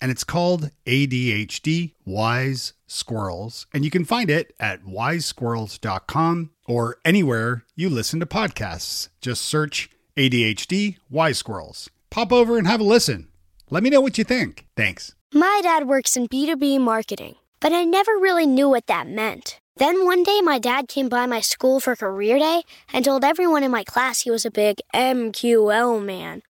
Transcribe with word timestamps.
And 0.00 0.10
it's 0.10 0.24
called 0.24 0.70
ADHD 0.86 1.94
Wise 2.04 2.72
Squirrels. 2.86 3.66
And 3.72 3.84
you 3.84 3.90
can 3.90 4.04
find 4.04 4.30
it 4.30 4.54
at 4.60 4.84
wisesquirrels.com 4.84 6.50
or 6.66 6.98
anywhere 7.04 7.64
you 7.74 7.88
listen 7.88 8.20
to 8.20 8.26
podcasts. 8.26 9.08
Just 9.20 9.42
search 9.42 9.90
ADHD 10.16 10.98
Wise 11.10 11.38
Squirrels. 11.38 11.90
Pop 12.10 12.32
over 12.32 12.58
and 12.58 12.66
have 12.66 12.80
a 12.80 12.84
listen. 12.84 13.28
Let 13.70 13.82
me 13.82 13.90
know 13.90 14.00
what 14.00 14.18
you 14.18 14.24
think. 14.24 14.66
Thanks. 14.76 15.14
My 15.32 15.60
dad 15.62 15.86
works 15.86 16.16
in 16.16 16.26
B2B 16.26 16.80
marketing, 16.80 17.34
but 17.60 17.72
I 17.72 17.84
never 17.84 18.12
really 18.12 18.46
knew 18.46 18.68
what 18.68 18.86
that 18.86 19.06
meant. 19.06 19.60
Then 19.76 20.04
one 20.04 20.24
day, 20.24 20.40
my 20.40 20.58
dad 20.58 20.88
came 20.88 21.08
by 21.08 21.26
my 21.26 21.40
school 21.40 21.78
for 21.78 21.94
career 21.94 22.38
day 22.38 22.62
and 22.92 23.04
told 23.04 23.24
everyone 23.24 23.62
in 23.62 23.70
my 23.70 23.84
class 23.84 24.22
he 24.22 24.30
was 24.30 24.44
a 24.44 24.50
big 24.50 24.80
MQL 24.92 26.04
man. 26.04 26.42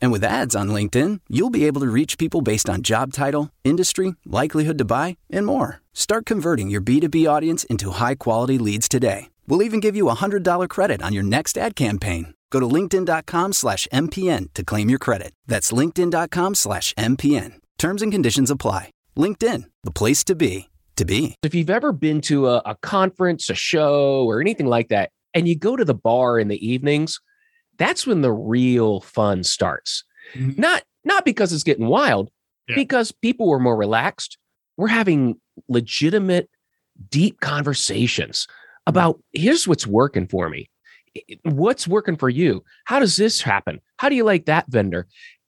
And 0.00 0.12
with 0.12 0.24
ads 0.24 0.54
on 0.54 0.68
LinkedIn, 0.68 1.20
you'll 1.28 1.50
be 1.50 1.66
able 1.66 1.80
to 1.80 1.88
reach 1.88 2.18
people 2.18 2.40
based 2.40 2.68
on 2.68 2.82
job 2.82 3.12
title, 3.12 3.50
industry, 3.64 4.14
likelihood 4.24 4.78
to 4.78 4.84
buy, 4.84 5.16
and 5.30 5.46
more. 5.46 5.80
Start 5.94 6.26
converting 6.26 6.68
your 6.68 6.80
B2B 6.80 7.28
audience 7.28 7.64
into 7.64 7.92
high 7.92 8.16
quality 8.16 8.58
leads 8.58 8.88
today. 8.88 9.30
We'll 9.46 9.62
even 9.62 9.80
give 9.80 9.96
you 9.96 10.08
a 10.08 10.16
$100 10.16 10.68
credit 10.68 11.02
on 11.02 11.12
your 11.12 11.22
next 11.24 11.56
ad 11.56 11.74
campaign. 11.74 12.34
Go 12.50 12.60
to 12.60 12.66
linkedin.com 12.66 13.52
slash 13.52 13.88
MPN 13.92 14.52
to 14.54 14.64
claim 14.64 14.88
your 14.88 14.98
credit. 14.98 15.32
That's 15.46 15.72
linkedin.com 15.72 16.54
slash 16.54 16.94
MPN. 16.94 17.54
Terms 17.78 18.02
and 18.02 18.12
conditions 18.12 18.50
apply. 18.50 18.90
LinkedIn, 19.16 19.64
the 19.84 19.90
place 19.90 20.24
to 20.24 20.34
be, 20.34 20.68
to 20.96 21.04
be. 21.04 21.34
If 21.42 21.54
you've 21.54 21.70
ever 21.70 21.92
been 21.92 22.20
to 22.22 22.48
a, 22.48 22.62
a 22.64 22.76
conference, 22.76 23.50
a 23.50 23.54
show, 23.54 24.24
or 24.24 24.40
anything 24.40 24.66
like 24.66 24.88
that, 24.88 25.10
and 25.34 25.46
you 25.46 25.56
go 25.56 25.76
to 25.76 25.84
the 25.84 25.94
bar 25.94 26.38
in 26.38 26.48
the 26.48 26.66
evenings, 26.66 27.20
that's 27.78 28.06
when 28.06 28.22
the 28.22 28.32
real 28.32 29.00
fun 29.00 29.44
starts. 29.44 30.04
Mm-hmm. 30.34 30.60
Not 30.60 30.82
not 31.04 31.24
because 31.24 31.52
it's 31.52 31.62
getting 31.62 31.86
wild, 31.86 32.30
yeah. 32.68 32.74
because 32.74 33.12
people 33.12 33.48
were 33.48 33.60
more 33.60 33.76
relaxed. 33.76 34.36
We're 34.76 34.88
having 34.88 35.40
legitimate, 35.68 36.50
deep 37.10 37.40
conversations 37.40 38.46
about 38.86 39.20
here's 39.32 39.66
what's 39.66 39.86
working 39.86 40.26
for 40.26 40.48
me. 40.48 40.68
What's 41.42 41.88
working 41.88 42.16
for 42.16 42.28
you? 42.28 42.62
How 42.84 42.98
does 42.98 43.16
this 43.16 43.40
happen? 43.40 43.80
How 43.96 44.08
do 44.08 44.14
you 44.14 44.24
like 44.24 44.46
that 44.46 44.66
vendor? 44.68 45.06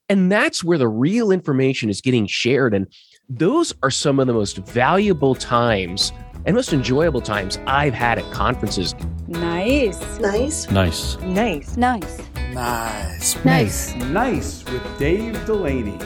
And 0.08 0.30
that's 0.32 0.64
where 0.64 0.78
the 0.78 0.88
real 0.88 1.30
information 1.30 1.88
is 1.88 2.00
getting 2.00 2.26
shared. 2.26 2.74
And 2.74 2.88
those 3.30 3.72
are 3.84 3.90
some 3.90 4.18
of 4.18 4.26
the 4.26 4.32
most 4.32 4.56
valuable 4.58 5.36
times 5.36 6.12
and 6.46 6.56
most 6.56 6.72
enjoyable 6.72 7.20
times 7.20 7.58
I've 7.66 7.94
had 7.94 8.18
at 8.18 8.30
conferences. 8.32 8.94
Nice. 9.28 10.18
Nice. 10.18 10.68
Nice. 10.70 11.16
Nice. 11.20 11.76
Nice. 11.76 12.18
Nice. 12.52 13.44
Nice. 13.44 13.94
Nice 13.94 14.64
with 14.64 14.98
Dave 14.98 15.46
Delaney. 15.46 15.98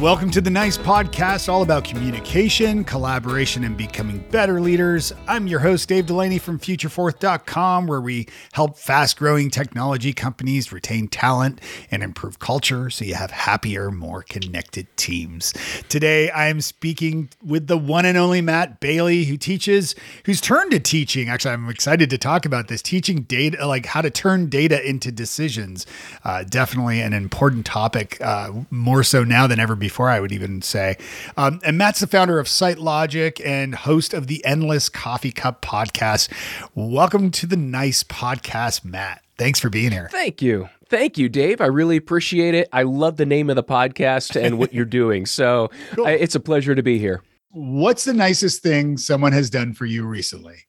Welcome 0.00 0.30
to 0.30 0.40
the 0.40 0.48
Nice 0.48 0.78
Podcast, 0.78 1.48
all 1.48 1.62
about 1.62 1.82
communication, 1.82 2.84
collaboration, 2.84 3.64
and 3.64 3.76
becoming 3.76 4.18
better 4.30 4.60
leaders. 4.60 5.12
I'm 5.26 5.48
your 5.48 5.58
host, 5.58 5.88
Dave 5.88 6.06
Delaney 6.06 6.38
from 6.38 6.60
FutureForth.com, 6.60 7.88
where 7.88 8.00
we 8.00 8.28
help 8.52 8.78
fast 8.78 9.18
growing 9.18 9.50
technology 9.50 10.12
companies 10.12 10.72
retain 10.72 11.08
talent 11.08 11.60
and 11.90 12.04
improve 12.04 12.38
culture 12.38 12.90
so 12.90 13.04
you 13.04 13.16
have 13.16 13.32
happier, 13.32 13.90
more 13.90 14.22
connected 14.22 14.86
teams. 14.96 15.52
Today, 15.88 16.30
I'm 16.30 16.60
speaking 16.60 17.30
with 17.44 17.66
the 17.66 17.76
one 17.76 18.04
and 18.04 18.16
only 18.16 18.40
Matt 18.40 18.78
Bailey, 18.78 19.24
who 19.24 19.36
teaches, 19.36 19.96
who's 20.26 20.40
turned 20.40 20.70
to 20.70 20.78
teaching. 20.78 21.28
Actually, 21.28 21.54
I'm 21.54 21.68
excited 21.68 22.08
to 22.10 22.18
talk 22.18 22.46
about 22.46 22.68
this 22.68 22.82
teaching 22.82 23.22
data, 23.22 23.66
like 23.66 23.86
how 23.86 24.02
to 24.02 24.10
turn 24.10 24.48
data 24.48 24.80
into 24.88 25.10
decisions. 25.10 25.86
Uh, 26.22 26.44
definitely 26.44 27.00
an 27.00 27.14
important 27.14 27.66
topic, 27.66 28.16
uh, 28.20 28.52
more 28.70 29.02
so 29.02 29.24
now 29.24 29.48
than 29.48 29.58
ever 29.58 29.74
before 29.74 29.87
before, 29.88 30.10
I 30.10 30.20
would 30.20 30.32
even 30.32 30.60
say. 30.60 30.98
Um, 31.38 31.60
and 31.64 31.78
Matt's 31.78 32.00
the 32.00 32.06
founder 32.06 32.38
of 32.38 32.46
SiteLogic 32.46 33.40
and 33.42 33.74
host 33.74 34.12
of 34.12 34.26
the 34.26 34.44
Endless 34.44 34.90
Coffee 34.90 35.32
Cup 35.32 35.62
podcast. 35.62 36.28
Welcome 36.74 37.30
to 37.30 37.46
the 37.46 37.56
Nice 37.56 38.02
Podcast, 38.02 38.84
Matt. 38.84 39.22
Thanks 39.38 39.58
for 39.58 39.70
being 39.70 39.90
here. 39.90 40.10
Thank 40.12 40.42
you. 40.42 40.68
Thank 40.90 41.16
you, 41.16 41.30
Dave. 41.30 41.62
I 41.62 41.66
really 41.66 41.96
appreciate 41.96 42.54
it. 42.54 42.68
I 42.70 42.82
love 42.82 43.16
the 43.16 43.24
name 43.24 43.48
of 43.48 43.56
the 43.56 43.64
podcast 43.64 44.38
and 44.38 44.58
what 44.58 44.74
you're 44.74 44.84
doing. 44.84 45.24
So 45.24 45.70
cool. 45.92 46.06
I, 46.06 46.10
it's 46.10 46.34
a 46.34 46.40
pleasure 46.40 46.74
to 46.74 46.82
be 46.82 46.98
here. 46.98 47.22
What's 47.52 48.04
the 48.04 48.12
nicest 48.12 48.62
thing 48.62 48.98
someone 48.98 49.32
has 49.32 49.48
done 49.48 49.72
for 49.72 49.86
you 49.86 50.04
recently? 50.04 50.66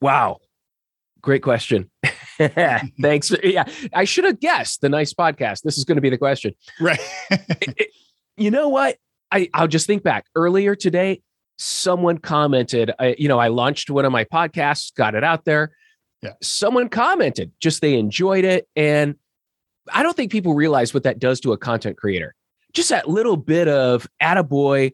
Wow. 0.00 0.40
Great 1.20 1.44
question. 1.44 1.90
Thanks. 2.38 3.32
Yeah, 3.44 3.64
I 3.92 4.04
should 4.04 4.24
have 4.24 4.40
guessed 4.40 4.80
the 4.80 4.88
nice 4.88 5.14
podcast. 5.14 5.62
This 5.62 5.78
is 5.78 5.84
going 5.84 5.96
to 5.96 6.02
be 6.02 6.10
the 6.10 6.18
question. 6.18 6.54
Right. 6.80 6.98
it, 7.30 7.74
it, 7.78 7.90
you 8.36 8.50
know 8.50 8.68
what? 8.68 8.96
I, 9.32 9.48
I'll 9.54 9.68
just 9.68 9.86
think 9.86 10.02
back 10.02 10.26
earlier 10.34 10.74
today. 10.74 11.22
Someone 11.58 12.18
commented, 12.18 12.92
I, 12.98 13.16
you 13.18 13.28
know, 13.28 13.38
I 13.38 13.48
launched 13.48 13.90
one 13.90 14.04
of 14.04 14.12
my 14.12 14.24
podcasts, 14.24 14.94
got 14.94 15.14
it 15.14 15.24
out 15.24 15.44
there. 15.44 15.72
Yeah. 16.22 16.32
Someone 16.42 16.88
commented, 16.88 17.52
just 17.60 17.80
they 17.80 17.98
enjoyed 17.98 18.44
it. 18.44 18.68
And 18.76 19.16
I 19.92 20.02
don't 20.02 20.16
think 20.16 20.32
people 20.32 20.54
realize 20.54 20.92
what 20.92 21.04
that 21.04 21.18
does 21.18 21.40
to 21.40 21.52
a 21.52 21.58
content 21.58 21.96
creator. 21.96 22.34
Just 22.72 22.90
that 22.90 23.08
little 23.08 23.36
bit 23.36 23.68
of 23.68 24.06
attaboy. 24.22 24.92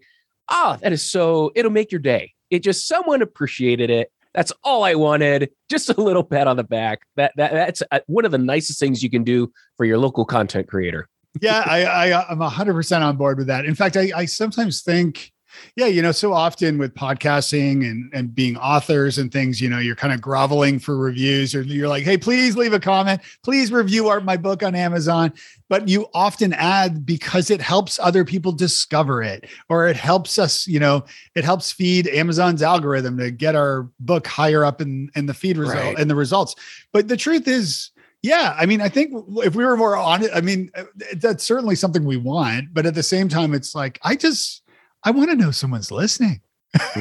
Oh, 0.50 0.76
that 0.82 0.92
is 0.92 1.02
so, 1.04 1.50
it'll 1.54 1.70
make 1.70 1.90
your 1.90 2.00
day. 2.00 2.32
It 2.50 2.62
just 2.62 2.86
someone 2.86 3.22
appreciated 3.22 3.90
it. 3.90 4.12
That's 4.34 4.52
all 4.62 4.84
I 4.84 4.94
wanted. 4.94 5.50
Just 5.68 5.90
a 5.90 6.00
little 6.00 6.24
pat 6.24 6.46
on 6.46 6.56
the 6.56 6.64
back. 6.64 7.00
That, 7.16 7.32
that 7.36 7.52
that's 7.52 7.82
uh, 7.90 8.00
one 8.06 8.24
of 8.24 8.30
the 8.30 8.38
nicest 8.38 8.78
things 8.80 9.02
you 9.02 9.10
can 9.10 9.24
do 9.24 9.52
for 9.76 9.84
your 9.84 9.98
local 9.98 10.24
content 10.24 10.68
creator 10.68 11.08
yeah, 11.40 11.62
I, 11.66 11.84
I 11.84 12.10
uh, 12.10 12.24
I'm 12.28 12.40
hundred 12.40 12.74
percent 12.74 13.02
on 13.02 13.16
board 13.16 13.38
with 13.38 13.46
that. 13.46 13.64
In 13.64 13.74
fact, 13.74 13.96
I, 13.96 14.10
I 14.14 14.24
sometimes 14.26 14.82
think, 14.82 15.32
yeah, 15.76 15.86
you 15.86 16.02
know, 16.02 16.12
so 16.12 16.32
often 16.32 16.78
with 16.78 16.94
podcasting 16.94 17.88
and 17.88 18.10
and 18.12 18.34
being 18.34 18.56
authors 18.56 19.18
and 19.18 19.32
things, 19.32 19.60
you 19.60 19.68
know, 19.68 19.78
you're 19.78 19.96
kind 19.96 20.12
of 20.12 20.20
groveling 20.20 20.78
for 20.78 20.96
reviews, 20.96 21.54
or 21.54 21.62
you're 21.62 21.88
like, 21.88 22.04
hey, 22.04 22.18
please 22.18 22.56
leave 22.56 22.72
a 22.72 22.80
comment, 22.80 23.20
please 23.42 23.72
review 23.72 24.08
our, 24.08 24.20
my 24.20 24.36
book 24.36 24.62
on 24.62 24.74
Amazon. 24.74 25.32
But 25.68 25.88
you 25.88 26.06
often 26.12 26.52
add 26.52 27.06
because 27.06 27.50
it 27.50 27.62
helps 27.62 27.98
other 27.98 28.26
people 28.26 28.52
discover 28.52 29.22
it, 29.22 29.46
or 29.70 29.88
it 29.88 29.96
helps 29.96 30.38
us, 30.38 30.66
you 30.66 30.78
know, 30.78 31.04
it 31.34 31.44
helps 31.44 31.72
feed 31.72 32.08
Amazon's 32.08 32.62
algorithm 32.62 33.16
to 33.16 33.30
get 33.30 33.56
our 33.56 33.88
book 33.98 34.26
higher 34.26 34.66
up 34.66 34.82
in 34.82 35.10
in 35.14 35.24
the 35.24 35.34
feed 35.34 35.56
result 35.56 35.78
right. 35.78 35.98
and 35.98 36.10
the 36.10 36.14
results. 36.14 36.54
But 36.92 37.08
the 37.08 37.16
truth 37.16 37.48
is 37.48 37.90
yeah, 38.22 38.54
I 38.56 38.66
mean, 38.66 38.80
I 38.80 38.88
think 38.88 39.12
if 39.38 39.56
we 39.56 39.64
were 39.64 39.76
more 39.76 39.96
on 39.96 40.22
it, 40.22 40.30
I 40.32 40.40
mean, 40.40 40.70
uh, 40.76 40.84
that's 41.16 41.42
certainly 41.42 41.74
something 41.74 42.04
we 42.04 42.16
want. 42.16 42.72
But 42.72 42.86
at 42.86 42.94
the 42.94 43.02
same 43.02 43.28
time, 43.28 43.52
it's 43.52 43.74
like 43.74 43.98
I 44.02 44.14
just 44.14 44.62
I 45.02 45.10
want 45.10 45.30
to 45.30 45.36
know 45.36 45.50
someone's 45.50 45.90
listening. 45.90 46.40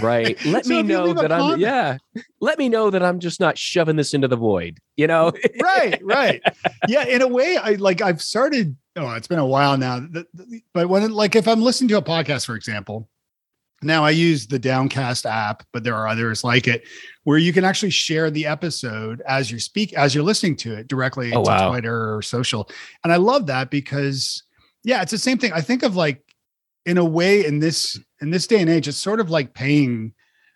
Right. 0.01 0.43
Let 0.45 0.65
so 0.65 0.73
me 0.73 0.83
know 0.83 1.13
that 1.13 1.31
I'm 1.31 1.59
yeah. 1.59 1.97
Let 2.41 2.57
me 2.57 2.69
know 2.69 2.89
that 2.89 3.03
I'm 3.03 3.19
just 3.19 3.39
not 3.39 3.57
shoving 3.57 3.95
this 3.95 4.13
into 4.13 4.27
the 4.27 4.35
void, 4.35 4.79
you 4.97 5.07
know? 5.07 5.31
right, 5.61 6.03
right. 6.03 6.41
Yeah, 6.87 7.05
in 7.05 7.21
a 7.21 7.27
way 7.27 7.55
I 7.57 7.73
like 7.73 8.01
I've 8.01 8.21
started 8.21 8.75
oh, 8.95 9.13
it's 9.13 9.27
been 9.27 9.39
a 9.39 9.45
while 9.45 9.77
now. 9.77 10.05
But 10.73 10.89
when 10.89 11.11
like 11.11 11.35
if 11.35 11.47
I'm 11.47 11.61
listening 11.61 11.89
to 11.89 11.97
a 11.97 12.01
podcast 12.01 12.45
for 12.45 12.55
example, 12.55 13.07
now 13.83 14.03
I 14.03 14.11
use 14.11 14.47
the 14.47 14.59
Downcast 14.59 15.25
app, 15.25 15.63
but 15.73 15.83
there 15.83 15.95
are 15.95 16.07
others 16.07 16.43
like 16.43 16.67
it 16.67 16.83
where 17.23 17.37
you 17.37 17.53
can 17.53 17.63
actually 17.63 17.89
share 17.89 18.29
the 18.29 18.45
episode 18.45 19.21
as 19.27 19.51
you 19.51 19.59
speak 19.59 19.93
as 19.93 20.13
you're 20.13 20.23
listening 20.23 20.55
to 20.57 20.75
it 20.75 20.87
directly 20.87 21.31
oh, 21.33 21.43
to 21.43 21.49
wow. 21.49 21.69
Twitter 21.69 22.15
or 22.15 22.21
social. 22.21 22.69
And 23.03 23.11
I 23.11 23.17
love 23.17 23.47
that 23.47 23.69
because 23.69 24.43
yeah, 24.83 25.01
it's 25.01 25.11
the 25.11 25.17
same 25.17 25.37
thing. 25.37 25.53
I 25.53 25.61
think 25.61 25.83
of 25.83 25.95
like 25.95 26.23
in 26.85 26.97
a 26.97 27.05
way 27.05 27.45
in 27.45 27.59
this 27.59 27.99
in 28.21 28.31
this 28.31 28.47
day 28.47 28.59
and 28.59 28.69
age, 28.69 28.87
it's 28.87 28.97
sort 28.97 29.19
of 29.19 29.29
like 29.29 29.53
paying 29.53 30.13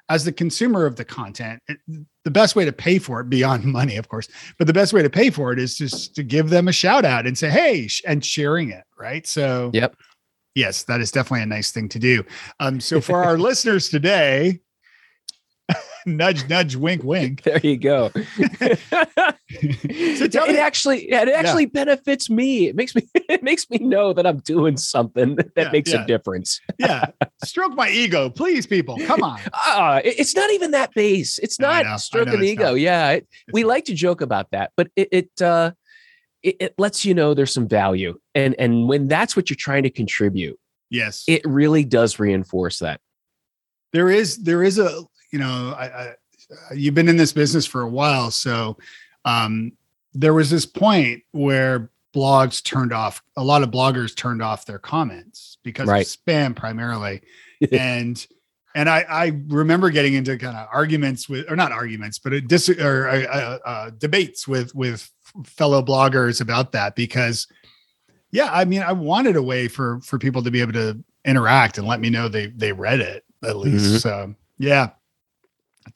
as 0.10 0.24
the 0.24 0.31
consumer 0.31 0.86
of 0.86 0.95
the 0.95 1.06
content, 1.06 1.62
it, 1.68 1.77
the 2.24 2.31
best 2.31 2.56
way 2.56 2.63
to 2.66 2.72
pay 2.72 3.00
for 3.00 3.22
it 3.22 3.30
beyond 3.30 3.66
money, 3.66 3.98
of 3.98 4.07
course, 4.07 4.27
but 4.57 4.68
the 4.68 4.74
best 4.74 4.94
way 4.94 5.01
to 5.01 5.10
pay 5.10 5.30
for 5.30 5.51
it 5.51 5.60
is 5.60 5.77
just 5.77 6.16
to 6.16 6.24
give 6.24 6.50
them 6.50 6.68
a 6.68 6.72
shout 6.72 7.06
out 7.06 7.25
and 7.25 7.38
say, 7.38 7.50
Hey, 7.50 7.88
sh- 7.88 8.04
and 8.06 8.24
sharing 8.24 8.69
it. 8.69 8.83
Right. 8.98 9.25
So, 9.25 9.72
Yep. 9.74 9.95
Yes, 10.56 10.84
that 10.84 11.02
is 11.02 11.12
definitely 11.12 11.44
a 11.44 11.48
nice 11.48 11.72
thing 11.72 11.88
to 11.90 12.00
do. 12.00 12.24
Um, 12.60 12.80
so 12.80 13.00
for 13.02 13.24
our 13.24 13.38
listeners 13.50 13.90
today, 13.90 14.60
nudge, 16.06 16.48
nudge, 16.50 16.75
wink, 16.75 17.04
wink. 17.04 17.44
There 17.44 17.60
you 17.60 17.78
go. 17.78 18.12
So 20.18 20.28
tell 20.28 20.46
it 20.46 20.54
me- 20.54 20.57
actually 20.57 21.12
it 21.12 21.30
actually 21.30 21.68
benefits 21.68 22.30
me. 22.30 22.68
It 22.68 22.75
makes 22.75 22.96
me 22.96 23.04
it 23.30 23.44
makes 23.44 23.69
me 23.69 23.78
know 23.78 24.12
that 24.12 24.25
I'm 24.25 24.40
doing 24.40 24.75
something 24.75 25.36
that 25.36 25.52
Yeah, 25.56 25.72
makes 25.72 25.94
yeah. 25.94 26.04
a 26.04 26.07
difference. 26.07 26.60
Yeah. 26.80 27.06
Stroke 27.44 27.74
my 27.75 27.90
ego, 27.90 28.30
please, 28.30 28.66
people. 28.66 28.98
Come 29.06 29.22
on. 29.24 29.40
Uh, 29.54 30.01
it- 30.04 30.19
it's 30.19 30.36
not 30.36 30.50
even 30.51 30.72
that 30.72 30.94
base. 30.94 31.38
It's 31.40 31.60
I 31.60 31.63
know, 31.63 31.69
I 31.69 31.84
not 31.84 31.90
know 31.92 31.98
stroking 31.98 32.34
it's 32.36 32.44
ego. 32.44 32.63
not. 32.72 32.80
Yeah, 32.80 33.10
it, 33.12 33.28
we 33.54 33.62
not. 33.62 33.68
like 33.69 33.86
to 33.86 33.94
joke 33.94 34.22
about 34.22 34.50
that, 34.51 34.72
but 34.75 34.88
it 34.96 35.10
it, 35.12 35.42
uh, 35.42 35.72
it 36.45 36.56
it 36.59 36.74
lets 36.77 37.03
you 37.06 37.13
know 37.13 37.33
there's 37.33 37.53
some 37.53 37.68
value, 37.68 38.18
and 38.36 38.56
and 38.59 38.88
when 38.88 39.07
that's 39.07 39.36
what 39.36 39.50
you're 39.50 39.56
trying 39.57 39.83
to 39.83 39.89
contribute, 39.89 40.57
Yes. 40.89 41.24
it 41.27 41.42
really 41.45 41.83
does 41.83 42.19
reinforce 42.19 42.80
that. 42.80 43.01
there 43.94 44.09
is 44.09 44.38
there 44.44 44.63
is 44.63 44.77
a 44.80 45.01
you 45.31 45.39
know 45.39 45.74
I, 45.77 45.86
I 45.86 46.13
you've 46.74 46.94
been 46.95 47.09
in 47.09 47.18
this 47.18 47.33
business 47.33 47.65
for 47.65 47.81
a 47.81 47.89
while 47.89 48.30
so 48.30 48.77
um 49.25 49.71
there 50.13 50.33
was 50.33 50.50
this 50.51 50.65
point 50.65 51.24
where 51.31 51.89
blogs 52.15 52.63
turned 52.63 52.94
off 52.94 53.21
a 53.36 53.44
lot 53.44 53.63
of 53.63 53.71
bloggers 53.71 54.15
turned 54.15 54.41
off 54.44 54.65
their 54.65 54.80
comments 54.80 55.57
because 55.63 55.88
Right. 55.89 56.06
of 56.06 56.12
spam 56.12 56.56
primarily 56.56 57.21
and 57.71 58.25
and 58.75 58.89
I, 58.89 59.06
I 59.09 59.41
remember 59.48 59.89
getting 59.89 60.13
into 60.15 60.38
kind 60.38 60.57
of 60.57 60.68
arguments 60.71 61.30
with, 61.30 61.50
or 61.50 61.56
not 61.56 61.71
arguments, 61.71 62.19
but 62.19 62.33
a 62.33 62.41
dis, 62.41 62.68
or 62.69 63.07
uh, 63.07 63.21
uh, 63.24 63.59
uh, 63.65 63.89
debates 63.98 64.45
with 64.50 64.75
with 64.75 65.09
fellow 65.44 65.82
bloggers 65.82 66.40
about 66.42 66.72
that 66.72 66.96
because, 66.96 67.48
yeah, 68.32 68.50
I 68.52 68.66
mean, 68.66 68.82
I 68.82 68.92
wanted 68.94 69.36
a 69.36 69.42
way 69.44 69.68
for 69.68 70.00
for 70.02 70.18
people 70.20 70.44
to 70.44 70.52
be 70.52 70.62
able 70.62 70.74
to 70.74 71.04
interact 71.26 71.78
and 71.78 71.88
let 71.88 72.00
me 72.00 72.10
know 72.10 72.28
they 72.28 72.48
they 72.48 72.72
read 72.72 73.00
it 73.02 73.24
at 73.44 73.58
least. 73.58 73.86
Mhm. 73.86 74.02
So 74.02 74.36
yeah, 74.58 74.90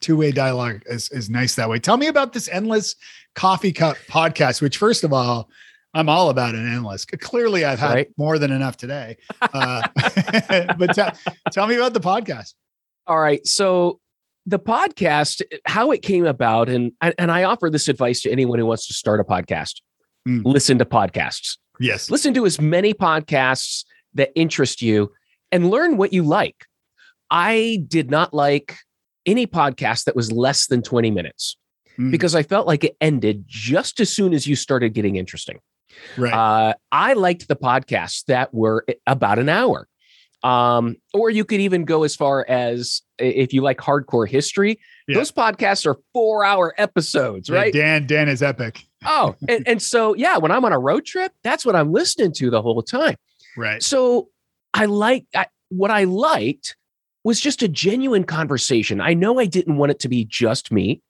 two 0.00 0.16
way 0.16 0.30
dialogue 0.32 0.82
is 0.86 1.08
is 1.10 1.30
nice 1.30 1.54
that 1.56 1.68
way. 1.68 1.78
Tell 1.78 1.96
me 1.96 2.06
about 2.08 2.32
this 2.32 2.48
endless 2.48 2.96
coffee 3.34 3.72
cup 3.72 3.96
podcast. 4.08 4.60
Which, 4.62 4.76
first 4.76 5.04
of 5.04 5.12
all, 5.12 5.48
I'm 5.94 6.08
all 6.08 6.30
about 6.30 6.54
an 6.54 6.72
endless. 6.72 7.04
Clearly, 7.04 7.64
I've 7.64 7.78
had 7.80 7.94
Right. 7.94 8.08
more 8.16 8.38
than 8.38 8.52
enough 8.52 8.76
today. 8.76 9.16
Uh, 9.40 9.82
but 10.78 10.94
tell 10.94 11.12
tell 11.52 11.66
me 11.66 11.74
about 11.76 11.94
the 11.94 12.00
podcast. 12.00 12.54
All 13.06 13.18
right. 13.18 13.44
So 13.46 14.00
the 14.46 14.58
podcast, 14.58 15.42
how 15.66 15.90
it 15.90 16.02
came 16.02 16.26
about, 16.26 16.68
and 16.68 16.92
and 17.00 17.30
I 17.30 17.44
offer 17.44 17.70
this 17.70 17.88
advice 17.88 18.22
to 18.22 18.30
anyone 18.30 18.58
who 18.58 18.66
wants 18.66 18.86
to 18.88 18.94
start 18.94 19.20
a 19.20 19.24
podcast. 19.24 19.80
Mm. 20.28 20.42
Listen 20.44 20.78
to 20.78 20.84
podcasts. 20.84 21.56
Yes. 21.78 22.10
Listen 22.10 22.34
to 22.34 22.44
as 22.46 22.60
many 22.60 22.92
podcasts 22.94 23.84
that 24.14 24.30
interest 24.34 24.82
you 24.82 25.12
and 25.52 25.70
learn 25.70 25.96
what 25.96 26.12
you 26.12 26.22
like. 26.22 26.66
I 27.30 27.82
did 27.88 28.10
not 28.10 28.34
like 28.34 28.76
any 29.24 29.46
podcast 29.46 30.04
that 30.04 30.16
was 30.16 30.30
less 30.32 30.66
than 30.66 30.82
20 30.82 31.10
minutes 31.10 31.56
Mm, 31.98 32.10
because 32.12 32.34
I 32.34 32.42
felt 32.44 32.66
like 32.66 32.84
it 32.84 32.96
ended 33.00 33.44
just 33.48 33.98
as 34.00 34.12
soon 34.12 34.32
as 34.32 34.46
you 34.46 34.54
started 34.56 34.94
getting 34.94 35.16
interesting. 35.16 35.58
right. 36.16 36.32
Uh, 36.32 36.74
I 36.92 37.14
liked 37.14 37.48
the 37.48 37.56
podcasts 37.56 38.24
that 38.26 38.54
were 38.54 38.86
about 39.06 39.38
an 39.38 39.48
hour. 39.48 39.88
Um, 40.42 40.96
or 41.12 41.28
you 41.28 41.44
could 41.44 41.60
even 41.60 41.84
go 41.84 42.02
as 42.02 42.16
far 42.16 42.46
as 42.48 43.02
if 43.18 43.52
you 43.52 43.60
like 43.60 43.76
hardcore 43.78 44.26
history, 44.28 44.80
Yeah. 45.06 45.18
those 45.18 45.30
podcasts 45.30 45.84
are 45.86 45.98
four 46.14 46.44
hour 46.44 46.74
episodes, 46.78 47.48
Yeah, 47.50 47.56
right? 47.56 47.72
Dan 47.72 48.06
Dan 48.06 48.28
is 48.28 48.42
epic. 48.42 48.82
Oh, 49.04 49.36
and, 49.48 49.66
and 49.68 49.82
so, 49.82 50.14
yeah, 50.14 50.38
when 50.38 50.50
I'm 50.50 50.64
on 50.64 50.72
a 50.72 50.78
road 50.78 51.04
trip, 51.04 51.32
that's 51.44 51.66
what 51.66 51.76
I'm 51.76 51.92
listening 51.92 52.32
to 52.34 52.50
the 52.50 52.62
whole 52.62 52.82
time. 52.82 53.16
Right. 53.56 53.82
So 53.82 54.28
I 54.72 54.86
like 54.86 55.26
I, 55.34 55.46
what 55.68 55.90
I 55.90 56.04
liked 56.04 56.76
was 57.22 57.38
just 57.38 57.62
a 57.62 57.68
genuine 57.68 58.24
conversation. 58.24 59.00
I 59.00 59.12
know 59.12 59.38
I 59.38 59.44
didn't 59.44 59.76
want 59.76 59.90
it 59.92 59.98
to 60.00 60.08
be 60.08 60.24
just 60.24 60.72
me. 60.72 61.02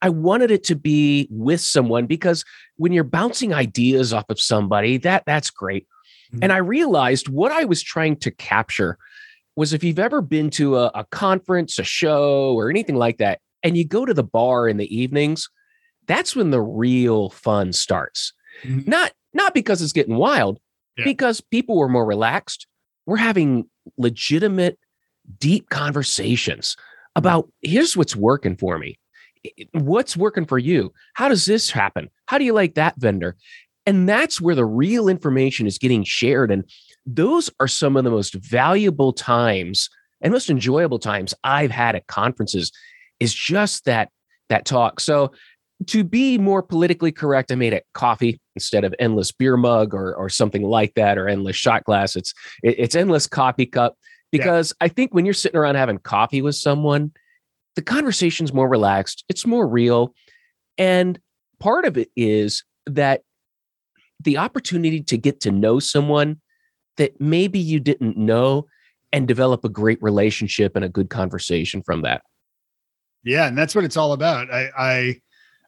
I 0.00 0.08
wanted 0.08 0.50
it 0.50 0.64
to 0.64 0.74
be 0.74 1.28
with 1.30 1.60
someone 1.60 2.06
because 2.06 2.44
when 2.76 2.90
you're 2.92 3.04
bouncing 3.04 3.54
ideas 3.54 4.12
off 4.12 4.24
of 4.28 4.40
somebody, 4.40 4.96
that 4.98 5.22
that's 5.24 5.50
great. 5.50 5.86
And 6.40 6.52
I 6.52 6.56
realized 6.58 7.28
what 7.28 7.52
I 7.52 7.64
was 7.64 7.82
trying 7.82 8.16
to 8.16 8.30
capture 8.30 8.96
was 9.56 9.72
if 9.72 9.84
you've 9.84 9.98
ever 9.98 10.22
been 10.22 10.48
to 10.50 10.78
a, 10.78 10.90
a 10.94 11.04
conference, 11.10 11.78
a 11.78 11.84
show, 11.84 12.54
or 12.54 12.70
anything 12.70 12.96
like 12.96 13.18
that, 13.18 13.40
and 13.62 13.76
you 13.76 13.86
go 13.86 14.06
to 14.06 14.14
the 14.14 14.22
bar 14.24 14.66
in 14.66 14.78
the 14.78 14.94
evenings, 14.96 15.48
that's 16.06 16.34
when 16.34 16.50
the 16.50 16.60
real 16.60 17.30
fun 17.30 17.72
starts. 17.72 18.32
Mhm. 18.64 18.86
Not 18.86 19.12
not 19.34 19.54
because 19.54 19.80
it's 19.82 19.92
getting 19.92 20.16
wild, 20.16 20.58
Yeah. 20.96 21.04
because 21.04 21.40
people 21.40 21.76
were 21.76 21.88
more 21.88 22.04
relaxed. 22.06 22.66
We're 23.06 23.16
having 23.16 23.64
legitimate, 23.98 24.78
deep 25.38 25.68
conversations 25.70 26.76
about 27.16 27.50
here's 27.62 27.96
what's 27.96 28.16
working 28.16 28.56
for 28.56 28.78
me. 28.78 28.98
What's 29.72 30.16
working 30.16 30.44
for 30.46 30.58
you? 30.58 30.92
How 31.14 31.28
does 31.28 31.46
this 31.46 31.70
happen? 31.70 32.08
How 32.26 32.38
do 32.38 32.44
you 32.44 32.52
like 32.52 32.74
that 32.74 32.94
vendor? 32.98 33.36
And 33.86 34.08
that's 34.08 34.40
where 34.40 34.54
the 34.54 34.64
real 34.64 35.08
information 35.08 35.66
is 35.66 35.78
getting 35.78 36.04
shared. 36.04 36.50
And 36.50 36.64
those 37.04 37.50
are 37.58 37.68
some 37.68 37.96
of 37.96 38.04
the 38.04 38.10
most 38.10 38.34
valuable 38.34 39.12
times 39.12 39.88
and 40.20 40.32
most 40.32 40.50
enjoyable 40.50 41.00
times 41.00 41.34
I've 41.42 41.72
had 41.72 41.96
at 41.96 42.06
conferences 42.06 42.70
is 43.18 43.34
just 43.34 43.84
that 43.86 44.08
that 44.48 44.64
talk. 44.64 45.00
So 45.00 45.32
to 45.88 46.04
be 46.04 46.38
more 46.38 46.62
politically 46.62 47.10
correct, 47.10 47.50
I 47.50 47.56
made 47.56 47.72
it 47.72 47.84
coffee 47.92 48.40
instead 48.54 48.84
of 48.84 48.94
endless 49.00 49.32
beer 49.32 49.56
mug 49.56 49.94
or 49.94 50.14
or 50.14 50.28
something 50.28 50.62
like 50.62 50.94
that 50.94 51.18
or 51.18 51.26
endless 51.28 51.56
shot 51.56 51.82
glass. 51.84 52.14
It's 52.14 52.32
it- 52.62 52.76
it's 52.78 52.94
endless 52.94 53.26
coffee 53.26 53.66
cup 53.66 53.96
Yeah. 54.30 54.38
because 54.44 54.72
I 54.80 54.86
think 54.86 55.12
when 55.12 55.24
you're 55.24 55.34
sitting 55.34 55.58
around 55.58 55.74
having 55.74 55.98
coffee 55.98 56.40
with 56.40 56.54
someone, 56.54 57.10
the 57.74 57.82
conversation's 57.82 58.52
more 58.52 58.68
relaxed, 58.68 59.24
it's 59.28 59.44
more 59.44 59.66
real, 59.66 60.14
and 60.78 61.18
part 61.58 61.84
of 61.84 61.96
it 61.98 62.10
is 62.16 62.62
that 62.86 63.22
the 64.22 64.38
opportunity 64.38 65.02
to 65.02 65.16
get 65.16 65.40
to 65.40 65.50
know 65.50 65.78
someone 65.78 66.40
that 66.96 67.20
maybe 67.20 67.58
you 67.58 67.80
didn't 67.80 68.16
know 68.16 68.66
and 69.12 69.28
develop 69.28 69.64
a 69.64 69.68
great 69.68 70.02
relationship 70.02 70.74
and 70.74 70.84
a 70.84 70.88
good 70.88 71.10
conversation 71.10 71.82
from 71.82 72.02
that. 72.02 72.22
Yeah, 73.24 73.46
and 73.46 73.56
that's 73.56 73.74
what 73.74 73.84
it's 73.84 73.96
all 73.96 74.12
about. 74.12 74.52
I, 74.52 75.20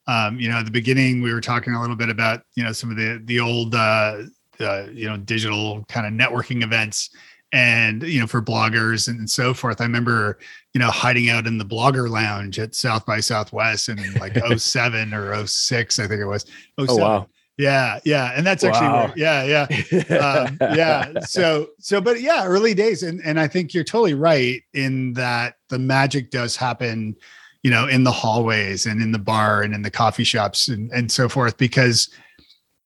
I, 0.06 0.26
um, 0.26 0.40
you 0.40 0.48
know, 0.48 0.56
at 0.56 0.64
the 0.64 0.70
beginning 0.70 1.22
we 1.22 1.32
were 1.32 1.40
talking 1.40 1.74
a 1.74 1.80
little 1.80 1.96
bit 1.96 2.08
about 2.08 2.42
you 2.56 2.64
know 2.64 2.72
some 2.72 2.90
of 2.90 2.96
the 2.96 3.22
the 3.24 3.40
old, 3.40 3.74
uh, 3.74 4.22
uh, 4.60 4.86
you 4.92 5.08
know, 5.08 5.16
digital 5.16 5.84
kind 5.88 6.06
of 6.06 6.12
networking 6.12 6.62
events, 6.62 7.10
and 7.52 8.02
you 8.02 8.20
know 8.20 8.26
for 8.26 8.42
bloggers 8.42 9.08
and 9.08 9.30
so 9.30 9.54
forth. 9.54 9.80
I 9.80 9.84
remember 9.84 10.38
you 10.72 10.80
know 10.80 10.90
hiding 10.90 11.30
out 11.30 11.46
in 11.46 11.58
the 11.58 11.64
blogger 11.64 12.10
lounge 12.10 12.58
at 12.58 12.74
South 12.74 13.06
by 13.06 13.20
Southwest 13.20 13.88
in 13.88 14.14
like 14.14 14.36
07 14.58 15.14
or 15.14 15.46
06, 15.46 15.98
I 15.98 16.08
think 16.08 16.20
it 16.20 16.26
was. 16.26 16.46
07. 16.78 17.26
Yeah, 17.56 18.00
yeah, 18.04 18.32
and 18.34 18.44
that's 18.44 18.64
actually 18.64 18.88
Wow. 18.88 19.12
yeah, 19.14 19.66
yeah. 19.68 20.16
um, 20.16 20.58
yeah 20.60 21.18
so 21.20 21.68
so 21.78 22.00
but 22.00 22.20
yeah 22.20 22.44
early 22.46 22.74
days 22.74 23.04
and 23.04 23.20
and 23.24 23.38
i 23.38 23.46
think 23.46 23.72
you're 23.72 23.84
totally 23.84 24.14
right 24.14 24.62
in 24.72 25.12
that 25.12 25.54
the 25.68 25.78
magic 25.78 26.30
does 26.32 26.56
happen 26.56 27.14
you 27.62 27.70
know 27.70 27.86
in 27.86 28.02
the 28.02 28.10
hallways 28.10 28.86
and 28.86 29.00
in 29.00 29.12
the 29.12 29.18
bar 29.20 29.62
and 29.62 29.72
in 29.72 29.82
the 29.82 29.90
coffee 29.90 30.24
shops 30.24 30.66
and 30.66 30.90
and 30.92 31.12
so 31.12 31.28
forth 31.28 31.56
because 31.56 32.08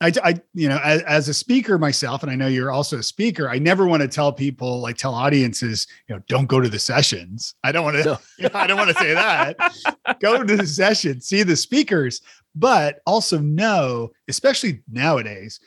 I, 0.00 0.12
I 0.22 0.34
you 0.54 0.68
know 0.68 0.78
as, 0.84 1.02
as 1.02 1.28
a 1.28 1.34
speaker 1.34 1.76
myself 1.78 2.22
and 2.22 2.30
i 2.30 2.36
know 2.36 2.46
you're 2.46 2.70
also 2.70 2.98
a 2.98 3.02
speaker 3.02 3.48
i 3.48 3.58
never 3.58 3.86
want 3.86 4.00
to 4.02 4.08
tell 4.08 4.32
people 4.32 4.80
like 4.80 4.96
tell 4.96 5.12
audiences 5.14 5.86
you 6.08 6.14
know 6.14 6.22
don't 6.28 6.46
go 6.46 6.60
to 6.60 6.68
the 6.68 6.78
sessions 6.78 7.54
i 7.64 7.72
don't 7.72 7.84
want 7.84 7.96
to 7.96 8.04
No. 8.38 8.48
i 8.54 8.66
don't 8.66 8.76
want 8.78 8.90
to 8.90 8.94
say 8.96 9.12
that 9.14 9.56
go 10.20 10.42
to 10.42 10.56
the 10.56 10.66
session 10.66 11.20
see 11.20 11.42
the 11.42 11.56
speakers 11.56 12.20
but 12.54 13.00
also 13.06 13.38
know 13.40 14.10
especially 14.28 14.82
nowadays 14.90 15.58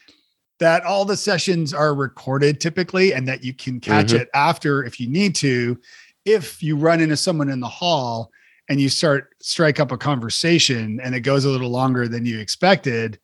that 0.59 0.83
all 0.85 1.03
the 1.05 1.17
sessions 1.17 1.73
are 1.73 1.93
recorded 1.93 2.61
typically 2.61 3.13
and 3.13 3.27
that 3.27 3.43
you 3.43 3.53
can 3.53 3.79
catch 3.81 4.07
Mhm. 4.13 4.21
it 4.21 4.29
after 4.33 4.83
if 4.85 4.99
you 4.99 5.09
need 5.09 5.35
to 5.35 5.77
if 6.25 6.61
you 6.63 6.77
run 6.77 7.01
into 7.01 7.17
someone 7.17 7.49
in 7.49 7.59
the 7.59 7.67
hall 7.67 8.31
and 8.69 8.79
you 8.79 8.87
start 8.87 9.29
strike 9.41 9.79
up 9.81 9.91
a 9.91 9.97
conversation 9.97 10.99
and 11.03 11.15
it 11.15 11.21
goes 11.21 11.43
a 11.43 11.49
little 11.49 11.69
longer 11.71 12.07
than 12.07 12.25
you 12.25 12.39
expected 12.39 13.19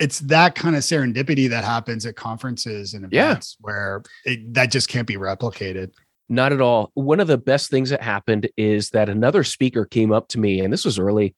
it's 0.00 0.20
that 0.20 0.54
kind 0.54 0.74
of 0.74 0.82
serendipity 0.82 1.48
that 1.50 1.64
happens 1.64 2.06
at 2.06 2.16
conferences 2.16 2.94
and 2.94 3.06
Yeah. 3.12 3.30
events 3.32 3.56
where 3.60 4.02
it, 4.24 4.54
that 4.54 4.70
just 4.70 4.88
can't 4.88 5.06
be 5.06 5.16
replicated 5.16 5.90
Not 6.28 6.52
at 6.52 6.60
all. 6.60 6.90
One 6.94 7.20
of 7.20 7.26
the 7.28 7.38
best 7.38 7.70
things 7.70 7.90
that 7.90 8.02
happened 8.02 8.48
is 8.56 8.90
that 8.90 9.08
another 9.08 9.44
speaker 9.44 9.84
came 9.84 10.12
up 10.12 10.28
to 10.28 10.40
me, 10.40 10.60
and 10.60 10.72
this 10.72 10.84
was 10.84 10.98
early, 10.98 11.34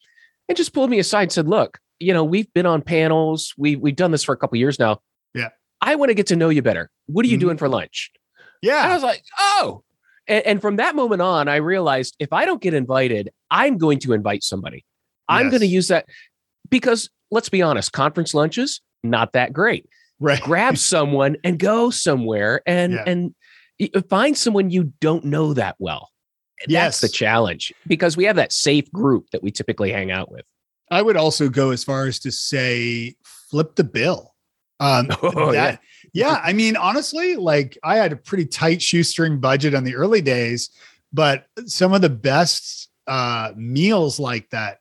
and 0.48 0.56
just 0.56 0.72
pulled 0.72 0.88
me 0.88 0.98
aside 0.98 1.24
and 1.24 1.32
said, 1.32 1.46
Look, 1.48 1.78
you 1.98 2.14
know, 2.14 2.24
we've 2.24 2.50
been 2.54 2.64
on 2.64 2.80
panels, 2.80 3.52
we, 3.58 3.76
we've 3.76 3.96
done 3.96 4.12
this 4.12 4.22
for 4.24 4.32
a 4.32 4.36
couple 4.38 4.56
years 4.56 4.78
now. 4.78 5.00
Yeah. 5.34 5.48
I 5.82 5.96
want 5.96 6.08
to 6.10 6.14
get 6.14 6.28
to 6.28 6.36
know 6.36 6.48
you 6.48 6.62
better. 6.62 6.90
What 7.06 7.24
are 7.26 7.28
you 7.28 7.36
Mhm. 7.36 7.40
doing 7.40 7.56
for 7.58 7.68
lunch? 7.68 8.10
And 8.62 8.70
I 8.72 8.94
was 8.94 9.02
like, 9.02 9.22
Oh, 9.38 9.82
And, 10.26 10.46
and 10.46 10.60
from 10.62 10.76
that 10.76 10.94
moment 10.96 11.22
on, 11.22 11.48
I 11.48 11.56
realized 11.56 12.16
if 12.18 12.32
I 12.32 12.44
don't 12.46 12.60
get 12.62 12.72
invited, 12.74 13.30
I'm 13.50 13.78
going 13.78 13.98
to 14.00 14.12
invite 14.14 14.42
somebody. 14.42 14.84
I'm 15.28 15.46
Yes. 15.46 15.50
going 15.50 15.60
to 15.60 15.66
use 15.66 15.88
that 15.88 16.06
because 16.70 17.10
let's 17.30 17.48
be 17.48 17.62
honest, 17.62 17.92
conference 17.92 18.34
lunches 18.34 18.80
not 19.04 19.32
that 19.34 19.52
great. 19.52 19.86
Right. 20.20 20.40
Grab 20.40 20.76
someone 20.78 21.36
and 21.44 21.58
go 21.58 21.90
somewhere 21.90 22.62
and 22.66 22.92
Yeah. 22.94 23.04
and 23.06 23.34
find 24.10 24.36
someone 24.36 24.70
you 24.70 24.92
don't 25.00 25.24
know 25.24 25.54
that 25.54 25.76
well. 25.78 26.10
Yes. 26.66 27.00
That's 27.00 27.12
the 27.12 27.16
challenge 27.16 27.72
because 27.86 28.16
we 28.16 28.24
have 28.24 28.36
that 28.36 28.52
safe 28.52 28.90
group 28.90 29.30
that 29.30 29.42
we 29.42 29.52
typically 29.52 29.92
hang 29.92 30.10
out 30.10 30.30
with. 30.32 30.44
I 30.90 31.02
would 31.02 31.16
also 31.16 31.48
go 31.48 31.70
as 31.70 31.84
far 31.84 32.06
as 32.06 32.18
to 32.20 32.32
say 32.32 33.14
flip 33.24 33.76
the 33.76 33.84
bill. 33.84 34.34
Um, 34.80 35.08
Oh, 35.22 35.52
that- 35.52 35.80
yeah. 36.14 36.40
I 36.42 36.52
mean, 36.54 36.76
honestly, 36.76 37.36
like 37.36 37.78
I 37.84 37.96
had 37.98 38.12
a 38.12 38.16
pretty 38.16 38.46
tight 38.46 38.82
shoestring 38.82 39.38
budget 39.38 39.74
on 39.74 39.84
the 39.84 39.94
early 39.94 40.22
days, 40.22 40.70
but 41.12 41.46
some 41.66 41.92
of 41.92 42.00
the 42.00 42.08
best 42.10 42.88
uh, 43.06 43.52
meals 43.56 44.18
like 44.18 44.48
that 44.50 44.77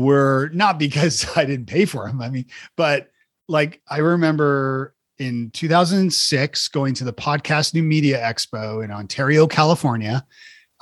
were 0.00 0.50
not 0.52 0.78
because 0.78 1.26
I 1.36 1.44
didn't 1.44 1.66
pay 1.66 1.84
for 1.84 2.06
them. 2.06 2.20
I 2.20 2.30
mean, 2.30 2.46
but 2.76 3.10
like 3.48 3.80
I 3.88 3.98
remember 3.98 4.94
in 5.18 5.50
2006 5.50 6.68
going 6.68 6.94
to 6.94 7.04
the 7.04 7.12
Podcast 7.12 7.74
New 7.74 7.82
Media 7.82 8.18
Expo 8.20 8.82
in 8.82 8.90
Ontario, 8.90 9.46
California. 9.46 10.26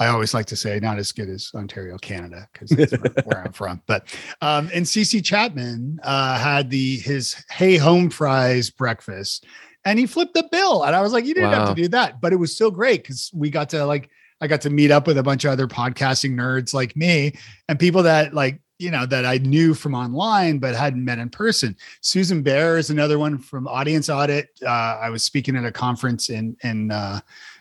I 0.00 0.06
always 0.06 0.32
like 0.32 0.46
to 0.46 0.56
say 0.56 0.78
not 0.78 0.98
as 0.98 1.10
good 1.10 1.28
as 1.28 1.50
Ontario, 1.56 1.98
Canada, 1.98 2.48
because 2.52 2.70
that's 2.70 2.92
where, 3.25 3.42
I'm 3.44 3.52
from. 3.52 3.82
But 3.88 4.14
um, 4.40 4.70
and 4.72 4.87
CC 4.87 5.25
Chapman 5.25 5.98
uh, 6.04 6.38
had 6.38 6.70
the 6.70 6.98
his 6.98 7.44
Hey 7.50 7.76
Home 7.78 8.08
Fries 8.08 8.70
breakfast, 8.70 9.44
and 9.84 9.98
he 9.98 10.06
flipped 10.06 10.34
the 10.34 10.48
bill, 10.52 10.84
and 10.84 10.94
I 10.94 11.00
was 11.00 11.12
like, 11.12 11.25
you 11.25 11.34
didn't 11.34 11.50
have 11.50 11.70
to 11.70 11.75
do 11.75 11.88
that, 11.88 12.20
but 12.20 12.32
it 12.32 12.37
was 12.37 12.54
still 12.54 12.70
great 12.70 13.02
because 13.02 13.28
we 13.34 13.50
got 13.50 13.70
to 13.70 13.84
like 13.87 14.08
I 14.40 14.46
got 14.46 14.60
to 14.60 14.70
meet 14.70 14.92
up 14.92 15.08
with 15.08 15.18
a 15.18 15.22
bunch 15.25 15.44
of 15.44 15.50
other 15.50 15.66
podcasting 15.66 16.34
nerds 16.34 16.72
like 16.72 16.94
me 16.94 17.34
and 17.68 17.76
people 17.76 18.04
that 18.04 18.32
like 18.32 18.60
you 18.78 18.90
know 18.90 19.04
that 19.06 19.25
I 19.25 19.38
knew 19.38 19.75
from 19.75 19.94
online 19.94 20.58
but 20.58 20.75
hadn't 20.75 21.04
met 21.04 21.18
in 21.18 21.28
person. 21.28 21.76
Susan 22.00 22.42
Baier 22.42 22.78
is 22.78 22.90
another 22.90 23.18
one 23.18 23.38
from 23.38 23.66
Audience 23.66 24.08
Audit. 24.08 24.49
Uh, 24.64 24.68
I 24.68 25.11
was 25.11 25.23
speaking 25.23 25.56
at 25.56 25.64
a 25.64 25.73
conference 25.73 26.30
in 26.30 26.56
in 26.62 26.90
uh, 26.90 27.20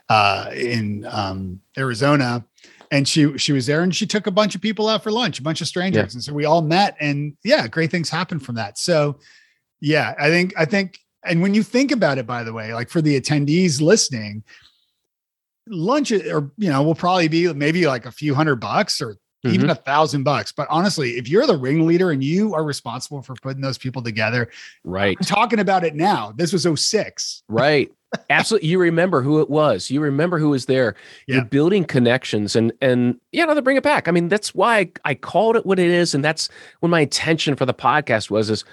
uh, 0.10 0.52
in 0.56 1.06
um, 1.10 1.60
Arizona, 1.78 2.46
and 2.92 3.08
she 3.08 3.38
she 3.38 3.52
was 3.52 3.66
there 3.66 3.82
and 3.82 3.96
she 3.96 4.06
took 4.06 4.28
a 4.28 4.32
bunch 4.32 4.56
of 4.56 4.62
people 4.62 4.88
out 4.88 5.04
for 5.04 5.12
lunch, 5.12 5.40
a 5.40 5.44
bunch 5.44 5.62
of 5.62 5.68
strangers, 5.68 6.14
and 6.14 6.24
so 6.24 6.34
we 6.34 6.46
all 6.46 6.62
met, 6.62 6.96
and 7.00 7.36
yeah, 7.44 7.68
great 7.68 7.92
things 7.92 8.10
happened 8.10 8.46
from 8.46 8.56
that. 8.56 8.78
So 8.78 9.20
yeah, 9.82 10.14
I 10.20 10.30
think 10.30 10.54
I 10.58 10.66
think, 10.66 11.00
and 11.26 11.42
when 11.42 11.54
you 11.54 11.64
think 11.64 11.92
about 11.92 12.18
it, 12.18 12.28
by 12.28 12.44
the 12.44 12.54
way, 12.54 12.74
like 12.74 12.90
for 12.90 13.02
the 13.02 13.20
attendees 13.20 13.82
listening, 13.82 14.44
lunch 15.68 16.12
or 16.12 16.52
you 16.58 16.70
know 16.70 16.84
will 16.84 16.96
probably 16.96 17.28
be 17.28 17.52
maybe 17.54 17.88
like 17.88 18.06
a 18.06 18.12
few 18.12 18.34
hundred 18.34 18.58
bucks 18.58 19.02
or 19.02 19.18
even 19.48 19.68
mm-hmm. 19.68 19.72
a 19.72 19.75
thousand 19.75 20.24
bucks. 20.24 20.51
But 20.51 20.68
honestly, 20.70 21.12
if 21.12 21.27
you're 21.27 21.48
the 21.48 21.58
ringleader 21.58 22.12
and 22.12 22.24
you 22.24 22.54
are 22.54 22.63
responsible 22.63 23.22
for 23.22 23.36
putting 23.36 23.62
those 23.62 23.77
people 23.77 24.01
together, 24.01 24.50
Right. 24.84 25.18
I'm 25.20 25.25
talking 25.25 25.60
about 25.60 25.84
it 25.84 25.96
now. 25.96 26.34
This 26.36 26.54
was 26.54 26.68
06. 26.80 27.44
Right. 27.48 27.92
Absolutely. 28.30 28.70
You 28.70 28.80
remember 28.80 29.22
who 29.22 29.42
it 29.42 29.50
was. 29.50 29.92
You 29.92 30.00
remember 30.00 30.39
who 30.39 30.50
was 30.50 30.66
there. 30.66 30.96
Yeah. 31.27 31.36
You're 31.36 31.46
building 31.46 31.84
connections 31.84 32.56
and 32.56 32.72
and 32.82 33.20
yeah, 33.32 33.46
no, 33.46 33.54
to 33.54 33.62
bring 33.62 33.77
it 33.77 33.84
back. 33.84 34.08
I 34.08 34.12
mean, 34.12 34.30
that's 34.30 34.56
why 34.56 34.77
I, 34.77 34.92
I 35.04 35.16
called 35.16 35.58
it 35.58 35.66
what 35.66 35.77
it 35.77 35.89
is. 35.89 36.16
And 36.16 36.24
that's 36.24 36.50
when 36.80 36.89
my 36.89 37.01
intention 37.01 37.56
for 37.56 37.66
the 37.66 37.74
podcast 37.74 38.30
was 38.30 38.50
is 38.50 38.63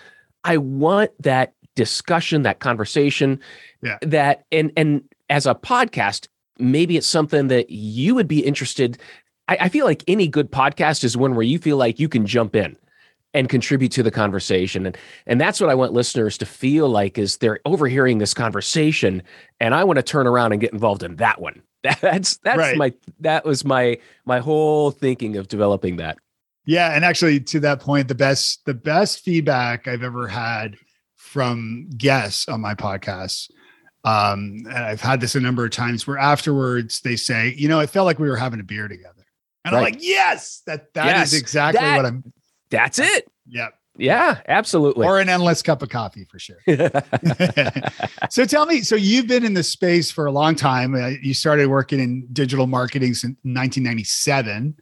I 0.45 0.57
want 0.59 1.11
that 1.21 1.55
discussion, 1.75 2.43
that 2.43 2.61
conversation. 2.61 3.41
Yeah. 3.83 3.99
That 4.03 4.45
and 4.53 4.71
and 4.77 5.03
as 5.29 5.47
a 5.47 5.55
podcast, 5.55 6.29
maybe 6.59 6.97
it's 6.97 7.07
something 7.07 7.49
that 7.49 7.71
you 7.71 8.15
would 8.15 8.29
be 8.29 8.45
interested. 8.45 8.99
I, 9.49 9.57
I 9.63 9.69
feel 9.69 9.87
like 9.87 10.03
any 10.09 10.29
good 10.29 10.51
podcast 10.51 11.05
is 11.05 11.17
one 11.17 11.35
where 11.35 11.43
you 11.45 11.59
feel 11.59 11.77
like 11.77 11.99
you 11.99 12.09
can 12.09 12.27
jump 12.27 12.55
in 12.57 12.77
and 13.33 13.49
contribute 13.49 13.91
to 13.93 14.03
the 14.03 14.11
conversation. 14.11 14.87
And 14.87 14.97
and 15.27 15.41
that's 15.41 15.61
what 15.61 15.71
I 15.71 15.75
want 15.75 15.93
listeners 15.93 16.39
to 16.39 16.47
feel 16.47 16.89
like 16.89 17.19
is 17.19 17.39
they're 17.39 17.61
overhearing 17.65 18.19
this 18.19 18.33
conversation 18.35 19.23
and 19.61 19.75
I 19.75 19.85
want 19.85 19.97
to 19.99 20.03
turn 20.03 20.27
around 20.27 20.53
and 20.53 20.61
get 20.61 20.73
involved 20.73 21.03
in 21.03 21.17
that 21.17 21.41
one. 21.41 21.63
That's 22.01 22.39
that's 22.39 22.57
Right. 22.59 22.77
my 22.79 22.95
that 23.21 23.45
was 23.45 23.65
my 23.65 23.99
my 24.25 24.39
whole 24.39 24.91
thinking 24.91 25.37
of 25.37 25.49
developing 25.49 25.97
that. 25.97 26.17
Yeah, 26.65 26.95
and 26.95 27.05
actually 27.05 27.41
to 27.41 27.61
that 27.61 27.81
point, 27.81 28.09
the 28.09 28.15
best 28.15 28.65
the 28.65 28.73
best 28.73 29.21
feedback 29.21 29.87
I've 29.87 30.03
ever 30.03 30.27
had 30.27 30.77
from 31.17 31.91
guests 31.99 32.49
on 32.49 32.63
my 32.63 32.75
podcast, 32.75 33.51
um, 34.05 34.63
and 34.67 34.79
I've 34.79 35.03
had 35.03 35.21
this 35.21 35.35
a 35.35 35.41
number 35.41 35.65
of 35.65 35.73
times 35.73 36.07
where 36.07 36.17
afterwards 36.17 37.01
they 37.01 37.17
say, 37.17 37.53
you 37.55 37.69
know, 37.69 37.81
it 37.81 37.91
felt 37.91 38.07
like 38.07 38.19
we 38.19 38.31
were 38.31 38.37
having 38.37 38.61
a 38.61 38.65
beer 38.65 38.89
together. 38.89 39.24
And 39.65 39.75
I'm 39.75 39.83
like, 39.83 39.97
yes, 40.01 40.63
that 40.67 40.93
that 40.95 41.07
is 41.23 41.33
Yes, 41.33 41.41
exactly 41.41 41.81
that- 41.81 41.97
what 41.97 42.07
I'm 42.07 42.33
That's 42.71 42.99
it. 42.99 43.29
yeah. 43.47 43.69
Yeah, 43.97 44.41
absolutely. 44.49 45.07
Or 45.07 45.21
an 45.21 45.29
endless 45.29 45.63
cup 45.63 45.81
of 45.81 45.89
coffee 45.89 46.25
for 46.29 46.41
sure. 46.41 46.57
so 48.29 48.45
tell 48.45 48.67
me, 48.67 48.81
so 48.81 48.97
you've 48.97 49.29
been 49.29 49.45
in 49.45 49.55
this 49.55 49.69
space 49.69 50.11
for 50.11 50.27
a 50.27 50.33
long 50.33 50.57
time. 50.57 50.97
Uh, 50.97 51.11
you 51.23 51.33
started 51.33 51.69
working 51.69 52.01
in 52.01 52.27
digital 52.33 52.67
marketing 52.67 53.15
since 53.15 53.37
1997. 53.45 54.77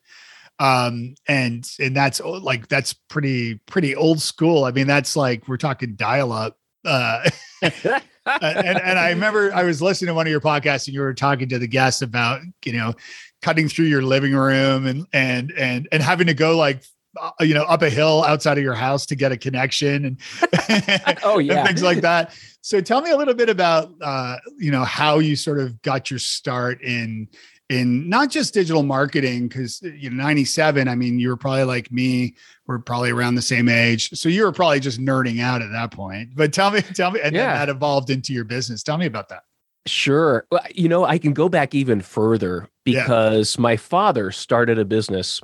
Um, 0.58 1.14
and 1.28 1.68
and 1.80 1.94
that's 1.96 2.20
like 2.20 2.68
that's 2.68 2.92
pretty 2.94 3.56
pretty 3.66 3.94
old 3.96 4.22
school. 4.22 4.64
I 4.64 4.70
mean, 4.70 4.86
that's 4.86 5.14
like 5.16 5.46
we're 5.48 5.56
talking 5.58 5.94
dial 5.94 6.32
up. 6.32 6.56
Uh, 6.84 7.28
and 7.62 8.00
and 8.26 8.98
I 8.98 9.10
remember 9.10 9.52
I 9.52 9.64
was 9.64 9.82
listening 9.82 10.08
to 10.08 10.14
one 10.14 10.26
of 10.26 10.30
your 10.30 10.40
podcasts 10.40 10.86
and 10.86 10.94
you 10.94 11.00
were 11.00 11.14
talking 11.14 11.48
to 11.48 11.58
the 11.58 11.66
guests 11.66 12.00
about, 12.02 12.40
you 12.64 12.72
know, 12.74 12.94
cutting 13.42 13.68
through 13.68 13.86
your 13.86 14.02
living 14.02 14.32
room 14.34 14.86
and 14.86 15.06
and 15.12 15.52
and 15.58 15.88
and 15.92 16.02
having 16.02 16.26
to 16.28 16.34
go 16.34 16.56
like 16.56 16.82
uh, 17.20 17.30
you 17.40 17.52
know 17.54 17.64
up 17.64 17.82
a 17.82 17.90
hill 17.90 18.24
outside 18.24 18.56
of 18.56 18.64
your 18.64 18.74
house 18.74 19.04
to 19.06 19.14
get 19.14 19.32
a 19.32 19.36
connection 19.36 20.04
and 20.06 20.18
Oh, 21.22 21.38
and 21.38 21.46
yeah. 21.48 21.66
things 21.66 21.82
like 21.82 22.00
that. 22.02 22.34
So 22.62 22.80
tell 22.80 23.02
me 23.02 23.10
a 23.10 23.16
little 23.16 23.34
bit 23.34 23.48
about 23.50 23.92
uh, 24.00 24.36
you 24.58 24.70
know 24.70 24.84
how 24.84 25.18
you 25.18 25.36
sort 25.36 25.58
of 25.60 25.80
got 25.82 26.10
your 26.10 26.18
start 26.20 26.80
in 26.82 27.28
in 27.68 28.08
not 28.08 28.30
just 28.30 28.52
digital 28.54 28.82
marketing 28.82 29.48
because 29.48 29.80
you 29.82 30.10
know 30.10 30.22
97 30.22 30.88
i 30.88 30.94
mean 30.96 31.18
you 31.18 31.28
were 31.28 31.36
probably 31.36 31.62
like 31.64 31.90
me 31.92 32.34
we're 32.66 32.80
probably 32.80 33.10
around 33.10 33.36
the 33.36 33.40
same 33.40 33.68
age 33.68 34.10
so 34.10 34.28
you 34.28 34.42
were 34.42 34.52
probably 34.52 34.80
just 34.80 35.00
nerding 35.00 35.40
out 35.40 35.62
at 35.62 35.70
that 35.70 35.90
point 35.92 36.30
but 36.34 36.52
tell 36.52 36.70
me 36.72 36.82
tell 36.82 37.12
me 37.12 37.20
and 37.22 37.34
Yeah. 37.34 37.54
that 37.54 37.68
evolved 37.70 38.10
into 38.10 38.32
your 38.34 38.44
business 38.44 38.82
tell 38.82 38.98
me 38.98 39.06
about 39.06 39.28
that 39.30 39.44
Sure. 39.86 40.46
Well, 40.50 40.62
you 40.74 40.88
know, 40.88 41.04
I 41.04 41.18
can 41.18 41.32
go 41.32 41.48
back 41.48 41.74
even 41.74 42.00
further 42.00 42.68
Yeah. 42.84 43.02
because 43.02 43.58
my 43.58 43.76
father 43.76 44.30
started 44.30 44.78
a 44.78 44.84
business 44.84 45.40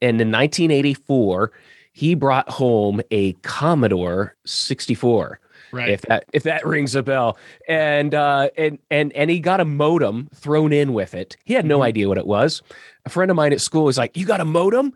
and 0.00 0.20
in 0.20 0.30
1984 0.30 1.52
he 1.92 2.14
brought 2.14 2.48
home 2.48 3.00
a 3.10 3.32
Commodore 3.42 4.34
64. 4.46 5.38
right 5.72 5.88
If 5.90 6.02
that 6.02 6.24
if 6.32 6.42
that 6.44 6.64
rings 6.74 6.94
a 6.94 7.02
bell. 7.02 7.36
And 7.68 8.14
uh 8.14 8.48
and 8.56 8.78
and 8.90 9.12
and 9.14 9.30
he 9.30 9.40
got 9.40 9.60
a 9.60 9.64
modem 9.64 10.28
thrown 10.34 10.72
in 10.72 10.92
with 10.92 11.12
it. 11.14 11.36
He 11.44 11.54
had 11.54 11.66
no 11.66 11.80
Mhm. 11.80 11.84
idea 11.84 12.08
what 12.08 12.18
it 12.18 12.26
was. 12.26 12.62
A 13.04 13.10
friend 13.10 13.30
of 13.30 13.36
mine 13.36 13.52
at 13.52 13.60
school 13.60 13.84
was 13.84 13.98
like, 13.98 14.16
"You 14.16 14.26
got 14.26 14.40
a 14.40 14.44
modem?" 14.44 14.92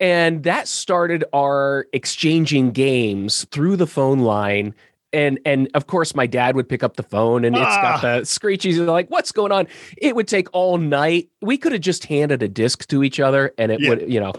And 0.00 0.44
that 0.44 0.66
started 0.66 1.24
our 1.34 1.86
exchanging 1.92 2.70
games 2.70 3.44
through 3.50 3.76
the 3.76 3.86
phone 3.86 4.20
line. 4.20 4.74
And 5.12 5.40
and 5.44 5.68
of 5.74 5.86
course, 5.88 6.14
my 6.14 6.26
dad 6.26 6.54
would 6.54 6.68
pick 6.68 6.82
up 6.84 6.96
the 6.96 7.02
phone 7.02 7.44
and 7.44 7.56
it's 7.56 7.64
got 7.64 7.96
Ah. 7.96 8.00
the 8.00 8.20
screechies. 8.22 8.78
And 8.78 8.86
like, 8.86 9.08
what's 9.10 9.32
going 9.32 9.50
on? 9.50 9.66
It 9.98 10.14
would 10.14 10.28
take 10.28 10.48
all 10.52 10.78
night. 10.78 11.28
We 11.42 11.56
could 11.58 11.72
have 11.72 11.80
just 11.80 12.04
handed 12.04 12.42
a 12.44 12.48
disc 12.48 12.86
to 12.88 13.02
each 13.02 13.18
other 13.18 13.52
and 13.58 13.72
it 13.72 13.80
Yeah. 13.80 13.88
would, 13.88 14.12
you 14.12 14.20
know, 14.20 14.32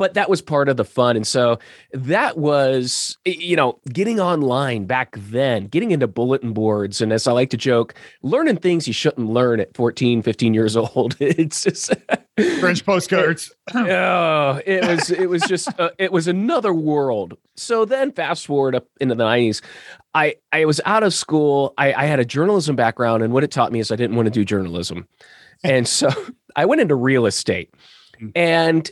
but 0.00 0.14
that 0.14 0.30
was 0.30 0.40
part 0.40 0.70
of 0.70 0.78
the 0.78 0.84
fun. 0.84 1.14
And 1.14 1.26
so 1.26 1.58
that 1.92 2.38
was, 2.38 3.18
you 3.26 3.54
know, 3.54 3.78
getting 3.92 4.18
online 4.18 4.86
back 4.86 5.14
then, 5.18 5.66
getting 5.66 5.90
into 5.90 6.06
bulletin 6.06 6.54
boards. 6.54 7.02
And 7.02 7.12
as 7.12 7.28
I 7.28 7.32
like 7.32 7.50
to 7.50 7.58
joke, 7.58 7.92
learning 8.22 8.56
things 8.56 8.86
you 8.86 8.94
shouldn't 8.94 9.28
learn 9.28 9.60
at 9.60 9.76
14, 9.76 10.22
15 10.22 10.54
years 10.54 10.74
old. 10.76 11.18
It's 11.20 11.64
just, 11.64 11.92
french 12.60 12.86
postcards 12.86 13.52
oh, 13.74 14.60
it 14.64 14.86
was 14.86 15.10
it 15.10 15.28
was 15.28 15.42
just 15.42 15.68
uh, 15.78 15.90
it 15.98 16.10
was 16.10 16.26
another 16.26 16.72
world. 16.72 17.36
So 17.56 17.84
then, 17.84 18.10
fast 18.12 18.46
forward 18.46 18.74
up 18.74 18.86
into 19.02 19.14
the 19.14 19.24
nineties, 19.24 19.60
I 20.14 20.36
I 20.50 20.64
was 20.64 20.80
out 20.86 21.02
of 21.02 21.12
school. 21.12 21.74
I, 21.76 21.92
I 21.92 22.06
had 22.06 22.20
a 22.20 22.24
journalism 22.24 22.74
background, 22.74 23.22
and 23.22 23.34
what 23.34 23.44
it 23.44 23.50
taught 23.50 23.70
me 23.70 23.80
is 23.80 23.92
I 23.92 23.96
didn't 23.96 24.16
want 24.16 24.26
to 24.26 24.30
do 24.30 24.46
journalism, 24.46 25.06
and 25.62 25.86
so 25.86 26.08
I 26.56 26.64
went 26.64 26.80
into 26.80 26.94
real 26.94 27.26
estate. 27.26 27.74
And 28.34 28.90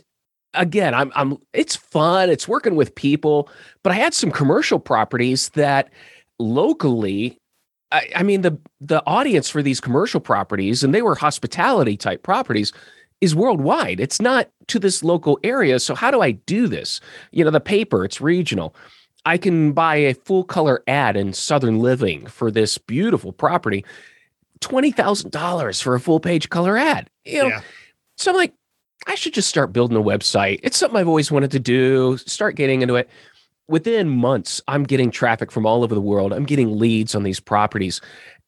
again, 0.53 0.93
I'm 0.93 1.11
I'm 1.15 1.37
it's 1.53 1.75
fun. 1.75 2.29
It's 2.29 2.47
working 2.47 2.75
with 2.75 2.95
people, 2.95 3.49
but 3.83 3.91
I 3.91 3.95
had 3.95 4.13
some 4.13 4.31
commercial 4.31 4.79
properties 4.79 5.49
that 5.49 5.89
locally. 6.39 7.37
I, 7.91 8.07
I 8.15 8.23
mean 8.23 8.41
the 8.41 8.57
the 8.81 9.03
audience 9.05 9.49
for 9.49 9.61
these 9.61 9.79
commercial 9.79 10.19
properties, 10.19 10.83
and 10.83 10.93
they 10.93 11.01
were 11.01 11.15
hospitality 11.15 11.97
type 11.97 12.23
properties 12.23 12.71
is 13.21 13.35
worldwide. 13.35 13.99
It's 13.99 14.21
not 14.21 14.49
to 14.67 14.79
this 14.79 15.03
local 15.03 15.39
area. 15.43 15.79
So 15.79 15.93
how 15.95 16.09
do 16.09 16.21
I 16.21 16.31
do 16.31 16.67
this? 16.67 17.01
You 17.31 17.43
know, 17.43 17.51
the 17.51 17.59
paper, 17.59 18.05
it's 18.05 18.21
regional. 18.21 18.73
I 19.25 19.37
can 19.37 19.73
buy 19.73 19.97
a 19.97 20.13
full 20.13 20.45
color 20.45 20.81
ad 20.87 21.17
in 21.17 21.33
Southern 21.33 21.79
Living 21.79 22.25
for 22.27 22.49
this 22.49 22.77
beautiful 22.77 23.33
property. 23.33 23.83
$20,000 24.61 25.81
for 25.83 25.95
a 25.95 25.99
full 25.99 26.19
page 26.19 26.49
color 26.49 26.77
ad. 26.77 27.09
You 27.25 27.43
know, 27.43 27.47
Yeah. 27.49 27.61
so 28.17 28.31
I'm 28.31 28.37
like, 28.37 28.53
I 29.07 29.15
should 29.15 29.33
just 29.33 29.49
start 29.49 29.73
building 29.73 29.97
a 29.97 30.01
website. 30.01 30.59
It's 30.63 30.77
something 30.77 30.99
I've 30.99 31.07
always 31.07 31.31
wanted 31.31 31.51
to 31.51 31.59
do, 31.59 32.17
start 32.17 32.55
getting 32.55 32.81
into 32.81 32.95
it. 32.95 33.09
Within 33.67 34.09
months, 34.09 34.61
I'm 34.67 34.83
getting 34.83 35.11
traffic 35.11 35.51
from 35.51 35.65
all 35.65 35.83
over 35.83 35.93
the 35.93 36.01
world. 36.01 36.33
I'm 36.33 36.45
getting 36.45 36.77
leads 36.77 37.13
on 37.15 37.23
these 37.23 37.39
properties. 37.39 38.01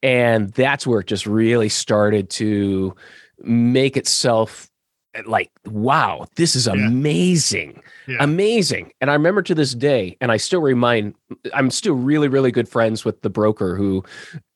And 0.04 0.52
that's 0.54 0.88
where 0.88 1.02
it 1.02 1.08
just 1.08 1.28
really 1.28 1.70
started 1.70 2.30
to 2.32 2.96
make 3.44 3.96
itself 3.98 4.68
eh, 5.14 5.22
like, 5.28 5.52
wow, 5.68 6.26
this 6.38 6.56
is 6.56 6.66
amazing. 6.66 7.82
Yeah. 8.08 8.18
Amazing. 8.20 8.92
And 9.00 9.12
I 9.12 9.14
remember 9.14 9.44
to 9.44 9.54
this 9.54 9.76
day, 9.76 10.18
and 10.22 10.32
I 10.32 10.38
still 10.38 10.62
remind, 10.62 11.14
I'm 11.54 11.70
still 11.70 11.94
really, 11.94 12.28
really 12.28 12.52
good 12.52 12.68
friends 12.68 13.06
with 13.06 13.22
the 13.22 13.30
broker 13.30 13.76
who 13.76 14.04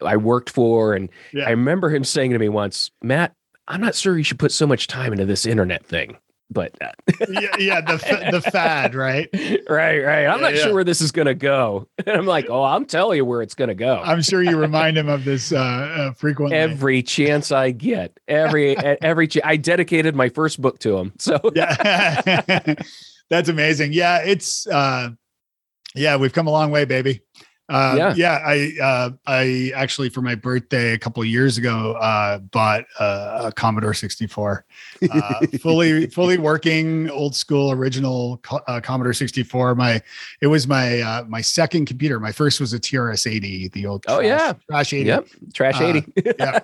I 0.02 0.18
worked 0.18 0.50
for. 0.50 0.96
And 0.96 1.10
Yeah. 1.32 1.46
I 1.46 1.52
remember 1.52 1.90
him 1.90 2.04
saying 2.04 2.32
to 2.32 2.40
me 2.40 2.50
once, 2.50 2.90
Matt, 3.04 3.34
I'm 3.68 3.82
not 3.82 3.96
sure 3.96 4.18
you 4.18 4.24
should 4.24 4.40
put 4.40 4.52
so 4.52 4.68
much 4.68 4.88
time 4.88 5.12
into 5.12 5.26
this 5.26 5.46
internet 5.46 5.86
thing. 5.86 6.18
But 6.52 6.74
uh, 6.80 6.92
yeah, 7.28 7.56
yeah, 7.58 7.82
the 7.82 7.98
fa- 7.98 8.30
the 8.32 8.40
fad, 8.40 8.94
right? 8.94 9.28
right, 9.68 10.00
right. 10.00 10.28
I'm 10.28 10.36
Yeah, 10.40 10.46
not 10.46 10.54
yeah. 10.56 10.62
sure 10.62 10.74
where 10.76 10.84
this 10.84 11.02
is 11.02 11.12
going 11.12 11.26
to 11.26 11.34
go. 11.34 11.88
And 12.06 12.16
I'm 12.16 12.28
like, 12.28 12.52
oh, 12.52 12.64
I'm 12.64 12.86
telling 12.86 13.18
you 13.18 13.26
where 13.26 13.42
it's 13.42 13.56
going 13.56 13.70
to 13.70 13.74
go. 13.76 14.00
I'm 14.04 14.22
sure 14.22 14.44
you 14.44 14.56
remind 14.56 14.96
him 14.96 15.10
of 15.10 15.26
this 15.26 15.52
uh, 15.52 15.58
uh 15.58 16.12
frequently. 16.14 16.56
every 16.56 17.02
chance 17.02 17.52
I 17.52 17.72
get, 17.72 18.16
every 18.28 18.78
every 18.78 19.28
ch- 19.28 19.40
I 19.44 19.58
dedicated 19.58 20.16
my 20.16 20.30
first 20.30 20.62
book 20.62 20.78
to 20.80 20.98
him. 21.00 21.14
So 21.18 21.40
yeah. 21.56 22.76
That's 23.32 23.50
amazing. 23.50 23.94
Yeah, 23.94 24.20
it's 24.24 24.68
uh 24.68 25.10
yeah, 25.96 26.16
we've 26.18 26.34
come 26.34 26.46
a 26.46 26.52
long 26.52 26.70
way, 26.70 26.86
baby. 26.86 27.22
Uh, 27.68 27.96
Yeah. 27.98 28.14
yeah, 28.16 28.40
I 28.46 28.72
uh, 28.82 29.10
I 29.26 29.72
actually 29.76 30.10
for 30.10 30.22
my 30.22 30.36
birthday 30.36 30.94
a 30.94 31.00
couple 31.00 31.24
of 31.24 31.28
years 31.28 31.58
ago 31.58 31.94
uh, 31.94 32.38
bought 32.38 32.86
uh, 33.00 33.46
a 33.46 33.52
Commodore 33.52 33.94
64, 33.94 34.66
uh, 35.12 35.46
fully 35.60 36.08
fully 36.08 36.38
working, 36.38 37.10
old 37.10 37.36
school, 37.36 37.72
original 37.72 38.42
uh, 38.68 38.80
Commodore 38.82 39.14
64. 39.14 39.76
My 39.76 40.02
it 40.42 40.48
was 40.48 40.68
my 40.68 41.00
uh, 41.02 41.24
my 41.28 41.42
second 41.42 41.86
computer. 41.86 42.20
My 42.20 42.32
first 42.32 42.60
was 42.60 42.74
a 42.74 42.80
TRS 42.80 43.30
80, 43.30 43.70
the 43.70 43.86
old 43.86 44.06
Oh, 44.08 44.20
yeah. 44.20 44.54
trash 44.70 44.94
80. 44.94 45.06
yep, 45.08 45.28
trash 45.54 45.80
Uh, 45.82 45.86
80. 45.86 46.14
yeah. 46.40 46.60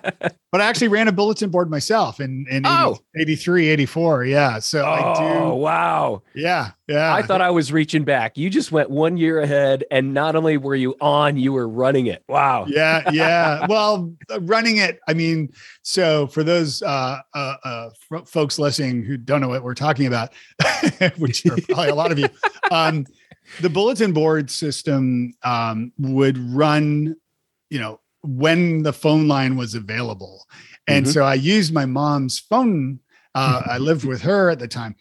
But 0.52 0.60
I 0.60 0.64
actually 0.66 0.88
ran 0.88 1.08
a 1.08 1.12
bulletin 1.12 1.50
board 1.50 1.70
myself 1.70 2.20
in 2.20 2.46
in 2.50 2.66
80, 2.66 2.68
Oh. 2.68 2.98
83, 3.16 3.68
84. 3.68 4.24
Yeah, 4.24 4.58
so 4.58 4.84
I 4.84 5.14
oh, 5.16 5.50
do. 5.50 5.54
wow. 5.56 6.22
Yeah, 6.34 6.70
yeah. 6.88 7.14
I 7.14 7.22
thought 7.22 7.40
I 7.40 7.50
was 7.50 7.72
reaching 7.72 8.04
back. 8.04 8.36
You 8.36 8.50
just 8.50 8.70
went 8.72 8.90
one 8.90 9.16
year 9.16 9.40
ahead, 9.40 9.84
and 9.90 10.12
not 10.12 10.36
only 10.36 10.56
were 10.58 10.74
you 10.74 10.94
on, 11.00 11.36
you 11.36 11.52
were 11.52 11.68
running 11.68 12.06
it. 12.06 12.22
Wow. 12.28 12.66
yeah 12.72 13.10
yeah 13.12 13.66
well 13.68 14.12
uh, 14.30 14.40
running 14.42 14.78
it 14.78 14.98
i 15.08 15.12
mean 15.14 15.48
so 15.82 16.26
for 16.28 16.42
those 16.42 16.82
uh 16.82 17.18
uh, 17.34 17.54
uh 17.64 17.90
folks 18.32 18.58
listening 18.58 19.02
who 19.04 19.16
don't 19.16 19.40
know 19.40 19.48
what 19.48 19.62
we're 19.62 19.74
talking 19.74 20.06
about 20.06 20.32
which 21.18 21.44
are 21.46 21.56
probably 21.68 21.88
a 21.88 21.94
lot 21.94 22.10
of 22.10 22.18
you 22.18 22.28
um 22.70 23.04
the 23.60 23.68
bulletin 23.70 24.12
board 24.12 24.50
system 24.50 25.32
um 25.42 25.92
would 25.98 26.38
run 26.38 27.14
you 27.70 27.78
know 27.78 28.00
when 28.24 28.82
the 28.84 28.92
phone 28.92 29.26
line 29.26 29.56
was 29.56 29.74
available. 29.74 30.46
And 30.86 31.06
Mhm. 31.06 31.12
so 31.12 31.24
i 31.24 31.34
used 31.34 31.72
my 31.74 31.86
mom's 31.86 32.38
phone 32.38 33.00
uh 33.34 33.62
i 33.66 33.78
lived 33.88 34.04
with 34.04 34.22
her 34.22 34.48
at 34.50 34.58
the 34.60 34.68
time. 34.68 34.94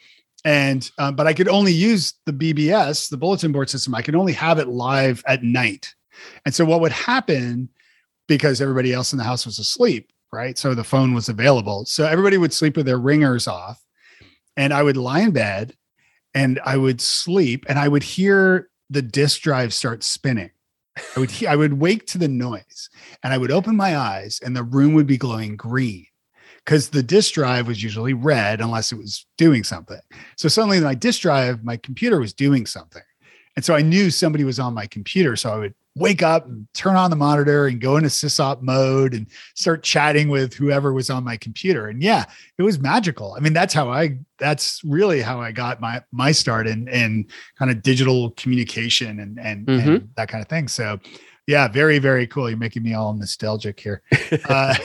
And 0.43 0.89
um, 0.97 1.15
but 1.15 1.27
i 1.27 1.33
could 1.33 1.47
only 1.47 1.71
use 1.71 2.15
the 2.25 2.33
bbs 2.33 3.09
the 3.09 3.17
bulletin 3.17 3.51
board 3.51 3.69
system. 3.69 3.93
I 3.95 4.01
could 4.01 4.15
only 4.15 4.33
have 4.33 4.57
it 4.59 4.67
live 4.67 5.23
at 5.27 5.43
night. 5.43 5.93
And 6.45 6.53
so 6.53 6.65
what 6.65 6.81
would 6.81 6.91
happen 6.91 7.69
because 8.27 8.59
everybody 8.61 8.91
else 8.93 9.13
in 9.13 9.17
the 9.17 9.23
house 9.23 9.45
was 9.45 9.59
asleep, 9.59 10.11
right? 10.31 10.57
So 10.57 10.73
the 10.73 10.83
phone 10.83 11.13
was 11.13 11.29
available. 11.29 11.85
So 11.85 12.05
everybody 12.05 12.37
would 12.37 12.53
sleep 12.53 12.77
with 12.77 12.85
their 12.85 12.99
ringers 12.99 13.47
off. 13.47 13.83
And 14.57 14.73
I 14.73 14.83
would 14.83 14.97
lie 14.97 15.21
in 15.21 15.31
bed 15.31 15.75
and 16.33 16.59
I 16.65 16.77
would 16.77 17.01
sleep 17.01 17.65
and 17.67 17.79
I 17.79 17.87
would 17.87 18.03
hear 18.03 18.69
the 18.89 19.01
disk 19.01 19.41
drive 19.41 19.73
start 19.73 20.03
spinning. 20.03 20.51
I 21.15 21.19
would 21.19 21.45
I 21.45 21.55
would 21.55 21.79
wake 21.79 22.05
to 22.07 22.17
the 22.17 22.27
noise 22.27 22.89
and 23.23 23.33
I 23.33 23.37
would 23.37 23.51
open 23.51 23.75
my 23.77 23.97
eyes 23.97 24.39
and 24.43 24.55
the 24.55 24.63
room 24.63 24.93
would 24.93 25.07
be 25.07 25.17
glowing 25.17 25.55
green 25.55 26.05
because 26.65 26.89
the 26.89 27.01
disk 27.01 27.33
drive 27.33 27.67
was 27.67 27.81
usually 27.81 28.13
red 28.13 28.61
unless 28.61 28.91
it 28.91 28.97
was 28.97 29.25
doing 29.37 29.63
something. 29.63 29.99
So 30.35 30.49
suddenly 30.49 30.79
my 30.81 30.95
disk 30.95 31.21
drive, 31.21 31.63
my 31.63 31.77
computer 31.77 32.19
was 32.19 32.33
doing 32.33 32.65
something. 32.65 33.01
And 33.55 33.65
so 33.65 33.73
I 33.73 33.81
knew 33.81 34.09
somebody 34.11 34.43
was 34.43 34.59
on 34.59 34.73
my 34.73 34.85
computer. 34.85 35.35
So 35.35 35.51
I 35.51 35.57
would 35.57 35.75
wake 35.95 36.23
up 36.23 36.45
and 36.45 36.67
turn 36.73 36.95
on 36.95 37.09
the 37.09 37.15
monitor 37.15 37.67
and 37.67 37.81
go 37.81 37.97
into 37.97 38.09
sysop 38.09 38.61
mode 38.61 39.13
and 39.13 39.27
start 39.55 39.83
chatting 39.83 40.29
with 40.29 40.53
whoever 40.53 40.93
was 40.93 41.09
on 41.09 41.23
my 41.23 41.35
computer. 41.35 41.87
And 41.87 42.01
yeah, 42.01 42.25
it 42.57 42.63
was 42.63 42.79
magical. 42.79 43.33
I 43.35 43.41
mean, 43.41 43.53
that's 43.53 43.73
how 43.73 43.89
I 43.89 44.19
that's 44.39 44.81
really 44.83 45.21
how 45.21 45.41
I 45.41 45.51
got 45.51 45.81
my 45.81 46.01
my 46.11 46.31
start 46.31 46.67
in 46.67 46.87
in 46.87 47.27
kind 47.59 47.71
of 47.71 47.83
digital 47.83 48.31
communication 48.31 49.19
and 49.19 49.39
and, 49.39 49.69
and 49.69 50.09
that 50.15 50.29
kind 50.29 50.41
of 50.41 50.47
thing. 50.47 50.67
So 50.67 50.99
yeah, 51.47 51.67
very, 51.67 51.99
very 51.99 52.27
cool. 52.27 52.49
You're 52.49 52.57
making 52.57 52.83
me 52.83 52.93
all 52.93 53.13
nostalgic 53.13 53.79
here. 53.79 54.01
Uh, 54.47 54.75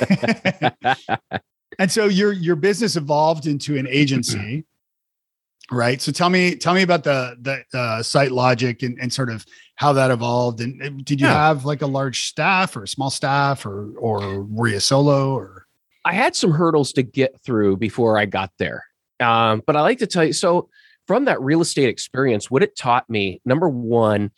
and 1.79 1.91
so 1.91 2.07
your 2.07 2.33
your 2.33 2.57
business 2.57 2.97
evolved 2.97 3.47
into 3.47 3.77
an 3.77 3.87
agency 3.89 4.65
right 5.73 6.01
so 6.01 6.13
tell 6.13 6.31
me 6.31 6.55
tell 6.55 6.75
me 6.75 6.83
about 6.83 7.03
the 7.03 7.37
the 7.41 7.55
uh, 7.77 7.99
SiteLogic 7.99 8.85
and, 8.85 8.97
and 9.01 9.13
sort 9.13 9.31
of 9.31 9.45
how 9.77 9.93
that 9.93 10.11
evolved 10.11 10.61
and 10.61 10.83
uh, 10.83 10.89
did 11.05 11.21
you 11.21 11.27
Yeah. 11.27 11.35
have 11.35 11.65
like 11.65 11.83
a 11.83 11.87
large 11.87 12.27
staff 12.29 12.77
or 12.77 12.83
a 12.85 12.89
small 12.89 13.11
staff 13.11 13.65
or 13.65 13.93
or 13.99 14.43
were 14.43 14.69
you 14.69 14.81
solo 14.81 15.35
or 15.35 15.67
I 16.05 16.13
had 16.15 16.35
some 16.37 16.53
hurdles 16.53 16.93
to 16.93 17.03
get 17.03 17.41
through 17.43 17.79
before 17.79 18.17
I 18.17 18.27
got 18.27 18.53
there. 18.59 18.85
Um, 19.19 19.63
but 19.67 19.75
I 19.77 19.81
like 19.81 19.99
to 19.99 20.07
tell 20.07 20.25
you 20.25 20.33
so 20.33 20.69
from 21.07 21.25
that 21.25 21.41
real 21.41 21.61
estate 21.61 21.89
experience, 21.89 22.51
what 22.51 22.63
it 22.63 22.77
taught 22.77 23.09
me 23.11 23.41
number 23.45 23.69
one, 23.69 24.31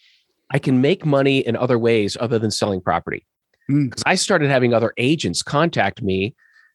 I 0.50 0.58
can 0.58 0.80
make 0.80 1.04
money 1.04 1.38
in 1.38 1.56
other 1.56 1.78
ways 1.78 2.16
other 2.18 2.38
than 2.38 2.50
selling 2.50 2.80
property. 2.80 3.26
Mm. 3.70 3.90
Because 3.90 4.02
I 4.06 4.14
started 4.14 4.48
having 4.50 4.72
other 4.72 4.92
agents 4.96 5.42
contact 5.42 6.02
me 6.02 6.34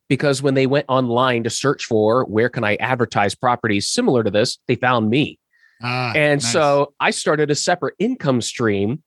because 0.10 0.44
when 0.44 0.54
they 0.54 0.68
went 0.68 0.86
online 0.90 1.44
to 1.44 1.50
search 1.50 1.86
for 1.86 2.26
where 2.26 2.50
can 2.50 2.64
I 2.64 2.76
advertise 2.76 3.34
properties 3.34 3.88
similar 3.90 4.24
to 4.24 4.30
this, 4.30 4.60
they 4.68 4.76
found 4.76 5.10
me. 5.10 5.40
Ah, 5.84 6.14
And 6.16 6.42
nice. 6.42 6.52
so 6.52 6.94
I 7.00 7.12
started 7.12 7.52
a 7.52 7.56
separate 7.56 7.96
income 8.00 8.42
stream 8.42 9.04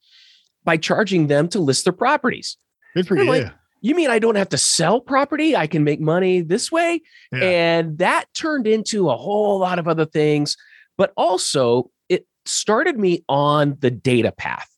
by 0.65 0.77
charging 0.77 1.27
them 1.29 1.49
to 1.49 1.59
list 1.61 1.85
their 1.85 1.93
properties. 1.93 2.57
good 2.95 3.07
for 3.07 3.17
you 3.17 3.25
like, 3.25 3.53
You 3.81 3.95
mean 3.95 4.11
I 4.11 4.19
don't 4.19 4.35
have 4.37 4.49
to 4.51 4.59
sell 4.59 5.01
property? 5.01 5.55
I 5.57 5.67
can 5.67 5.85
make 5.85 6.01
money 6.01 6.41
this 6.41 6.73
way? 6.73 7.03
Yeah. 7.33 7.39
And 7.45 7.99
that 7.99 8.27
turned 8.35 8.67
into 8.67 9.09
a 9.11 9.17
whole 9.17 9.59
lot 9.59 9.79
of 9.79 9.87
other 9.89 10.07
things. 10.07 10.57
But 10.99 11.13
also, 11.17 11.91
it 12.09 12.27
started 12.47 12.99
me 12.99 13.25
on 13.29 13.77
the 13.81 13.91
data 13.91 14.33
path 14.33 14.69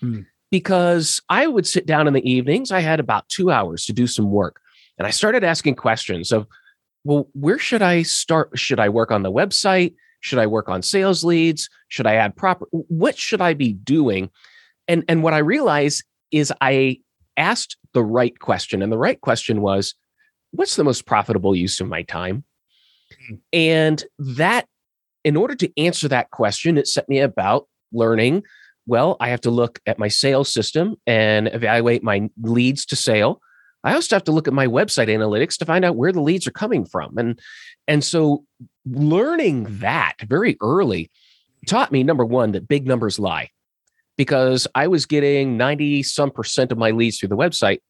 Hmm. 0.00 0.20
because 0.50 1.20
I 1.28 1.46
would 1.46 1.66
sit 1.66 1.86
down 1.86 2.06
in 2.08 2.14
the 2.14 2.28
evenings. 2.30 2.70
I 2.72 2.80
had 2.80 3.00
about 3.00 3.28
two 3.28 3.50
hours 3.50 3.84
to 3.86 3.92
do 3.92 4.06
some 4.06 4.30
work. 4.30 4.60
And 4.98 5.06
I 5.06 5.10
started 5.10 5.44
asking 5.44 5.76
questions 5.76 6.32
of, 6.32 6.46
well, 7.04 7.28
where 7.32 7.58
should 7.58 7.80
I 7.82 8.02
start? 8.02 8.58
Should 8.58 8.80
I 8.80 8.88
work 8.88 9.10
on 9.12 9.22
the 9.22 9.32
website? 9.32 9.94
Should 10.20 10.38
I 10.38 10.46
work 10.46 10.68
on 10.68 10.82
sales 10.82 11.24
leads? 11.24 11.68
Should 11.88 12.06
I 12.06 12.14
add 12.14 12.36
proper? 12.36 12.66
What 12.70 13.16
should 13.16 13.40
I 13.40 13.54
be 13.54 13.72
doing? 13.72 14.30
And 14.86 15.04
and 15.08 15.22
what 15.22 15.34
I 15.34 15.38
realized 15.38 16.04
is 16.30 16.52
I 16.60 16.98
asked 17.36 17.76
the 17.92 18.02
right 18.02 18.38
question, 18.38 18.82
and 18.82 18.92
the 18.92 18.98
right 18.98 19.20
question 19.20 19.60
was, 19.60 19.94
what's 20.50 20.76
the 20.76 20.84
most 20.84 21.06
profitable 21.06 21.54
use 21.54 21.80
of 21.80 21.88
my 21.88 22.02
time? 22.02 22.44
Hmm. 23.28 23.34
And 23.52 24.04
that, 24.18 24.66
in 25.24 25.36
order 25.36 25.54
to 25.54 25.72
answer 25.80 26.08
that 26.08 26.30
question, 26.30 26.78
it 26.78 26.88
set 26.88 27.08
me 27.08 27.20
about 27.20 27.68
learning. 27.92 28.42
Well, 28.86 29.16
I 29.20 29.28
have 29.28 29.42
to 29.42 29.50
look 29.50 29.80
at 29.86 29.98
my 29.98 30.08
sales 30.08 30.52
system 30.52 30.96
and 31.06 31.48
evaluate 31.52 32.02
my 32.02 32.30
leads 32.42 32.86
to 32.86 32.96
sale. 32.96 33.40
I 33.84 33.94
also 33.94 34.16
have 34.16 34.24
to 34.24 34.32
look 34.32 34.48
at 34.48 34.54
my 34.54 34.66
website 34.66 35.08
analytics 35.08 35.56
to 35.58 35.64
find 35.64 35.84
out 35.84 35.96
where 35.96 36.12
the 36.12 36.20
leads 36.20 36.46
are 36.46 36.52
coming 36.52 36.84
from. 36.84 37.16
And 37.16 37.40
and 37.86 38.02
so 38.02 38.44
learning 38.86 39.78
that 39.78 40.14
very 40.26 40.56
early 40.60 41.10
taught 41.66 41.92
me 41.92 42.02
number 42.02 42.24
one 42.24 42.52
that 42.52 42.68
big 42.68 42.86
numbers 42.86 43.18
lie 43.18 43.50
because 44.16 44.66
I 44.74 44.88
was 44.88 45.06
getting 45.06 45.56
90 45.56 46.02
some 46.02 46.30
percent 46.30 46.72
of 46.72 46.78
my 46.78 46.90
leads 46.90 47.18
through 47.18 47.28
the 47.28 47.36
website 47.36 47.80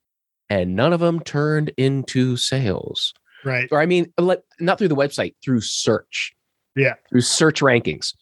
and 0.50 0.76
none 0.76 0.92
of 0.92 1.00
them 1.00 1.20
turned 1.20 1.72
into 1.76 2.36
sales. 2.36 3.12
right 3.44 3.68
Or 3.70 3.80
I 3.80 3.86
mean, 3.86 4.12
like, 4.18 4.42
not 4.60 4.78
through 4.78 4.88
the 4.88 4.96
website, 4.96 5.34
through 5.42 5.60
search. 5.60 6.32
Yeah. 6.76 6.94
Through 7.08 7.22
search 7.22 7.60
rankings. 7.60 8.14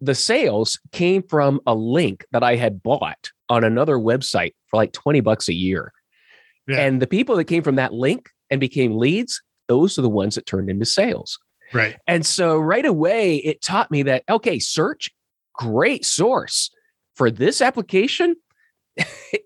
The 0.00 0.14
sales 0.14 0.80
came 0.90 1.22
from 1.22 1.60
a 1.66 1.74
link 1.74 2.24
that 2.32 2.42
I 2.42 2.56
had 2.56 2.82
bought 2.82 3.30
on 3.48 3.64
another 3.64 3.96
website 3.96 4.54
for 4.66 4.76
like 4.76 4.92
20 4.92 5.20
bucks 5.20 5.48
a 5.48 5.52
year. 5.52 5.92
Yeah. 6.66 6.80
And 6.80 7.02
the 7.02 7.06
people 7.06 7.36
that 7.36 7.44
came 7.44 7.62
from 7.62 7.76
that 7.76 7.92
link 7.92 8.28
and 8.50 8.60
became 8.60 8.96
leads, 8.96 9.42
those 9.68 9.98
are 9.98 10.02
the 10.02 10.08
ones 10.08 10.34
that 10.34 10.46
turned 10.46 10.70
into 10.70 10.84
sales. 10.84 11.38
right 11.72 11.96
And 12.06 12.24
so 12.24 12.58
right 12.58 12.84
away, 12.84 13.36
it 13.36 13.62
taught 13.62 13.90
me 13.90 14.02
that, 14.04 14.24
okay, 14.28 14.58
search, 14.58 15.10
great 15.54 16.04
source 16.04 16.70
for 17.14 17.30
this 17.30 17.60
application. 17.60 18.36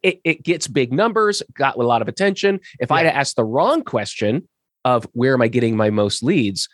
it, 0.02 0.20
it 0.24 0.42
gets 0.42 0.66
big 0.66 0.92
numbers, 0.92 1.42
got 1.54 1.76
a 1.76 1.82
lot 1.82 2.02
of 2.02 2.08
attention. 2.08 2.60
If 2.80 2.90
I'd 2.90 3.06
asked 3.06 3.36
the 3.36 3.44
wrong 3.44 3.82
question 3.82 4.48
of 4.84 5.06
where 5.12 5.34
am 5.34 5.42
I 5.42 5.48
getting 5.48 5.76
my 5.76 5.90
most 5.90 6.22
leads, 6.22 6.68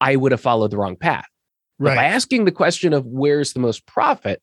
I 0.00 0.16
would 0.16 0.32
have 0.32 0.40
followed 0.40 0.70
the 0.70 0.78
wrong 0.78 0.96
path. 0.96 1.26
But 1.78 1.94
by 1.94 2.04
asking 2.04 2.46
the 2.46 2.52
question 2.52 2.94
of 2.94 3.04
where's 3.04 3.52
the 3.52 3.60
most 3.60 3.86
profit, 3.86 4.40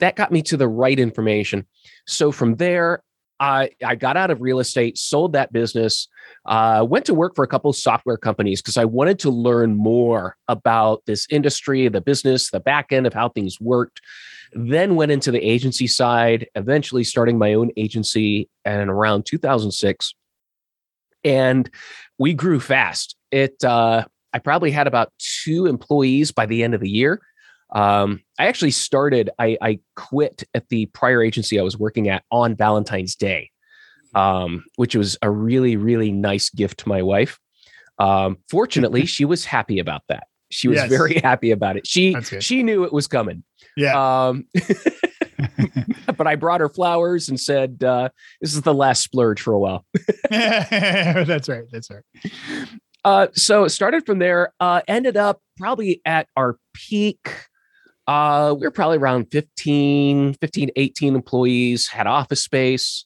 that 0.00 0.16
got 0.16 0.32
me 0.32 0.42
to 0.42 0.56
the 0.56 0.68
right 0.68 0.98
information. 0.98 1.66
So 2.06 2.32
from 2.32 2.56
there, 2.56 3.02
I 3.40 3.70
I 3.84 3.94
got 3.94 4.16
out 4.16 4.30
of 4.30 4.40
real 4.40 4.58
estate, 4.58 4.98
sold 4.98 5.32
that 5.32 5.52
business, 5.52 6.08
uh, 6.46 6.84
went 6.88 7.04
to 7.06 7.14
work 7.14 7.34
for 7.34 7.44
a 7.44 7.48
couple 7.48 7.70
of 7.70 7.76
software 7.76 8.16
companies 8.16 8.60
because 8.60 8.76
I 8.76 8.84
wanted 8.84 9.18
to 9.20 9.30
learn 9.30 9.76
more 9.76 10.36
about 10.48 11.02
this 11.06 11.26
industry, 11.30 11.88
the 11.88 12.00
business, 12.00 12.50
the 12.50 12.60
back 12.60 12.92
end 12.92 13.06
of 13.06 13.14
how 13.14 13.28
things 13.28 13.60
worked. 13.60 14.00
Then 14.52 14.96
went 14.96 15.12
into 15.12 15.30
the 15.30 15.40
agency 15.40 15.86
side, 15.86 16.46
eventually 16.54 17.04
starting 17.04 17.38
my 17.38 17.54
own 17.54 17.70
agency 17.76 18.48
in 18.64 18.88
around 18.88 19.26
2006. 19.26 20.14
And 21.24 21.70
we 22.18 22.32
grew 22.32 22.58
fast. 22.58 23.16
It 23.30 23.62
uh, 23.62 24.04
I 24.32 24.38
probably 24.38 24.70
had 24.70 24.86
about 24.86 25.12
two 25.18 25.66
employees 25.66 26.32
by 26.32 26.46
the 26.46 26.62
end 26.62 26.74
of 26.74 26.80
the 26.80 26.88
year. 26.88 27.20
Um, 27.74 28.22
I 28.38 28.46
actually 28.46 28.70
started, 28.70 29.30
I, 29.38 29.58
I 29.60 29.80
quit 29.96 30.44
at 30.54 30.68
the 30.70 30.86
prior 30.86 31.22
agency 31.22 31.58
I 31.60 31.62
was 31.62 31.78
working 31.78 32.08
at 32.08 32.24
on 32.30 32.54
Valentine's 32.56 33.14
Day, 33.14 33.50
um, 34.14 34.64
which 34.76 34.96
was 34.96 35.18
a 35.22 35.30
really, 35.30 35.76
really 35.76 36.10
nice 36.10 36.48
gift 36.50 36.80
to 36.80 36.88
my 36.88 37.02
wife. 37.02 37.38
Um, 37.98 38.38
fortunately, 38.50 39.04
she 39.06 39.24
was 39.24 39.44
happy 39.44 39.78
about 39.78 40.02
that. 40.08 40.24
She 40.50 40.68
was 40.68 40.76
Yes. 40.78 40.88
very 40.88 41.14
happy 41.22 41.50
about 41.50 41.76
it. 41.76 41.86
She 41.86 42.16
she 42.40 42.62
knew 42.62 42.84
it 42.84 42.92
was 42.92 43.06
coming. 43.06 43.44
Yeah. 43.76 44.28
Um, 44.28 44.46
but 46.16 46.26
I 46.26 46.36
brought 46.36 46.60
her 46.60 46.70
flowers 46.70 47.28
and 47.28 47.38
said, 47.38 47.82
uh, 47.84 48.08
"This 48.40 48.54
is 48.54 48.62
the 48.62 48.72
last 48.72 49.02
splurge 49.02 49.40
for 49.42 49.52
a 49.52 49.58
while." 49.58 49.84
that's 50.30 51.48
right. 51.48 51.64
That's 51.70 51.90
right. 51.90 52.02
Uh, 53.04 53.26
so 53.34 53.68
started 53.68 54.06
from 54.06 54.18
there. 54.20 54.52
Uh, 54.58 54.80
ended 54.88 55.16
up 55.16 55.40
probably 55.58 56.00
at 56.04 56.28
our 56.36 56.56
peak. 56.74 57.30
Uh, 58.08 58.54
we 58.58 58.66
were 58.66 58.70
probably 58.70 58.96
around 58.96 59.26
15, 59.30 60.34
15, 60.34 60.70
18 60.76 61.14
employees, 61.14 61.86
had 61.86 62.06
office 62.06 62.42
space. 62.42 63.04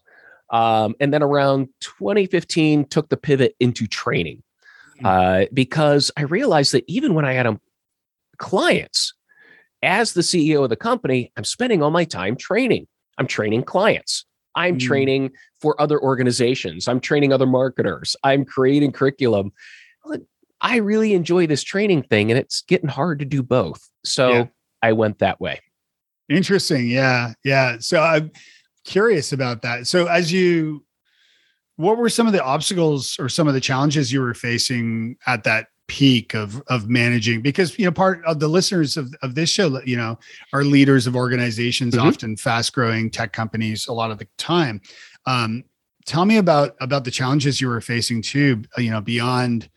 Um, 0.51 0.95
and 1.01 1.13
then 1.13 1.23
around 1.23 1.69
2015, 1.81 2.85
took 2.87 3.09
the 3.09 3.17
pivot 3.17 3.57
into 3.59 3.87
training 3.89 4.43
uh, 5.05 5.47
because 5.53 6.13
I 6.17 6.23
realized 6.23 6.73
that 6.73 6.85
even 6.87 7.15
when 7.15 7.25
I 7.25 7.33
had 7.33 7.47
um, 7.47 7.61
clients, 8.39 9.13
as 9.83 10.13
the 10.13 10.21
CEO 10.21 10.63
of 10.63 10.71
the 10.71 10.77
company, 10.77 11.33
I'm 11.37 11.43
spending 11.45 11.83
all 11.83 11.91
my 11.91 12.05
time 12.05 12.37
training. 12.37 12.87
I'm 13.19 13.27
training 13.27 13.65
clients. 13.65 14.25
I'm 14.55 14.77
Mm. 14.77 14.81
training 14.81 15.31
for 15.61 15.81
other 15.81 16.01
organizations. 16.01 16.87
I'm 16.87 17.01
training 17.01 17.33
other 17.33 17.47
marketers. 17.47 18.15
I'm 18.23 18.45
creating 18.45 18.93
curriculum. 18.93 19.53
I 20.61 20.77
really 20.77 21.15
enjoy 21.15 21.49
this 21.49 21.65
training 21.65 22.05
thing, 22.05 22.31
and 22.31 22.39
it's 22.39 22.63
getting 22.63 22.89
hard 22.89 23.19
to 23.19 23.25
do 23.25 23.43
both. 23.43 23.89
So 24.05 24.29
Yeah. 24.31 24.47
I 24.83 24.93
went 24.93 25.19
that 25.21 25.41
way. 25.41 25.61
Interesting. 26.29 26.89
Yeah. 26.89 27.35
Yeah. 27.45 27.77
So 27.79 28.01
I'm 28.01 28.31
curious 28.85 29.33
about 29.33 29.63
that. 29.63 29.87
So 29.87 30.07
as 30.07 30.33
you 30.33 30.85
what 31.77 31.97
were 31.97 32.09
some 32.09 32.27
of 32.27 32.33
the 32.33 32.43
obstacles 32.43 33.17
or 33.19 33.29
some 33.29 33.49
of 33.49 33.55
the 33.55 33.61
challenges 33.61 34.13
you 34.13 34.21
were 34.21 34.35
facing 34.35 35.17
at 35.27 35.45
that 35.45 35.69
peak 35.89 36.33
of 36.35 36.63
of 36.69 36.89
managing 36.89 37.43
because 37.43 37.79
you 37.79 37.85
know 37.85 37.91
part 37.91 38.25
of 38.25 38.39
the 38.41 38.49
listeners 38.49 38.97
of, 38.97 39.13
of 39.23 39.35
this 39.35 39.51
show 39.51 39.81
you 39.85 39.97
know 39.97 40.19
are 40.53 40.65
leaders 40.65 41.07
of 41.07 41.17
organizations 41.17 41.95
Mhm. 41.95 42.03
often 42.03 42.37
fast 42.37 42.73
growing 42.73 43.11
tech 43.11 43.33
companies 43.33 43.89
a 43.89 43.93
lot 43.93 44.11
of 44.11 44.19
the 44.19 44.27
time 44.39 44.81
um, 45.27 45.65
tell 46.07 46.25
me 46.25 46.37
about 46.39 46.77
about 46.81 47.05
the 47.05 47.11
challenges 47.11 47.61
you 47.61 47.69
were 47.69 47.81
facing 47.81 48.23
too 48.23 48.63
you 48.79 48.91
know 48.91 49.01
beyond 49.01 49.69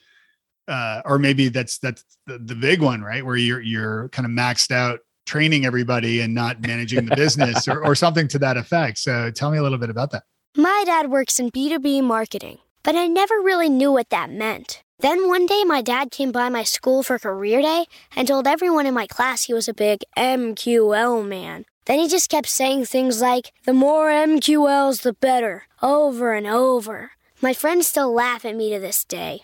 uh, 0.67 1.01
or 1.05 1.19
maybe 1.19 1.49
that's 1.49 1.77
that's 1.79 2.03
the, 2.27 2.37
the 2.37 2.55
big 2.55 2.81
one 2.81 3.01
right 3.01 3.25
where 3.25 3.35
you're 3.35 3.61
you're 3.61 4.09
kind 4.09 4.25
of 4.25 4.31
maxed 4.31 4.71
out 4.71 4.99
training 5.25 5.65
everybody 5.65 6.21
and 6.21 6.33
not 6.33 6.61
managing 6.61 7.05
the 7.05 7.15
business 7.15 7.67
or, 7.67 7.83
or 7.83 7.95
something 7.95 8.27
to 8.27 8.39
that 8.39 8.57
effect 8.57 8.97
so 8.97 9.31
tell 9.31 9.51
me 9.51 9.57
a 9.57 9.63
little 9.63 9.77
bit 9.79 9.89
about 9.89 10.11
that 10.11 10.23
My 10.55 10.83
dad 10.85 11.09
works 11.09 11.39
in 11.39 11.51
B2B 11.51 12.01
marketing, 12.03 12.59
but 12.83 12.95
I 12.95 13.07
never 13.07 13.35
really 13.35 13.67
knew 13.69 13.91
what 13.91 14.09
that 14.09 14.29
meant. 14.31 14.83
Then 14.99 15.27
one 15.27 15.45
day, 15.45 15.65
my 15.65 15.81
dad 15.81 16.11
came 16.11 16.31
by 16.31 16.47
my 16.47 16.63
school 16.63 17.03
for 17.03 17.19
career 17.19 17.61
day 17.61 17.85
and 18.15 18.25
told 18.25 18.47
everyone 18.47 18.85
in 18.85 18.93
my 18.93 19.05
class 19.07 19.43
he 19.43 19.53
was 19.53 19.67
a 19.67 19.73
big 19.73 20.03
MQL 20.17 21.27
man. 21.27 21.65
Then 21.85 21.99
he 21.99 22.07
just 22.07 22.29
kept 22.29 22.47
saying 22.47 22.85
things 22.85 23.19
like, 23.21 23.51
the 23.65 23.73
more 23.73 24.07
MQLs, 24.09 25.01
the 25.01 25.11
better, 25.11 25.63
over 25.81 26.33
and 26.33 26.47
over. 26.47 27.11
My 27.41 27.53
friends 27.53 27.87
still 27.87 28.13
laugh 28.13 28.45
at 28.45 28.55
me 28.55 28.71
to 28.73 28.79
this 28.79 29.03
day. 29.03 29.43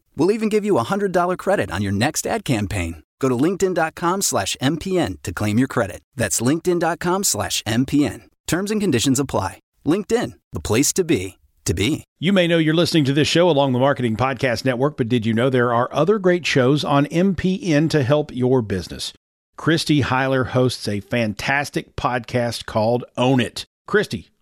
We'll 0.15 0.31
even 0.31 0.49
give 0.49 0.65
you 0.65 0.77
a 0.77 0.83
$100 0.85 1.37
credit 1.37 1.71
on 1.71 1.81
your 1.81 1.91
next 1.91 2.25
ad 2.27 2.43
campaign. 2.43 3.03
Go 3.19 3.29
to 3.29 3.35
linkedin.com 3.35 4.23
slash 4.23 4.57
MPN 4.61 5.21
to 5.23 5.31
claim 5.31 5.59
your 5.59 5.67
credit. 5.67 6.01
That's 6.15 6.41
linkedin.com 6.41 7.23
slash 7.23 7.61
MPN. 7.63 8.23
Terms 8.47 8.71
and 8.71 8.81
conditions 8.81 9.19
apply. 9.19 9.59
LinkedIn, 9.85 10.33
the 10.51 10.59
place 10.59 10.91
to 10.93 11.03
be, 11.03 11.37
to 11.65 11.73
be. 11.73 12.03
You 12.19 12.33
may 12.33 12.47
know 12.47 12.57
you're 12.57 12.73
listening 12.73 13.05
to 13.05 13.13
this 13.13 13.27
show 13.27 13.49
along 13.49 13.73
the 13.73 13.79
Marketing 13.79 14.15
Podcast 14.17 14.65
Network, 14.65 14.97
but 14.97 15.07
did 15.07 15.25
you 15.25 15.33
know 15.33 15.49
there 15.49 15.73
are 15.73 15.89
other 15.93 16.19
great 16.19 16.45
shows 16.45 16.83
on 16.83 17.05
MPN 17.05 17.89
to 17.91 18.03
help 18.03 18.31
your 18.33 18.61
business? 18.61 19.13
Christy 19.57 20.01
Heiler 20.01 20.47
hosts 20.47 20.87
a 20.87 20.99
fantastic 20.99 21.95
podcast 21.95 22.65
called 22.65 23.05
Own 23.17 23.39
It. 23.39 23.65
Christy, 23.87 24.29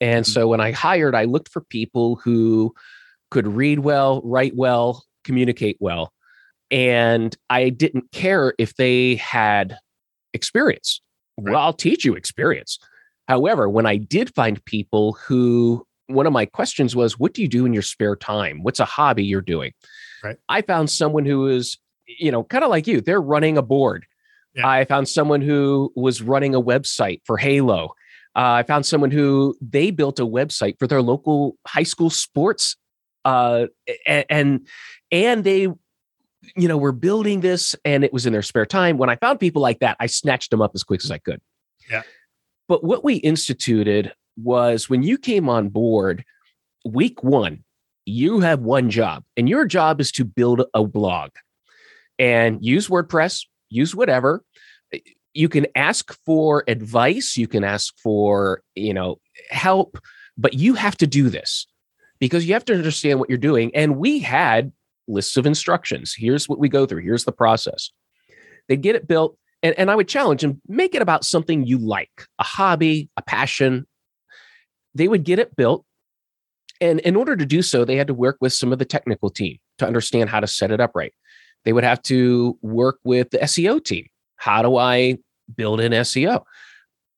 and 0.00 0.24
mm-hmm. 0.24 0.32
so 0.32 0.48
when 0.48 0.60
i 0.60 0.70
hired 0.70 1.14
i 1.14 1.24
looked 1.24 1.48
for 1.48 1.60
people 1.60 2.16
who 2.16 2.74
could 3.30 3.46
read 3.46 3.80
well 3.80 4.20
write 4.24 4.54
well 4.56 5.04
communicate 5.24 5.76
well 5.80 6.12
and 6.70 7.36
i 7.48 7.68
didn't 7.68 8.10
care 8.12 8.54
if 8.58 8.76
they 8.76 9.16
had 9.16 9.76
experience. 10.32 11.00
Well 11.36 11.56
i'll 11.56 11.72
teach 11.72 12.04
you 12.04 12.14
experience. 12.14 12.78
However 13.28 13.68
when 13.68 13.86
i 13.86 13.96
did 13.96 14.34
find 14.34 14.64
people 14.64 15.14
who 15.14 15.86
one 16.06 16.26
of 16.26 16.32
my 16.32 16.46
questions 16.46 16.96
was 16.96 17.18
what 17.18 17.34
do 17.34 17.42
you 17.42 17.48
do 17.48 17.66
in 17.66 17.72
your 17.72 17.82
spare 17.82 18.16
time? 18.16 18.62
What's 18.62 18.80
a 18.80 18.84
hobby 18.84 19.24
you're 19.24 19.40
doing? 19.40 19.72
Right. 20.22 20.36
i 20.48 20.60
found 20.62 20.90
someone 20.90 21.24
who 21.24 21.46
is 21.46 21.78
you 22.06 22.30
know 22.30 22.44
kind 22.44 22.62
of 22.62 22.68
like 22.70 22.86
you 22.86 23.00
they're 23.00 23.22
running 23.22 23.56
a 23.58 23.62
board. 23.62 24.06
Yeah. 24.54 24.68
I 24.68 24.84
found 24.84 25.08
someone 25.08 25.40
who 25.40 25.92
was 25.94 26.22
running 26.22 26.54
a 26.54 26.60
website 26.60 27.20
for 27.24 27.36
Halo. 27.36 27.94
Uh, 28.36 28.60
I 28.60 28.62
found 28.62 28.86
someone 28.86 29.10
who 29.10 29.56
they 29.60 29.90
built 29.90 30.20
a 30.20 30.26
website 30.26 30.78
for 30.78 30.86
their 30.86 31.02
local 31.02 31.56
high 31.66 31.82
school 31.82 32.10
sports, 32.10 32.76
uh, 33.24 33.66
and 34.06 34.66
and 35.10 35.44
they, 35.44 35.62
you 35.62 35.78
know, 36.68 36.76
were 36.76 36.92
building 36.92 37.40
this, 37.40 37.74
and 37.84 38.04
it 38.04 38.12
was 38.12 38.26
in 38.26 38.32
their 38.32 38.42
spare 38.42 38.66
time. 38.66 38.98
When 38.98 39.10
I 39.10 39.16
found 39.16 39.40
people 39.40 39.62
like 39.62 39.80
that, 39.80 39.96
I 39.98 40.06
snatched 40.06 40.50
them 40.50 40.62
up 40.62 40.72
as 40.74 40.84
quick 40.84 41.02
as 41.02 41.10
I 41.10 41.18
could. 41.18 41.40
Yeah. 41.90 42.02
But 42.68 42.84
what 42.84 43.02
we 43.02 43.14
instituted 43.16 44.12
was 44.36 44.88
when 44.88 45.02
you 45.02 45.18
came 45.18 45.48
on 45.48 45.68
board, 45.68 46.24
week 46.84 47.24
one, 47.24 47.64
you 48.06 48.40
have 48.40 48.60
one 48.60 48.90
job, 48.90 49.24
and 49.36 49.48
your 49.48 49.66
job 49.66 50.00
is 50.00 50.12
to 50.12 50.24
build 50.24 50.62
a 50.72 50.84
blog 50.84 51.30
and 52.18 52.64
use 52.64 52.88
WordPress, 52.88 53.46
use 53.70 53.94
whatever. 53.94 54.44
You 55.32 55.48
can 55.48 55.66
ask 55.74 56.16
for 56.24 56.64
advice, 56.66 57.36
you 57.36 57.46
can 57.46 57.64
ask 57.64 57.94
for, 58.02 58.62
you 58.74 58.92
know, 58.92 59.20
help, 59.50 59.98
but 60.36 60.54
you 60.54 60.74
have 60.74 60.96
to 60.98 61.06
do 61.06 61.28
this 61.28 61.66
because 62.18 62.46
you 62.46 62.52
have 62.54 62.64
to 62.66 62.74
understand 62.74 63.18
what 63.18 63.28
you're 63.28 63.38
doing. 63.38 63.70
And 63.74 63.96
we 63.96 64.18
had 64.18 64.72
lists 65.08 65.36
of 65.36 65.46
instructions. 65.46 66.14
Here's 66.16 66.48
what 66.48 66.58
we 66.58 66.68
go 66.68 66.86
through. 66.86 67.02
Here's 67.02 67.24
the 67.24 67.32
process. 67.32 67.90
They'd 68.68 68.82
get 68.82 68.96
it 68.96 69.08
built. 69.08 69.36
And, 69.62 69.78
and 69.78 69.90
I 69.90 69.96
would 69.96 70.08
challenge 70.08 70.40
them, 70.40 70.60
make 70.66 70.94
it 70.94 71.02
about 71.02 71.24
something 71.24 71.66
you 71.66 71.78
like, 71.78 72.26
a 72.38 72.44
hobby, 72.44 73.10
a 73.16 73.22
passion. 73.22 73.86
They 74.94 75.06
would 75.08 75.24
get 75.24 75.38
it 75.38 75.54
built. 75.54 75.84
And 76.80 77.00
in 77.00 77.14
order 77.14 77.36
to 77.36 77.44
do 77.44 77.60
so, 77.60 77.84
they 77.84 77.96
had 77.96 78.06
to 78.06 78.14
work 78.14 78.38
with 78.40 78.54
some 78.54 78.72
of 78.72 78.78
the 78.78 78.86
technical 78.86 79.28
team 79.28 79.58
to 79.78 79.86
understand 79.86 80.30
how 80.30 80.40
to 80.40 80.46
set 80.46 80.70
it 80.70 80.80
up 80.80 80.92
right. 80.94 81.12
They 81.64 81.74
would 81.74 81.84
have 81.84 82.00
to 82.04 82.58
work 82.62 82.98
with 83.04 83.30
the 83.30 83.38
SEO 83.38 83.84
team. 83.84 84.06
How 84.40 84.62
do 84.62 84.76
I 84.78 85.18
build 85.54 85.80
an 85.80 85.92
SEO? 85.92 86.42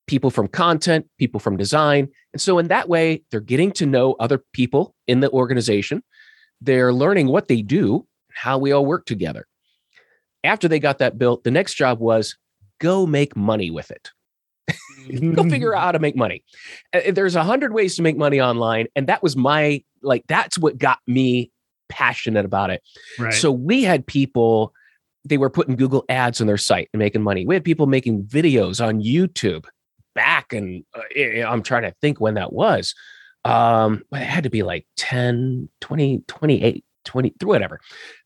People 0.07 0.29
from 0.29 0.49
content, 0.49 1.07
people 1.17 1.39
from 1.39 1.55
design. 1.55 2.09
And 2.33 2.41
so, 2.41 2.59
in 2.59 2.67
that 2.67 2.89
way, 2.89 3.23
they're 3.31 3.39
getting 3.39 3.71
to 3.73 3.85
know 3.85 4.17
other 4.19 4.43
people 4.51 4.93
in 5.07 5.21
the 5.21 5.31
organization. 5.31 6.03
They're 6.59 6.91
learning 6.91 7.27
what 7.27 7.47
they 7.47 7.61
do, 7.61 8.05
how 8.33 8.57
we 8.57 8.73
all 8.73 8.85
work 8.85 9.05
together. 9.05 9.47
After 10.43 10.67
they 10.67 10.79
got 10.79 10.97
that 10.97 11.17
built, 11.17 11.45
the 11.45 11.51
next 11.51 11.75
job 11.75 11.99
was 11.99 12.35
go 12.79 13.05
make 13.05 13.37
money 13.37 13.71
with 13.71 13.89
it. 13.89 14.11
go 15.35 15.49
figure 15.49 15.73
out 15.73 15.83
how 15.83 15.91
to 15.93 15.99
make 15.99 16.17
money. 16.17 16.43
There's 17.09 17.35
a 17.35 17.43
hundred 17.43 17.73
ways 17.73 17.95
to 17.95 18.01
make 18.01 18.17
money 18.17 18.41
online. 18.41 18.87
And 18.97 19.07
that 19.07 19.23
was 19.23 19.37
my, 19.37 19.81
like, 20.01 20.23
that's 20.27 20.57
what 20.57 20.77
got 20.77 20.99
me 21.07 21.51
passionate 21.87 22.43
about 22.43 22.71
it. 22.71 22.81
Right. 23.17 23.33
So 23.33 23.51
we 23.51 23.83
had 23.83 24.05
people, 24.05 24.73
they 25.25 25.37
were 25.37 25.49
putting 25.49 25.75
Google 25.75 26.03
ads 26.09 26.41
on 26.41 26.47
their 26.47 26.57
site 26.57 26.89
and 26.93 26.99
making 26.99 27.21
money. 27.21 27.45
We 27.45 27.55
had 27.55 27.63
people 27.63 27.87
making 27.87 28.23
videos 28.23 28.85
on 28.85 29.01
YouTube 29.01 29.65
back 30.15 30.53
and 30.53 30.83
uh, 30.95 31.47
I'm 31.47 31.63
trying 31.63 31.83
to 31.83 31.93
think 32.01 32.19
when 32.19 32.33
that 32.35 32.53
was. 32.53 32.93
Um, 33.45 34.03
but 34.11 34.21
it 34.21 34.27
had 34.27 34.43
to 34.45 34.49
be 34.49 34.63
like 34.63 34.85
10, 34.97 35.69
20, 35.81 36.23
28, 36.27 36.85
20, 37.05 37.33
whatever. 37.43 37.79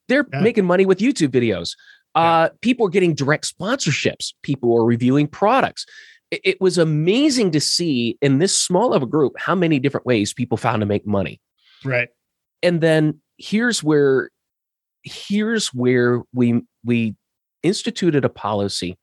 They're 0.07 0.25
Yeah. 0.31 0.41
making 0.41 0.65
money 0.65 0.85
with 0.85 0.99
YouTube 0.99 1.29
videos. 1.29 1.75
Yeah. 2.15 2.21
Uh, 2.23 2.49
people 2.61 2.85
are 2.87 2.89
getting 2.89 3.13
direct 3.13 3.51
sponsorships. 3.51 4.33
People 4.41 4.75
are 4.77 4.85
reviewing 4.85 5.27
products. 5.27 5.85
It, 6.31 6.41
it 6.43 6.61
was 6.61 6.77
amazing 6.77 7.51
to 7.51 7.59
see 7.61 8.17
in 8.21 8.39
this 8.39 8.57
small 8.57 8.93
of 8.93 9.01
a 9.03 9.07
group 9.07 9.33
how 9.37 9.55
many 9.55 9.79
different 9.79 10.05
ways 10.05 10.33
people 10.33 10.57
found 10.57 10.81
to 10.81 10.85
make 10.85 11.07
money 11.07 11.39
right. 11.85 12.09
and 12.61 12.81
then 12.81 13.21
here's 13.37 13.81
where 13.83 14.29
here's 15.07 15.67
where 15.69 16.21
we 16.33 16.61
we 16.83 17.15
instituted 17.63 18.23
a 18.25 18.29
policy 18.29 18.97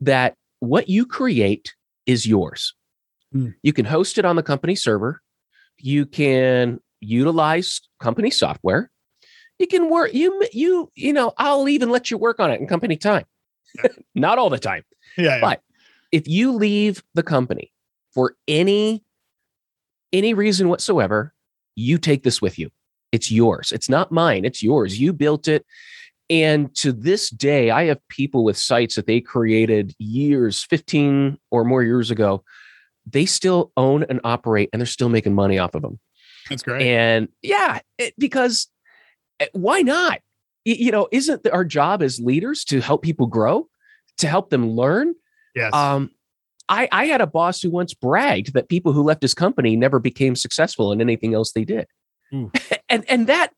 that 0.00 0.34
what 0.60 0.88
you 0.88 1.06
create 1.06 1.74
is 2.06 2.26
yours 2.26 2.74
Hmm. 3.32 3.48
you 3.62 3.72
can 3.72 3.86
host 3.86 4.18
it 4.18 4.24
on 4.26 4.36
the 4.36 4.42
company 4.42 4.74
server 4.74 5.22
you 5.78 6.04
can 6.04 6.78
utilize 7.00 7.80
company 7.98 8.30
software 8.30 8.90
you 9.58 9.66
can 9.66 9.88
work 9.88 10.12
you 10.12 10.46
you 10.52 10.90
you 10.94 11.12
know 11.14 11.32
i'll 11.38 11.66
even 11.68 11.88
let 11.90 12.10
you 12.10 12.18
work 12.18 12.38
on 12.40 12.50
it 12.50 12.60
in 12.60 12.66
company 12.66 12.96
time 12.96 13.24
not 14.14 14.38
all 14.38 14.50
the 14.50 14.58
time 14.58 14.82
Yeah. 15.16 15.24
yeah. 15.36 15.40
but 15.40 15.60
if 16.12 16.28
you 16.28 16.52
leave 16.52 17.02
the 17.14 17.22
company 17.22 17.72
for 18.12 18.34
any 18.46 19.02
any 20.12 20.34
reason 20.34 20.68
whatsoever, 20.68 21.32
you 21.74 21.96
take 21.96 22.22
this 22.22 22.42
with 22.42 22.58
you. 22.58 22.70
It's 23.12 23.30
yours. 23.30 23.72
It's 23.72 23.88
not 23.88 24.10
mine. 24.10 24.44
It's 24.44 24.62
yours. 24.62 24.98
You 24.98 25.12
built 25.12 25.46
it. 25.46 25.64
And 26.30 26.74
to 26.76 26.92
this 26.92 27.28
day, 27.28 27.70
I 27.70 27.84
have 27.84 28.00
people 28.08 28.42
with 28.42 28.56
sites 28.56 28.94
that 28.94 29.06
they 29.06 29.20
created 29.20 29.94
years, 29.98 30.64
15 30.64 31.38
or 31.50 31.64
more 31.64 31.82
years 31.82 32.10
ago. 32.10 32.42
They 33.04 33.26
still 33.26 33.70
own 33.76 34.04
and 34.04 34.20
operate 34.24 34.70
and 34.72 34.80
they're 34.80 34.86
still 34.86 35.10
making 35.10 35.34
money 35.34 35.58
off 35.58 35.74
of 35.74 35.82
them. 35.82 36.00
That's 36.48 36.62
great. 36.62 36.86
And 36.86 37.28
yeah, 37.42 37.80
it, 37.98 38.14
because 38.18 38.68
eh, 39.40 39.48
why 39.52 39.82
not? 39.82 40.20
You 40.64 40.92
know, 40.92 41.08
isn't 41.10 41.46
our 41.48 41.64
job 41.64 42.02
as 42.02 42.20
leaders 42.20 42.64
to 42.66 42.80
help 42.80 43.02
people 43.02 43.26
grow, 43.26 43.68
to 44.18 44.28
help 44.28 44.50
them 44.50 44.70
learn? 44.70 45.14
yes. 45.54 45.74
Um, 45.74 46.10
I, 46.68 46.88
I 46.92 47.06
had 47.06 47.20
a 47.20 47.26
boss 47.26 47.60
who 47.60 47.70
once 47.70 47.92
bragged 47.92 48.54
that 48.54 48.68
people 48.68 48.92
who 48.92 49.02
left 49.02 49.20
his 49.20 49.34
company 49.34 49.76
never 49.76 49.98
became 49.98 50.36
successful 50.36 50.92
in 50.92 51.00
anything 51.00 51.34
else 51.34 51.52
they 51.52 51.64
did. 51.64 51.86
Ooh. 52.34 52.50
and 52.88 53.04
and 53.08 53.26
that 53.26 53.52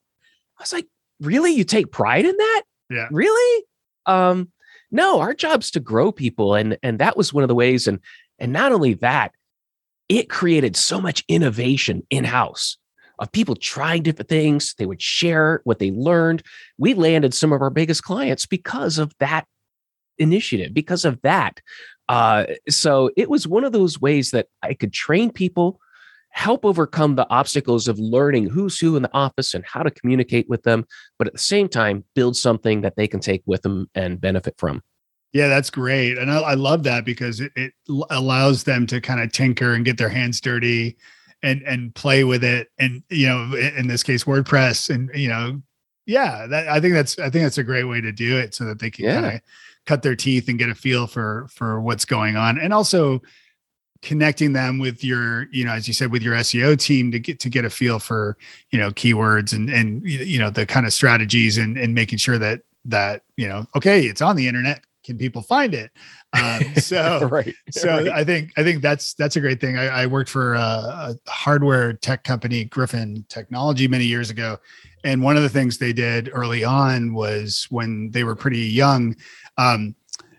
I 0.59 0.63
was 0.63 0.73
like, 0.73 0.87
really? 1.21 1.53
You 1.53 1.65
take 1.65 1.91
pride 1.91 2.25
in 2.25 2.37
that? 2.37 2.63
Yeah. 2.91 3.09
Really? 3.11 3.65
Um, 4.07 4.51
no, 4.91 5.21
our 5.21 5.35
job's 5.35 5.71
to 5.73 5.81
grow 5.81 6.13
people. 6.13 6.55
And 6.55 6.79
and 6.83 6.99
that 6.99 7.17
was 7.17 7.33
one 7.33 7.45
of 7.45 7.49
the 7.49 7.55
ways. 7.55 7.87
And 7.87 8.01
and 8.39 8.53
not 8.53 8.73
only 8.73 8.95
that, 8.95 9.33
it 10.09 10.29
created 10.29 10.77
so 10.77 11.01
much 11.01 11.25
innovation 11.29 12.03
in-house 12.11 12.79
of 13.19 13.33
people 13.33 13.55
trying 13.57 14.03
different 14.03 14.29
things. 14.29 14.75
They 14.77 14.87
would 14.87 15.01
share 15.01 15.61
what 15.65 15.79
they 15.79 15.91
learned. 15.91 16.43
We 16.79 16.95
landed 16.95 17.33
some 17.33 17.53
of 17.53 17.63
our 17.63 17.71
biggest 17.71 18.03
clients 18.03 18.47
because 18.47 18.99
of 18.99 19.13
that 19.21 19.47
initiative, 20.19 20.75
because 20.75 21.05
of 21.05 21.21
that. 21.23 21.61
Uh, 22.09 22.47
so 22.69 23.11
it 23.17 23.31
was 23.31 23.49
one 23.49 23.65
of 23.65 23.73
those 23.73 24.01
ways 24.01 24.31
that 24.33 24.49
I 24.63 24.75
could 24.75 24.93
train 24.93 25.31
people, 25.31 25.81
help 26.35 26.65
overcome 26.65 27.15
the 27.15 27.29
obstacles 27.31 27.87
of 27.87 27.97
learning 27.99 28.47
who's 28.47 28.77
who 28.79 28.97
in 28.97 29.03
the 29.03 29.15
office 29.15 29.55
and 29.55 29.65
how 29.65 29.85
to 29.85 29.91
communicate 29.91 30.49
with 30.49 30.65
them, 30.65 30.85
but 31.17 31.29
at 31.29 31.33
the 31.33 31.39
same 31.39 31.69
time, 31.69 32.05
build 32.15 32.37
something 32.37 32.81
that 32.81 32.97
they 32.97 33.07
can 33.07 33.21
take 33.21 33.41
with 33.47 33.63
them 33.63 33.89
and 33.95 34.21
benefit 34.21 34.53
from. 34.59 34.83
Yeah, 35.33 35.47
that's 35.47 35.71
great. 35.71 36.19
And 36.19 36.33
I, 36.33 36.41
I 36.41 36.55
love 36.55 36.83
that 36.83 37.05
because 37.05 37.41
it, 37.41 37.53
it 37.55 37.73
allows 38.11 38.65
them 38.65 38.85
to 38.89 39.01
kind 39.01 39.21
of 39.21 39.31
tinker 39.31 39.75
and 39.75 39.85
get 39.85 39.97
their 39.97 40.09
hands 40.09 40.41
dirty 40.41 40.97
and 41.45 41.63
and 41.63 41.95
play 41.95 42.25
with 42.25 42.43
it. 42.43 42.69
And 42.79 43.05
you 43.11 43.29
know, 43.29 43.55
in, 43.55 43.87
this 43.87 44.03
case, 44.03 44.25
WordPress 44.25 44.93
and 44.93 45.11
you 45.15 45.29
know, 45.29 45.63
yeah, 46.05 46.47
that 46.49 46.69
I 46.69 46.81
think 46.81 46.95
that's 46.95 47.17
I 47.19 47.31
think 47.31 47.45
that's 47.45 47.59
a 47.59 47.65
great 47.65 47.85
way 47.85 48.01
to 48.01 48.11
do 48.11 48.37
it 48.39 48.55
so 48.55 48.65
that 48.65 48.81
they 48.81 48.91
can 48.91 49.05
Yeah. 49.05 49.21
kind 49.21 49.37
of 49.37 49.41
cut 49.87 50.03
their 50.03 50.17
teeth 50.17 50.49
and 50.49 50.59
get 50.59 50.69
a 50.69 50.75
feel 50.75 51.07
for 51.07 51.47
for 51.51 51.81
what's 51.81 52.05
going 52.05 52.37
on. 52.37 52.59
And 52.59 52.73
also 52.73 53.23
connecting 54.05 54.53
them 54.53 54.79
with 54.79 55.03
your, 55.03 55.49
you 55.51 55.65
know, 55.65 55.73
as 55.73 55.89
you 55.89 55.95
said, 55.95 56.13
with 56.13 56.23
your 56.23 56.35
SEO 56.35 56.79
team 56.79 57.11
to 57.11 57.19
get 57.19 57.41
to 57.41 57.49
get 57.49 57.65
a 57.65 57.71
feel 57.71 57.99
for, 57.99 58.37
you 58.71 58.79
know, 58.79 58.91
keywords 58.91 59.53
and 59.53 59.71
and 59.71 60.03
you 60.05 60.39
know, 60.39 60.51
the 60.51 60.67
kind 60.67 60.87
of 60.87 60.93
strategies 60.93 61.59
and 61.59 61.77
and 61.77 61.95
making 61.95 62.19
sure 62.19 62.39
that 62.39 62.61
that, 62.85 63.23
you 63.37 63.49
know, 63.49 63.67
okay, 63.75 64.03
it's 64.03 64.23
on 64.23 64.37
the 64.37 64.47
internet. 64.47 64.83
Can 65.05 65.19
people 65.19 65.43
find 65.43 65.75
it? 65.75 65.91
Um, 66.33 66.75
so 66.77 67.29
right. 67.31 67.55
so 67.71 67.89
right. 67.89 68.09
I 68.09 68.25
think 68.25 68.53
I 68.57 68.63
think 68.63 68.83
that's 68.83 69.15
that's 69.15 69.37
a 69.37 69.41
great 69.41 69.61
thing. 69.61 69.79
I, 69.79 70.03
I 70.03 70.07
worked 70.07 70.31
for 70.31 70.55
a, 70.55 71.17
a 71.27 71.31
hardware 71.31 71.95
tech 71.95 72.25
company, 72.25 72.65
Griffin 72.65 73.25
Technology, 73.29 73.89
many 73.89 74.05
years 74.05 74.31
ago, 74.31 74.59
and 75.03 75.23
one 75.23 75.37
of 75.37 75.43
the 75.43 75.49
things 75.49 75.79
they 75.79 75.93
did 75.93 76.31
early 76.33 76.63
on 76.63 77.15
was 77.15 77.67
when 77.71 78.11
they 78.11 78.25
were 78.25 78.37
pretty 78.37 78.61
young. 78.61 79.17
Um, 79.57 79.95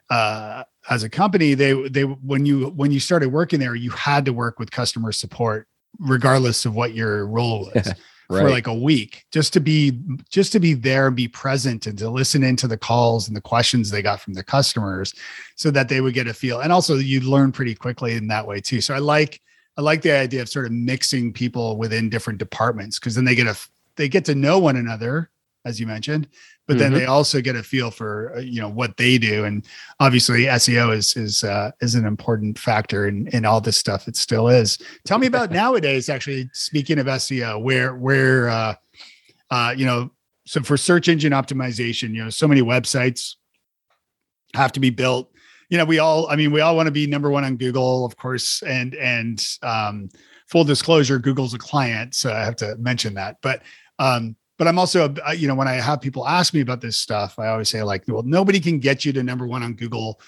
uh, 0.10 0.64
as 0.90 1.04
a 1.04 1.10
company, 1.10 1.54
they 1.54 1.74
they 1.90 2.04
when 2.04 2.46
you 2.46 2.68
when 2.70 2.92
you 2.92 3.00
started 3.00 3.30
working 3.30 3.60
there, 3.60 3.76
you 3.76 3.92
had 3.92 4.26
to 4.26 4.34
work 4.34 4.60
with 4.60 4.72
customer 4.72 5.12
support, 5.12 5.68
regardless 6.00 6.66
of 6.66 6.76
what 6.76 6.94
your 6.94 7.28
role 7.28 7.72
was 7.76 7.94
for 8.28 8.50
like 8.50 8.68
a 8.68 8.74
week 8.74 9.24
just 9.32 9.54
to 9.54 9.60
be 9.60 10.00
just 10.30 10.52
to 10.52 10.60
be 10.60 10.74
there 10.74 11.08
and 11.08 11.16
be 11.16 11.28
present 11.28 11.86
and 11.86 11.98
to 11.98 12.10
listen 12.10 12.44
into 12.44 12.68
the 12.68 12.78
calls 12.78 13.28
and 13.28 13.38
the 13.38 13.42
questions 13.42 13.90
they 13.92 14.02
got 14.02 14.20
from 14.20 14.34
the 14.34 14.44
customers 14.44 15.14
so 15.56 15.70
that 15.72 15.90
they 15.90 16.02
would 16.02 16.14
get 16.14 16.28
a 16.28 16.34
feel. 16.34 16.62
And 16.62 16.72
also 16.72 16.96
you 16.96 17.22
learn 17.22 17.52
pretty 17.52 17.76
quickly 17.76 18.14
in 18.14 18.28
that 18.28 18.48
way 18.48 18.62
too. 18.62 18.82
So 18.82 18.94
i 18.94 19.00
like 19.00 19.42
i 19.78 19.82
like 19.82 20.02
the 20.02 20.12
idea 20.12 20.42
of 20.42 20.50
sort 20.50 20.66
of 20.66 20.72
mixing 20.72 21.34
people 21.34 21.78
within 21.78 22.10
different 22.10 22.40
departments 22.40 23.00
because 23.00 23.16
then 23.16 23.26
they 23.26 23.36
get 23.36 23.48
a 23.48 23.56
they 23.96 24.10
get 24.10 24.26
to 24.26 24.36
know 24.36 24.60
one 24.60 24.76
another 24.76 25.30
as 25.66 25.80
you 25.80 25.88
mentioned 25.88 26.28
but 26.68 26.78
then 26.78 26.92
Mhm. 26.92 26.96
they 26.96 27.06
also 27.06 27.42
get 27.42 27.56
a 27.56 27.62
feel 27.64 27.92
for 27.92 28.34
uh, 28.36 28.40
you 28.40 28.60
know 28.62 28.70
what 28.70 28.98
they 28.98 29.18
do 29.18 29.46
and 29.46 29.66
obviously 30.00 30.46
seo 30.46 30.96
is 30.96 31.16
is 31.16 31.44
uh, 31.44 31.72
is 31.82 31.94
an 31.96 32.06
important 32.06 32.58
factor 32.58 33.08
in 33.08 33.28
in 33.28 33.46
all 33.46 33.62
this 33.62 33.78
stuff. 33.78 34.08
It 34.08 34.16
still 34.16 34.48
is. 34.48 34.78
Tell 35.06 35.18
me 35.20 35.28
about 35.28 35.52
nowadays 35.64 36.10
actually 36.10 36.50
speaking 36.54 36.98
of 37.00 37.06
seo 37.08 37.62
where 37.62 37.96
where 37.96 38.50
uh 38.50 38.76
uh 39.52 39.74
you 39.78 39.86
know 39.86 40.12
so 40.48 40.62
for 40.62 40.78
search 40.78 41.08
engine 41.08 41.34
optimization 41.34 42.14
you 42.16 42.24
know 42.24 42.30
so 42.32 42.48
many 42.48 42.62
websites 42.62 43.36
have 44.56 44.72
to 44.72 44.80
be 44.80 44.90
built. 44.90 45.30
You 45.70 45.78
know 45.80 45.86
we 45.86 46.00
all 46.00 46.28
i 46.30 46.36
mean 46.36 46.52
we 46.52 46.62
all 46.62 46.76
want 46.76 46.88
to 46.88 46.92
be 46.92 47.08
number 47.08 47.30
one 47.32 47.44
on 47.44 47.58
google 47.58 48.06
of 48.06 48.16
course 48.18 48.62
and 48.64 48.94
and 48.96 49.44
um 49.64 50.10
full 50.48 50.64
disclosure 50.64 51.18
google's 51.20 51.56
a 51.56 51.58
client 51.58 52.14
so 52.14 52.32
i 52.32 52.44
have 52.46 52.56
to 52.58 52.76
mention 52.78 53.16
that. 53.16 53.38
But 53.42 53.64
um 54.00 54.36
but 54.58 54.68
i'm 54.68 54.80
also 54.80 55.14
you 55.36 55.48
know 55.48 55.56
when 55.56 55.68
i 55.68 55.74
have 55.74 56.02
people 56.02 56.28
ask 56.28 56.54
me 56.54 56.62
about 56.62 56.82
this 56.82 56.98
stuff 56.98 57.38
i 57.40 57.48
always 57.48 57.70
say 57.70 57.84
like 57.84 58.04
well 58.08 58.24
nobody 58.24 58.60
can 58.60 58.80
get 58.80 59.06
you 59.06 59.14
to 59.14 59.24
number 59.24 59.48
one 59.48 59.64
on 59.64 59.74
google 59.74 60.20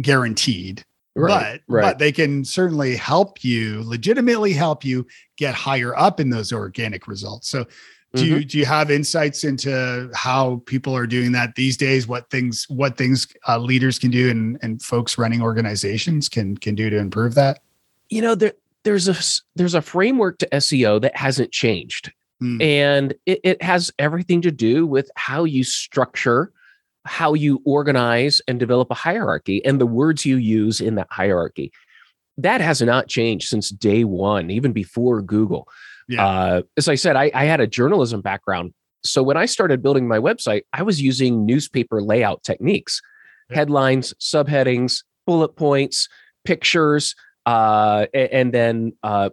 guaranteed 0.00 0.84
right. 1.14 1.60
but 1.68 1.74
right. 1.74 1.82
but 1.82 1.98
they 1.98 2.12
can 2.12 2.44
certainly 2.44 2.96
help 2.96 3.44
you 3.44 3.82
legitimately 3.84 4.52
help 4.52 4.84
you 4.84 5.06
get 5.36 5.54
higher 5.54 5.96
up 5.96 6.20
in 6.20 6.30
those 6.30 6.52
organic 6.52 7.06
results 7.06 7.48
so 7.48 7.64
do 7.64 7.70
Mm-hmm. 8.12 8.24
you 8.24 8.44
do 8.44 8.58
you 8.58 8.64
have 8.64 8.90
insights 8.90 9.44
into 9.44 10.10
how 10.16 10.60
people 10.66 10.96
are 10.96 11.06
doing 11.06 11.30
that 11.30 11.54
these 11.54 11.76
days 11.76 12.08
what 12.08 12.28
things 12.28 12.66
what 12.68 12.96
things 12.96 13.28
uh, 13.46 13.56
leaders 13.56 14.00
can 14.00 14.10
do 14.10 14.30
and 14.30 14.58
and 14.62 14.82
folks 14.82 15.16
running 15.16 15.40
organizations 15.40 16.28
can 16.28 16.56
can 16.56 16.74
do 16.74 16.90
to 16.90 16.98
improve 16.98 17.36
that 17.36 17.60
you 18.08 18.20
know 18.20 18.34
there 18.34 18.54
there's 18.84 19.08
a 19.08 19.42
there's 19.56 19.74
a 19.74 19.82
framework 19.82 20.38
to 20.38 20.48
SEO 20.48 21.00
that 21.02 21.16
hasn't 21.16 21.52
changed. 21.52 22.12
Mm. 22.42 22.62
And 22.62 23.14
it, 23.26 23.40
it 23.44 23.62
has 23.62 23.90
everything 23.98 24.42
to 24.42 24.50
do 24.50 24.86
with 24.86 25.10
how 25.16 25.44
you 25.44 25.64
structure, 25.64 26.52
how 27.04 27.34
you 27.34 27.60
organize 27.64 28.40
and 28.48 28.58
develop 28.58 28.90
a 28.90 28.94
hierarchy 28.94 29.64
and 29.64 29.80
the 29.80 29.86
words 29.86 30.24
you 30.24 30.36
use 30.36 30.80
in 30.80 30.94
that 30.96 31.08
hierarchy. 31.10 31.72
That 32.38 32.60
has 32.60 32.80
not 32.80 33.08
changed 33.08 33.48
since 33.48 33.68
day 33.68 34.04
one, 34.04 34.50
even 34.50 34.72
before 34.72 35.20
Google. 35.20 35.68
Yeah. 36.08 36.26
Uh, 36.26 36.62
as 36.76 36.88
I 36.88 36.94
said, 36.94 37.16
I, 37.16 37.30
I 37.34 37.44
had 37.44 37.60
a 37.60 37.66
journalism 37.66 38.20
background. 38.20 38.72
So 39.04 39.22
when 39.22 39.36
I 39.36 39.46
started 39.46 39.82
building 39.82 40.08
my 40.08 40.18
website, 40.18 40.62
I 40.72 40.82
was 40.82 41.00
using 41.00 41.46
newspaper 41.46 42.02
layout 42.02 42.42
techniques, 42.42 43.00
headlines, 43.50 44.14
subheadings, 44.20 45.02
bullet 45.26 45.56
points, 45.56 46.08
pictures, 46.44 47.14
uh, 47.46 48.06
and, 48.12 48.52
then 48.52 48.92
uh, 49.02 49.30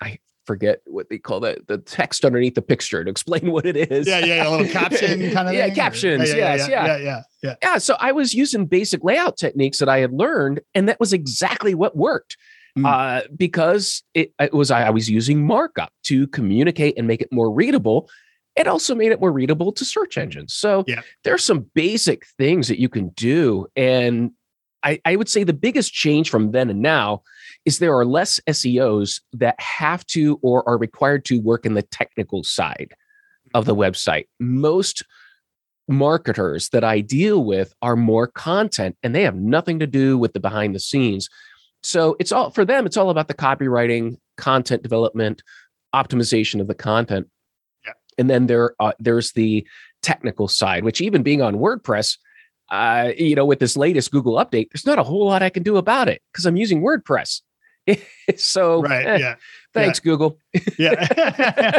I 0.00 0.18
forget 0.44 0.80
what 0.86 1.08
they 1.08 1.18
call 1.18 1.40
that 1.40 1.66
the 1.68 1.78
text 1.78 2.24
underneath 2.24 2.54
the 2.54 2.62
picture 2.62 3.02
to 3.04 3.10
explain 3.10 3.52
what 3.52 3.66
it 3.66 3.76
is. 3.76 4.06
Yeah, 4.06 4.24
yeah, 4.24 4.48
a 4.48 4.50
little 4.50 4.66
caption 4.72 5.30
kind 5.32 5.48
of 5.48 5.54
yeah, 5.54 5.66
thing. 5.66 5.74
captions. 5.74 6.30
Yeah, 6.30 6.36
yeah, 6.36 6.54
yes, 6.54 6.68
yeah, 6.68 6.86
yeah, 6.86 6.96
yeah, 6.96 7.22
yeah, 7.42 7.54
yeah. 7.62 7.78
So 7.78 7.96
I 7.98 8.12
was 8.12 8.34
using 8.34 8.66
basic 8.66 9.04
layout 9.04 9.36
techniques 9.36 9.78
that 9.78 9.88
I 9.88 9.98
had 9.98 10.12
learned, 10.12 10.60
and 10.74 10.88
that 10.88 11.00
was 11.00 11.12
exactly 11.12 11.74
what 11.74 11.96
worked. 11.96 12.36
Mm. 12.78 12.86
Uh, 12.86 13.26
because 13.36 14.02
it, 14.14 14.32
it 14.40 14.54
was 14.54 14.70
I, 14.70 14.84
I 14.84 14.90
was 14.90 15.10
using 15.10 15.46
markup 15.46 15.92
to 16.04 16.26
communicate 16.28 16.96
and 16.96 17.06
make 17.06 17.20
it 17.20 17.30
more 17.30 17.50
readable. 17.50 18.08
It 18.56 18.66
also 18.66 18.94
made 18.94 19.12
it 19.12 19.20
more 19.20 19.30
readable 19.30 19.72
to 19.72 19.84
search 19.84 20.16
engines. 20.16 20.54
So 20.54 20.84
yeah. 20.86 21.02
there's 21.22 21.44
some 21.44 21.66
basic 21.74 22.26
things 22.38 22.68
that 22.68 22.80
you 22.80 22.88
can 22.88 23.10
do, 23.10 23.66
and 23.76 24.32
I, 24.82 25.00
I 25.04 25.16
would 25.16 25.28
say 25.28 25.44
the 25.44 25.52
biggest 25.52 25.92
change 25.92 26.30
from 26.30 26.52
then 26.52 26.70
and 26.70 26.80
now 26.80 27.22
is 27.64 27.78
there 27.78 27.96
are 27.96 28.04
less 28.04 28.40
SEOs 28.48 29.20
that 29.32 29.60
have 29.60 30.04
to 30.06 30.38
or 30.42 30.68
are 30.68 30.78
required 30.78 31.24
to 31.26 31.38
work 31.40 31.64
in 31.64 31.74
the 31.74 31.82
technical 31.82 32.42
side 32.42 32.92
of 33.54 33.66
the 33.66 33.74
website. 33.74 34.26
Most 34.40 35.04
marketers 35.88 36.68
that 36.70 36.84
I 36.84 37.00
deal 37.00 37.44
with 37.44 37.74
are 37.82 37.96
more 37.96 38.26
content 38.26 38.96
and 39.02 39.14
they 39.14 39.22
have 39.22 39.36
nothing 39.36 39.78
to 39.80 39.86
do 39.86 40.16
with 40.16 40.32
the 40.32 40.40
behind 40.40 40.74
the 40.74 40.80
scenes. 40.80 41.28
So 41.82 42.16
it's 42.18 42.32
all 42.32 42.50
for 42.50 42.64
them, 42.64 42.86
it's 42.86 42.96
all 42.96 43.10
about 43.10 43.28
the 43.28 43.34
copywriting, 43.34 44.16
content 44.36 44.82
development, 44.82 45.42
optimization 45.94 46.60
of 46.60 46.68
the 46.68 46.74
content. 46.74 47.28
Yeah. 47.84 47.92
And 48.18 48.30
then 48.30 48.46
there 48.46 48.74
uh, 48.80 48.92
there's 48.98 49.32
the 49.32 49.66
technical 50.02 50.48
side, 50.48 50.84
which 50.84 51.00
even 51.00 51.22
being 51.22 51.42
on 51.42 51.56
WordPress, 51.56 52.18
uh, 52.70 53.10
you 53.16 53.34
know, 53.34 53.44
with 53.44 53.58
this 53.58 53.76
latest 53.76 54.10
Google 54.10 54.34
update, 54.34 54.68
there's 54.72 54.86
not 54.86 54.98
a 54.98 55.02
whole 55.02 55.26
lot 55.26 55.42
I 55.42 55.50
can 55.50 55.62
do 55.62 55.76
about 55.76 56.08
it 56.08 56.22
because 56.32 56.46
I'm 56.46 56.56
using 56.56 56.82
WordPress. 56.82 57.40
so 58.36 58.82
right, 58.82 59.06
eh, 59.06 59.16
yeah. 59.18 59.34
Thanks, 59.74 60.00
yeah. 60.00 60.10
Google. 60.10 60.38
yeah. 60.78 61.78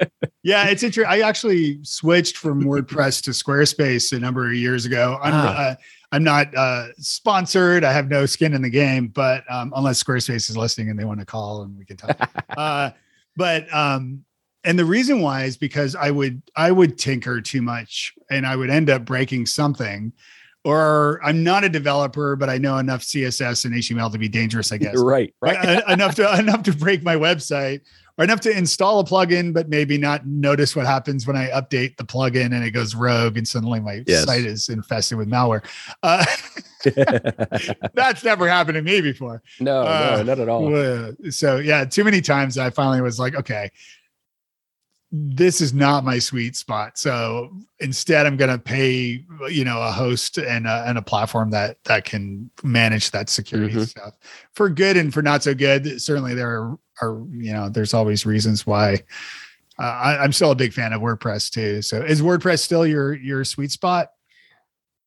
yeah, 0.42 0.68
it's 0.68 0.82
interesting. 0.82 1.06
I 1.06 1.20
actually 1.20 1.78
switched 1.84 2.36
from 2.36 2.64
WordPress 2.64 3.22
to 3.24 3.30
Squarespace 3.30 4.16
a 4.16 4.18
number 4.20 4.46
of 4.46 4.54
years 4.54 4.86
ago. 4.86 5.18
I'm 5.22 5.34
ah. 5.34 5.56
uh, 5.56 5.74
I'm 6.10 6.24
not 6.24 6.54
uh, 6.56 6.88
sponsored. 6.96 7.84
I 7.84 7.92
have 7.92 8.08
no 8.08 8.24
skin 8.24 8.54
in 8.54 8.62
the 8.62 8.70
game, 8.70 9.08
but 9.08 9.44
um, 9.50 9.72
unless 9.76 10.02
Squarespace 10.02 10.48
is 10.48 10.56
listening 10.56 10.88
and 10.88 10.98
they 10.98 11.04
want 11.04 11.20
to 11.20 11.26
call 11.26 11.62
and 11.62 11.76
we 11.76 11.84
can 11.84 11.98
talk. 11.98 12.30
uh, 12.56 12.90
but 13.36 13.72
um, 13.74 14.24
and 14.64 14.78
the 14.78 14.84
reason 14.84 15.20
why 15.20 15.44
is 15.44 15.56
because 15.56 15.94
I 15.94 16.10
would 16.10 16.42
I 16.56 16.72
would 16.72 16.98
tinker 16.98 17.40
too 17.40 17.62
much 17.62 18.14
and 18.30 18.46
I 18.46 18.56
would 18.56 18.70
end 18.70 18.90
up 18.90 19.04
breaking 19.04 19.46
something 19.46 20.12
or 20.64 21.20
I'm 21.22 21.44
not 21.44 21.64
a 21.64 21.68
developer, 21.68 22.36
but 22.36 22.48
I 22.48 22.58
know 22.58 22.78
enough 22.78 23.02
CSS 23.02 23.64
and 23.64 23.74
HTML 23.74 24.12
to 24.12 24.18
be 24.18 24.28
dangerous, 24.28 24.72
I 24.72 24.78
guess. 24.78 24.96
right, 24.96 25.34
right. 25.40 25.82
enough 25.88 26.14
to 26.16 26.32
enough 26.38 26.62
to 26.64 26.72
break 26.72 27.02
my 27.02 27.16
website, 27.16 27.80
or 28.16 28.24
enough 28.24 28.40
to 28.40 28.56
install 28.56 28.98
a 29.00 29.04
plugin, 29.04 29.54
but 29.54 29.68
maybe 29.68 29.96
not 29.96 30.26
notice 30.26 30.74
what 30.74 30.86
happens 30.86 31.26
when 31.26 31.36
I 31.36 31.48
update 31.50 31.96
the 31.96 32.04
plugin 32.04 32.46
and 32.46 32.64
it 32.64 32.72
goes 32.72 32.94
rogue, 32.94 33.36
and 33.36 33.46
suddenly 33.46 33.80
my 33.80 34.02
yes. 34.06 34.24
site 34.24 34.44
is 34.44 34.68
infested 34.68 35.18
with 35.18 35.30
malware. 35.30 35.64
Uh, 36.02 36.24
that's 37.94 38.24
never 38.24 38.48
happened 38.48 38.74
to 38.74 38.82
me 38.82 39.00
before. 39.00 39.42
No, 39.60 39.82
uh, 39.82 40.16
no, 40.18 40.22
not 40.24 40.38
at 40.40 40.48
all. 40.48 41.12
So 41.30 41.58
yeah, 41.58 41.84
too 41.84 42.04
many 42.04 42.20
times 42.20 42.58
I 42.58 42.70
finally 42.70 43.00
was 43.00 43.20
like, 43.20 43.34
okay, 43.36 43.70
this 45.10 45.60
is 45.60 45.72
not 45.72 46.04
my 46.04 46.18
sweet 46.18 46.54
spot. 46.54 46.98
So 46.98 47.50
instead, 47.80 48.26
I'm 48.26 48.36
going 48.36 48.50
to 48.50 48.58
pay, 48.58 49.24
you 49.48 49.64
know, 49.64 49.80
a 49.80 49.90
host 49.90 50.36
and 50.36 50.66
a, 50.66 50.84
and 50.86 50.98
a 50.98 51.02
platform 51.02 51.50
that 51.50 51.82
that 51.84 52.04
can 52.04 52.50
manage 52.62 53.10
that 53.12 53.30
security 53.30 53.74
mm-hmm. 53.74 53.84
stuff 53.84 54.14
for 54.52 54.68
good 54.68 54.96
and 54.96 55.12
for 55.12 55.22
not 55.22 55.42
so 55.42 55.54
good. 55.54 56.00
Certainly, 56.00 56.34
there 56.34 56.50
are, 56.50 56.78
are 57.00 57.26
you 57.30 57.52
know, 57.52 57.68
there's 57.70 57.94
always 57.94 58.26
reasons 58.26 58.66
why. 58.66 59.02
Uh, 59.78 59.84
I, 59.84 60.18
I'm 60.18 60.32
still 60.32 60.50
a 60.50 60.56
big 60.56 60.72
fan 60.72 60.92
of 60.92 61.00
WordPress 61.00 61.50
too. 61.50 61.82
So 61.82 62.02
is 62.02 62.20
WordPress 62.20 62.60
still 62.60 62.86
your 62.86 63.14
your 63.14 63.44
sweet 63.44 63.70
spot? 63.70 64.08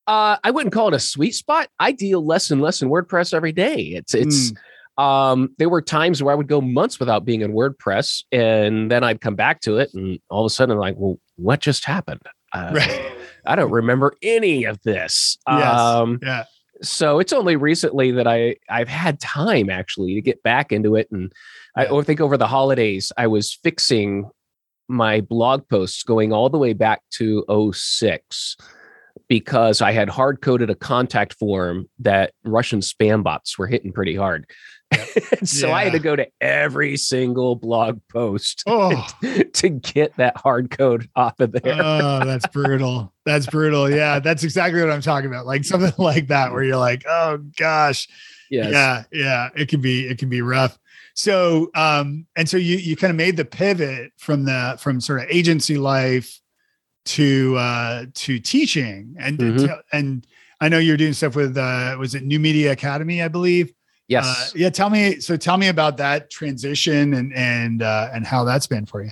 Uh, 0.08 0.38
I 0.44 0.50
wouldn't 0.50 0.74
call 0.74 0.88
it 0.88 0.94
a 0.96 1.00
sweet 1.00 1.36
spot. 1.36 1.68
I 1.80 1.92
deal 1.92 2.26
less 2.26 2.50
and 2.50 2.60
less 2.60 2.82
in 2.82 2.90
WordPress 2.90 3.34
every 3.34 3.52
day. 3.52 3.80
It's 3.80 4.16
it's. 4.16 4.52
Mm 4.52 4.58
um, 5.02 5.50
there 5.58 5.68
were 5.68 5.82
times 5.82 6.22
where 6.22 6.32
I 6.32 6.36
would 6.36 6.48
go 6.48 6.62
months 6.62 7.00
without 7.00 7.26
being 7.26 7.42
in 7.42 7.54
WordPress, 7.54 8.24
and 8.32 8.92
then 8.92 9.04
I'd 9.04 9.20
come 9.20 9.36
back 9.36 9.62
to 9.62 9.78
it, 9.78 9.90
and 9.96 10.20
all 10.30 10.46
of 10.46 10.52
a 10.52 10.54
sudden, 10.54 10.74
I'm 10.74 10.80
like, 10.80 10.96
well, 10.96 11.18
what 11.38 11.60
just 11.60 11.86
happened? 11.86 12.22
Uh, 12.54 12.72
right. 12.76 13.12
I 13.48 13.56
don't 13.56 13.72
remember 13.72 14.14
any 14.22 14.66
of 14.66 14.80
this. 14.84 15.40
Yes. 15.48 15.80
Um, 15.80 16.20
yeah. 16.22 16.44
So 16.84 17.18
it's 17.18 17.34
only 17.34 17.56
recently 17.56 18.12
that 18.12 18.28
I 18.28 18.58
I've 18.70 18.88
had 18.88 19.20
time 19.20 19.70
actually 19.72 20.14
to 20.16 20.22
get 20.22 20.44
back 20.44 20.72
into 20.72 20.96
it, 20.96 21.08
and 21.12 21.32
yeah. 21.76 21.92
I, 21.92 22.02
think 22.04 22.22
over 22.22 22.38
the 22.38 22.48
holidays 22.48 23.12
I 23.18 23.26
was 23.26 23.58
fixing 23.64 24.30
my 24.88 25.22
blog 25.22 25.68
posts 25.68 26.04
going 26.04 26.32
all 26.32 26.50
the 26.50 26.58
way 26.58 26.74
back 26.74 27.02
to 27.14 27.72
06 27.74 28.58
because 29.32 29.82
I 29.82 29.94
had 29.94 30.10
hard 30.10 30.42
coded 30.42 30.70
a 30.70 30.76
contact 30.76 31.34
form 31.36 31.88
that 32.00 32.34
Russian 32.44 32.82
spam 32.82 33.24
bots 33.24 33.58
were 33.58 33.68
hitting 33.68 33.94
pretty 33.94 34.16
hard. 34.16 34.46
so 35.44 35.68
yeah. 35.68 35.74
I 35.74 35.84
had 35.86 35.94
to 35.94 36.00
go 36.00 36.16
to 36.16 36.28
every 36.40 36.98
single 36.98 37.56
blog 37.56 38.00
post 38.10 38.64
oh. 38.68 39.08
to 39.54 39.70
get 39.70 40.16
that 40.18 40.38
hard 40.38 40.72
code 40.72 41.10
off 41.16 41.40
of 41.40 41.52
there. 41.52 41.80
oh, 41.82 42.26
that's 42.26 42.48
brutal. 42.48 43.14
That's 43.26 43.48
brutal. 43.48 43.90
Yeah, 43.90 44.20
that's 44.20 44.44
exactly 44.44 44.82
what 44.82 44.92
I'm 44.92 45.02
talking 45.02 45.30
about. 45.30 45.46
Like 45.46 45.66
something 45.66 45.94
like 46.04 46.28
that 46.28 46.52
where 46.52 46.64
you're 46.64 46.78
like, 46.78 47.04
oh 47.08 47.38
gosh. 47.58 48.08
Yes. 48.50 48.72
Yeah, 48.72 49.04
yeah. 49.12 49.50
It 49.56 49.70
can 49.70 49.82
be 49.82 50.08
it 50.08 50.18
can 50.18 50.30
be 50.30 50.42
rough. 50.42 50.78
So 51.14 51.70
um 51.76 52.26
and 52.36 52.48
so 52.48 52.58
you 52.58 52.78
you 52.78 52.96
kind 52.96 53.12
of 53.12 53.18
made 53.18 53.38
the 53.38 53.46
pivot 53.46 54.12
from 54.18 54.46
the 54.46 54.78
from 54.80 55.00
sort 55.00 55.22
of 55.22 55.28
agency 55.30 55.78
life 55.78 56.40
to 57.04 57.56
uh 57.58 58.06
to 58.14 58.40
teaching 58.40 59.16
and 59.18 59.40
mm-hmm. 59.40 59.74
and 59.92 60.28
I 60.60 60.70
know 60.70 60.78
you're 60.78 60.98
doing 60.98 61.14
stuff 61.14 61.36
with 61.36 61.58
uh 61.58 61.96
was 61.98 62.14
it 62.14 62.24
New 62.24 62.40
Media 62.40 62.72
Academy, 62.72 63.22
I 63.22 63.28
believe. 63.28 63.74
Yes. 64.12 64.26
Uh, 64.26 64.58
yeah. 64.58 64.70
Tell 64.70 64.90
me. 64.90 65.22
So 65.22 65.38
tell 65.38 65.58
me 65.58 65.70
about 65.70 65.96
that 65.98 66.30
transition 66.30 67.14
and 67.14 67.34
and 67.34 67.82
uh, 67.82 68.10
and 68.14 68.28
how 68.28 68.44
that's 68.44 68.68
been 68.68 68.86
for 68.86 69.02
you. 69.02 69.12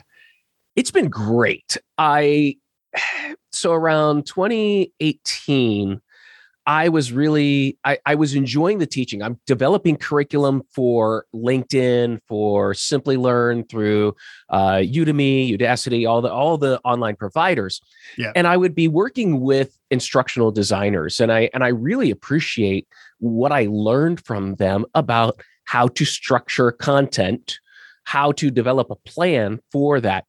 It's 0.76 0.92
been 0.92 1.08
great. 1.08 1.78
I 1.98 2.58
so 3.54 3.72
around 3.72 4.26
2018, 4.26 6.02
I 6.66 6.90
was 6.90 7.14
really 7.14 7.78
I, 7.86 7.98
I 8.06 8.16
was 8.16 8.36
enjoying 8.36 8.80
the 8.80 8.86
teaching. 8.86 9.24
I'm 9.24 9.40
developing 9.48 9.96
curriculum 9.96 10.64
for 10.70 11.26
LinkedIn, 11.34 12.20
for 12.28 12.74
Simplilearn 12.74 13.70
through 13.70 14.16
uh, 14.50 14.76
Udemy, 14.76 15.58
Udacity, 15.58 16.10
all 16.10 16.22
the 16.22 16.32
all 16.32 16.58
the 16.58 16.78
online 16.84 17.16
providers. 17.16 17.82
Yeah. 18.18 18.34
And 18.36 18.48
I 18.48 18.58
would 18.58 18.76
be 18.76 18.90
working 18.90 19.40
with 19.40 19.80
instructional 19.90 20.52
designers, 20.52 21.22
and 21.22 21.32
I 21.32 21.50
and 21.54 21.64
I 21.64 21.70
really 21.70 22.12
appreciate 22.12 22.86
what 23.20 23.52
I 23.52 23.68
learned 23.70 24.26
from 24.26 24.56
them 24.56 24.86
about 24.96 25.42
how 25.66 25.88
to 25.90 26.06
structure 26.06 26.72
content, 26.72 27.60
how 28.04 28.32
to 28.34 28.50
develop 28.50 28.90
a 28.90 28.96
plan 28.96 29.60
for 29.72 30.00
that. 30.02 30.26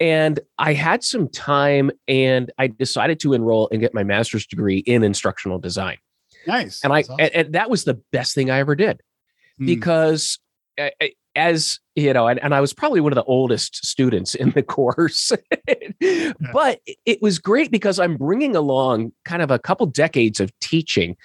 And 0.00 0.40
I 0.58 0.72
had 0.72 1.04
some 1.04 1.28
time 1.28 1.90
and 2.08 2.52
I 2.58 2.66
decided 2.66 3.20
to 3.20 3.32
enroll 3.32 3.68
and 3.70 3.80
get 3.80 3.94
my 3.94 4.02
master's 4.02 4.46
degree 4.46 4.78
in 4.78 5.04
instructional 5.04 5.58
design. 5.58 5.98
Nice. 6.46 6.82
And 6.82 6.92
I 6.92 7.00
awesome. 7.00 7.16
and, 7.20 7.34
and, 7.34 7.54
that 7.54 7.70
was 7.70 7.84
the 7.84 8.02
best 8.12 8.34
thing 8.34 8.50
I 8.50 8.58
ever 8.58 8.74
did 8.74 9.00
hmm. 9.58 9.66
because 9.66 10.38
as 11.36 11.80
you 11.94 12.12
know, 12.12 12.26
and, 12.26 12.42
and 12.42 12.54
I 12.54 12.60
was 12.60 12.72
probably 12.72 13.00
one 13.00 13.12
of 13.12 13.16
the 13.16 13.24
oldest 13.24 13.84
students 13.86 14.34
in 14.34 14.50
the 14.50 14.62
course, 14.64 15.32
yeah. 16.00 16.32
but 16.52 16.80
it 17.06 17.22
was 17.22 17.38
great 17.38 17.70
because 17.70 17.98
I'm 17.98 18.16
bringing 18.16 18.56
along 18.56 19.12
kind 19.24 19.42
of 19.42 19.50
a 19.50 19.58
couple 19.58 19.86
decades 19.86 20.40
of 20.40 20.52
teaching 20.60 21.16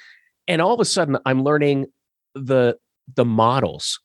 and 0.50 0.62
all 0.62 0.74
of 0.74 0.80
a 0.82 0.86
sudden 0.86 1.18
i'm 1.26 1.43
learning 1.43 1.86
the 2.36 2.76
the 3.16 3.24
models 3.26 4.02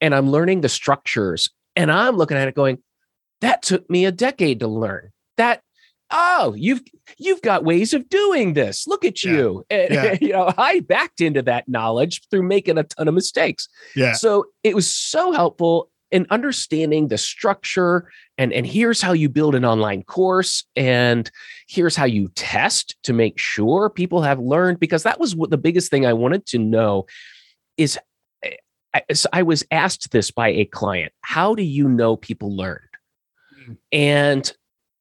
and 0.00 0.14
i'm 0.14 0.30
learning 0.30 0.62
the 0.62 0.68
structures 0.70 1.50
and 1.76 1.92
i'm 1.92 2.16
looking 2.16 2.36
at 2.38 2.48
it 2.48 2.54
going 2.54 2.78
that 3.42 3.60
took 3.62 3.88
me 3.90 4.06
a 4.06 4.12
decade 4.12 4.60
to 4.60 4.68
learn 4.68 5.10
that 5.36 5.62
oh 6.10 6.54
you've 6.56 6.80
you've 7.18 7.42
got 7.42 7.64
ways 7.64 7.92
of 7.92 8.08
doing 8.08 8.54
this 8.54 8.86
look 8.86 9.04
at 9.04 9.22
Yeah. 9.22 9.32
you 9.32 9.64
and 9.68 9.92
Yeah. 9.94 10.16
you 10.22 10.32
know 10.32 10.52
i 10.56 10.80
backed 10.80 11.20
into 11.20 11.42
that 11.42 11.68
knowledge 11.68 12.22
through 12.30 12.44
making 12.44 12.78
a 12.78 12.84
ton 12.84 13.08
of 13.08 13.14
mistakes 13.14 13.68
Yeah. 13.94 14.12
so 14.14 14.46
it 14.64 14.74
was 14.74 14.90
so 14.90 15.32
helpful 15.32 15.90
in 16.10 16.26
understanding 16.30 17.08
the 17.08 17.18
structure 17.18 18.10
and 18.36 18.52
and 18.52 18.66
here's 18.66 19.00
how 19.00 19.12
you 19.12 19.28
build 19.28 19.54
an 19.54 19.64
online 19.64 20.02
course 20.02 20.64
and 20.76 21.30
here's 21.68 21.96
how 21.96 22.04
you 22.04 22.28
test 22.34 22.96
to 23.02 23.12
make 23.12 23.38
sure 23.38 23.90
people 23.90 24.22
have 24.22 24.38
learned 24.38 24.80
because 24.80 25.02
that 25.02 25.20
was 25.20 25.36
what 25.36 25.50
the 25.50 25.58
biggest 25.58 25.90
thing 25.90 26.06
i 26.06 26.12
wanted 26.12 26.46
to 26.46 26.58
know 26.58 27.06
is 27.76 27.98
eh, 28.42 28.56
I, 28.94 29.02
so 29.12 29.28
I 29.32 29.42
was 29.42 29.64
asked 29.70 30.12
this 30.12 30.30
by 30.30 30.48
a 30.48 30.64
client 30.64 31.12
how 31.20 31.54
do 31.54 31.62
you 31.62 31.88
know 31.88 32.16
people 32.16 32.56
learned 32.56 32.80
Mm. 33.68 33.76
and 33.92 34.52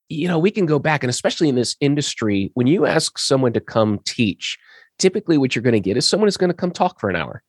you 0.10 0.28
know 0.28 0.40
we 0.40 0.52
can 0.52 0.66
go 0.66 0.80
back 0.80 1.04
and 1.04 1.10
especially 1.10 1.50
in 1.50 1.56
this 1.56 1.76
industry 1.80 2.52
when 2.54 2.68
you 2.68 2.86
ask 2.86 3.18
someone 3.18 3.54
to 3.54 3.60
come 3.60 4.00
teach 4.06 4.58
typically 5.00 5.38
what 5.38 5.56
you're 5.56 5.64
going 5.64 5.74
to 5.74 5.80
get 5.80 5.98
is 5.98 6.08
someone 6.08 6.28
is 6.28 6.38
going 6.38 6.50
to 6.50 6.56
come 6.56 6.72
talk 6.72 7.00
for 7.00 7.10
an 7.10 7.16
hour 7.16 7.44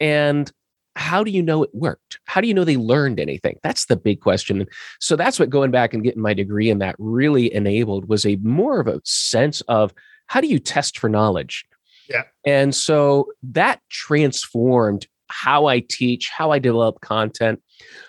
and 0.00 0.52
how 0.98 1.22
do 1.22 1.30
you 1.30 1.42
know 1.42 1.62
it 1.62 1.70
worked? 1.72 2.18
How 2.24 2.40
do 2.40 2.48
you 2.48 2.54
know 2.54 2.64
they 2.64 2.76
learned 2.76 3.20
anything? 3.20 3.56
That's 3.62 3.86
the 3.86 3.96
big 3.96 4.20
question. 4.20 4.62
And 4.62 4.70
so 5.00 5.16
that's 5.16 5.38
what 5.38 5.48
going 5.48 5.70
back 5.70 5.94
and 5.94 6.02
getting 6.02 6.22
my 6.22 6.34
degree 6.34 6.70
in 6.70 6.78
that 6.80 6.96
really 6.98 7.54
enabled 7.54 8.08
was 8.08 8.26
a 8.26 8.36
more 8.36 8.80
of 8.80 8.88
a 8.88 9.00
sense 9.04 9.60
of 9.62 9.94
how 10.26 10.40
do 10.40 10.48
you 10.48 10.58
test 10.58 10.98
for 10.98 11.08
knowledge? 11.08 11.64
Yeah. 12.08 12.24
And 12.44 12.74
so 12.74 13.28
that 13.42 13.80
transformed 13.90 15.06
how 15.28 15.66
I 15.66 15.80
teach, 15.80 16.30
how 16.30 16.50
I 16.50 16.58
develop 16.58 17.00
content. 17.00 17.62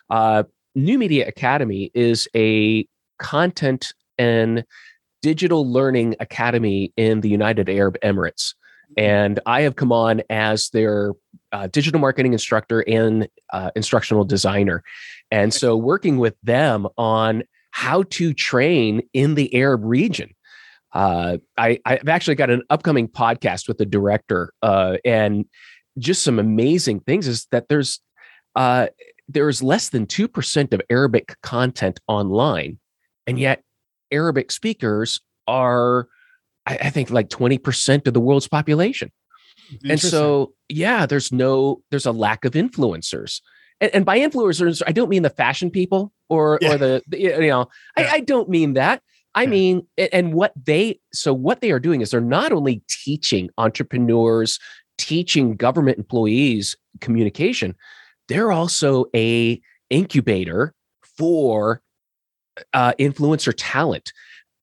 Uh, 0.09 0.43
New 0.73 0.97
Media 0.97 1.27
Academy 1.27 1.91
is 1.93 2.27
a 2.35 2.87
content 3.19 3.93
and 4.17 4.63
digital 5.21 5.69
learning 5.69 6.15
academy 6.19 6.93
in 6.97 7.21
the 7.21 7.29
United 7.29 7.69
Arab 7.69 7.97
Emirates. 8.01 8.53
And 8.97 9.39
I 9.45 9.61
have 9.61 9.75
come 9.75 9.91
on 9.91 10.21
as 10.29 10.69
their 10.69 11.13
uh, 11.51 11.67
digital 11.67 11.99
marketing 11.99 12.33
instructor 12.33 12.81
and 12.81 13.27
uh, 13.53 13.71
instructional 13.75 14.23
designer. 14.23 14.83
And 15.31 15.53
so 15.53 15.77
working 15.77 16.17
with 16.17 16.35
them 16.43 16.87
on 16.97 17.43
how 17.71 18.03
to 18.03 18.33
train 18.33 19.01
in 19.13 19.35
the 19.35 19.53
Arab 19.55 19.81
region. 19.83 20.33
Uh, 20.91 21.37
I, 21.57 21.79
I've 21.85 22.07
actually 22.07 22.35
got 22.35 22.49
an 22.49 22.63
upcoming 22.69 23.07
podcast 23.07 23.67
with 23.67 23.77
the 23.77 23.85
director, 23.85 24.53
uh, 24.63 24.97
and 25.05 25.45
just 25.99 26.23
some 26.23 26.39
amazing 26.39 27.01
things 27.01 27.27
is 27.27 27.45
that 27.51 27.67
there's 27.69 27.99
uh, 28.55 28.87
there's 29.27 29.61
less 29.61 29.89
than 29.89 30.07
two 30.07 30.27
percent 30.27 30.73
of 30.73 30.81
Arabic 30.89 31.35
content 31.43 31.99
online, 32.07 32.79
and 33.27 33.37
yet 33.37 33.61
Arabic 34.11 34.49
speakers 34.51 35.21
are, 35.47 36.07
I, 36.69 36.77
I 36.83 36.89
think, 36.91 37.09
like 37.09 37.29
twenty 37.29 37.57
percent 37.57 38.07
of 38.07 38.13
the 38.13 38.21
world's 38.21 38.47
population. 38.47 39.11
And 39.87 39.99
so, 39.99 40.53
yeah, 40.67 41.05
there's 41.05 41.31
no, 41.31 41.83
there's 41.91 42.07
a 42.07 42.11
lack 42.11 42.43
of 42.45 42.53
influencers. 42.53 43.41
And, 43.79 43.93
and 43.93 44.05
by 44.05 44.17
influencers, 44.17 44.81
I 44.87 44.91
don't 44.91 45.09
mean 45.09 45.21
the 45.21 45.29
fashion 45.29 45.69
people 45.69 46.11
or 46.27 46.57
Yeah. 46.61 46.73
or 46.73 46.77
the, 46.77 47.03
the- 47.07 47.19
you 47.19 47.29
know, 47.47 47.67
Yeah. 47.95 48.11
I, 48.11 48.15
I 48.15 48.19
don't 48.21 48.49
mean 48.49 48.73
that. 48.73 49.03
I 49.35 49.43
Yeah. 49.43 49.49
mean, 49.49 49.87
and 50.11 50.33
what 50.33 50.53
they, 50.55 50.99
so 51.13 51.33
what 51.33 51.61
they 51.61 51.69
are 51.69 51.79
doing 51.79 52.01
is 52.01 52.09
they're 52.09 52.19
not 52.19 52.51
only 52.51 52.81
teaching 52.89 53.49
entrepreneurs, 53.59 54.57
teaching 54.97 55.55
government 55.55 55.99
employees 55.99 56.75
communication, 56.99 57.75
they're 58.27 58.51
also 58.51 59.05
a 59.15 59.61
incubator 59.91 60.73
for 61.17 61.81
uh, 62.73 62.93
influencer 62.93 63.53
talent. 63.55 64.13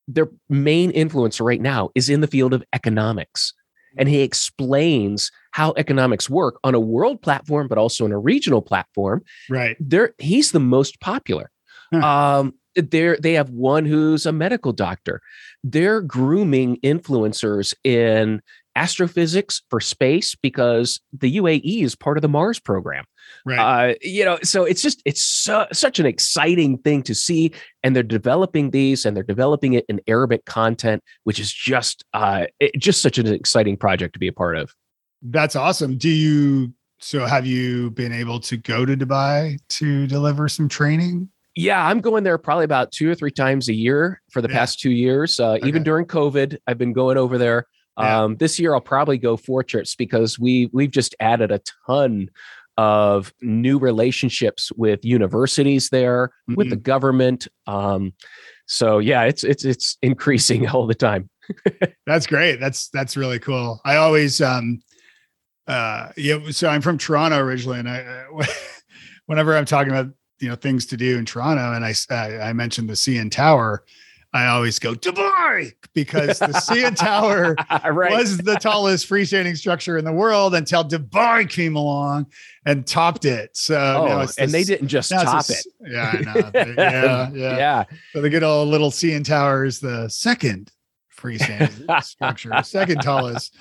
Their 0.09 0.29
main 0.49 0.93
influencer 0.93 1.45
right 1.45 1.61
now 1.61 1.91
is 1.95 2.09
in 2.09 2.21
the 2.21 2.27
field 2.27 2.55
of 2.55 2.65
economics. 2.73 3.53
And 3.99 4.09
he 4.09 4.21
explains 4.21 5.31
how 5.53 5.73
economics 5.79 6.29
work 6.29 6.59
on 6.63 6.75
a 6.75 6.81
world 6.81 7.23
platform 7.23 7.67
but 7.67 7.79
also 7.79 8.05
on 8.05 8.13
a 8.13 8.19
regional 8.19 8.61
platform. 8.61 9.23
Right. 9.49 9.77
there 9.81 10.15
he's 10.19 10.53
the 10.53 10.61
most 10.61 11.01
popular. 11.01 11.51
Huh. 11.93 12.07
um 12.07 12.55
there 12.75 13.17
they 13.17 13.33
have 13.33 13.51
one 13.51 13.87
who's 13.87 14.27
a 14.27 14.33
medical 14.33 14.73
doctor. 14.73 15.23
They're 15.65 16.03
grooming 16.03 16.79
influencers 16.85 17.73
in 17.85 18.43
astrophysics 18.77 19.63
for 19.71 19.81
space 19.81 20.35
because 20.37 21.01
the 21.13 21.37
UAE 21.39 21.83
is 21.83 21.97
part 21.97 22.17
of 22.19 22.23
the 22.23 22.29
Mars 22.29 22.61
program 22.61 23.05
Right. 23.45 23.59
uh, 23.91 23.95
you 24.03 24.25
know, 24.25 24.39
so 24.45 24.63
it's 24.65 24.81
just 24.83 25.03
it's 25.05 25.23
so, 25.23 25.67
such 25.73 25.99
an 25.99 26.07
exciting 26.07 26.79
thing 26.79 27.03
to 27.05 27.15
see, 27.15 27.51
and 27.83 27.95
they're 27.97 28.05
developing 28.05 28.71
these, 28.71 29.05
and 29.05 29.17
they're 29.17 29.25
developing 29.25 29.73
it 29.73 29.85
in 29.89 30.01
Arabic 30.07 30.45
content, 30.45 31.03
which 31.25 31.41
is 31.41 31.53
just 31.53 32.05
uh, 32.15 32.47
it, 32.61 32.79
just 32.79 33.03
such 33.03 33.19
an 33.19 33.27
exciting 33.27 33.77
project 33.77 34.13
to 34.13 34.21
be 34.21 34.29
a 34.29 34.33
part 34.33 34.57
of. 34.57 34.73
That's 35.23 35.57
awesome. 35.57 35.99
Do 35.99 36.09
you 36.09 36.73
so 37.01 37.27
have 37.27 37.47
you 37.47 37.91
been 37.91 38.13
able 38.13 38.39
to 38.41 38.57
go 38.57 38.87
to 38.87 38.97
Dubai 38.97 39.59
to 39.71 40.07
deliver 40.07 40.49
some 40.49 40.69
training? 40.69 41.29
Yeah, 41.57 41.85
I'm 41.85 42.01
going 42.01 42.23
there 42.23 42.39
probably 42.39 42.65
about 42.65 42.93
two 42.93 43.11
or 43.11 43.15
three 43.17 43.31
times 43.33 43.69
a 43.69 43.75
year 43.75 44.21
for 44.31 44.41
the 44.41 44.49
Yeah. 44.49 44.55
past 44.59 44.79
two 44.79 44.91
years. 44.93 45.41
Uh, 45.41 45.59
Even 45.65 45.83
during 45.83 46.07
COVID, 46.07 46.59
I've 46.69 46.79
been 46.79 46.93
going 46.93 47.17
over 47.17 47.39
there. 47.39 47.67
Yeah. 47.99 48.23
Um, 48.25 48.37
this 48.37 48.59
year, 48.59 48.75
I'll 48.75 48.81
probably 48.81 49.19
go 49.19 49.37
four 49.37 49.63
trips 49.63 49.95
because 49.95 50.39
we 50.39 50.69
we've 50.73 50.91
just 50.91 51.15
added 51.21 51.51
a 51.51 51.61
ton 51.87 52.31
of 52.79 53.33
new 53.41 53.79
relationships 53.79 54.71
with 54.73 55.03
universities 55.05 55.89
there, 55.89 56.31
with 56.47 56.59
Mm-hmm. 56.59 56.71
the 56.71 56.77
government. 56.77 57.49
Um, 57.67 58.13
so 58.67 58.99
yeah, 58.99 59.23
it's 59.23 59.45
it's 59.45 59.65
it's 59.65 59.97
increasing 60.03 60.69
all 60.73 60.87
the 60.87 60.95
time. 60.95 61.31
That's 62.07 62.27
great. 62.27 62.61
That's 62.61 62.89
that's 62.89 63.17
really 63.17 63.39
cool. 63.39 63.81
I 63.85 63.97
always 63.97 64.41
um 64.41 64.81
uh 65.67 66.11
yeah, 66.17 66.39
so 66.51 66.69
I'm 66.69 66.83
from 66.83 66.99
Toronto 66.99 67.39
originally 67.39 67.79
and 67.79 67.89
I 67.89 68.01
uh, 68.01 68.45
whenever 69.27 69.57
I'm 69.57 69.65
talking 69.65 69.93
about 69.93 70.13
you 70.41 70.49
know 70.49 70.55
things 70.57 70.87
to 70.87 70.97
do 70.97 71.17
in 71.17 71.25
Toronto 71.25 71.73
and 71.73 71.85
I 71.85 71.95
I 72.49 72.53
mentioned 72.53 72.89
the 72.91 72.95
CN 72.95 73.31
Tower, 73.31 73.85
I 74.37 74.49
always 74.49 74.79
go 74.79 74.95
Dubai 74.95 75.73
because 75.95 76.39
the 76.39 76.49
CN 76.49 76.95
Tower 76.97 77.57
right. 77.91 78.13
was 78.13 78.39
the 78.39 78.57
tallest 78.57 79.09
freestanding 79.09 79.57
structure 79.57 79.97
in 79.97 80.05
the 80.05 80.13
world 80.13 80.55
until 80.55 80.85
Dubai 80.85 81.49
came 81.49 81.77
along 81.77 82.27
and 82.65 82.87
topped 82.87 83.25
it. 83.25 83.57
So 83.57 83.77
oh, 84.09 84.21
it's 84.21 84.39
and 84.39 84.51
they 84.53 84.65
didn't 84.65 84.89
just 84.89 85.11
top 85.11 85.47
this- 85.47 85.67
it. 85.67 85.73
Yeah, 85.91 86.13
I 86.13 86.21
know. 86.21 86.51
yeah, 86.79 87.31
yeah. 87.33 87.57
yeah. 87.57 87.85
So 88.13 88.21
the 88.21 88.31
good 88.31 88.43
old 88.43 88.69
little 88.69 88.91
CN 88.91 89.25
Tower 89.25 89.65
is 89.65 89.81
the 89.81 90.09
second 90.09 90.71
freestanding 91.17 92.03
structure, 92.05 92.53
second 92.63 93.01
tallest. 93.01 93.57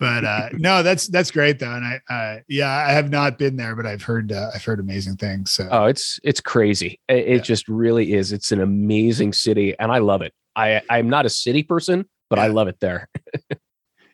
But 0.00 0.24
uh, 0.24 0.48
no, 0.54 0.82
that's 0.82 1.06
that's 1.06 1.30
great 1.30 1.58
though, 1.60 1.72
and 1.72 1.84
I 1.84 2.00
uh, 2.12 2.40
yeah, 2.48 2.70
I 2.70 2.90
have 2.92 3.10
not 3.10 3.38
been 3.38 3.54
there, 3.56 3.76
but 3.76 3.86
I've 3.86 4.02
heard 4.02 4.32
uh, 4.32 4.50
I've 4.52 4.64
heard 4.64 4.80
amazing 4.80 5.16
things. 5.18 5.52
So 5.52 5.68
Oh, 5.70 5.84
it's 5.84 6.18
it's 6.24 6.40
crazy. 6.40 6.98
It, 7.08 7.28
it 7.28 7.44
just 7.44 7.68
really 7.68 8.14
is. 8.14 8.32
It's 8.32 8.50
an 8.50 8.60
amazing 8.60 9.34
city, 9.34 9.76
and 9.78 9.92
I 9.92 9.98
love 9.98 10.22
it. 10.22 10.32
I 10.56 10.80
I'm 10.90 11.08
not 11.08 11.26
a 11.26 11.30
city 11.30 11.62
person, 11.62 12.08
but 12.30 12.38
I 12.40 12.48
love 12.48 12.66
it 12.66 12.80
there. 12.80 13.08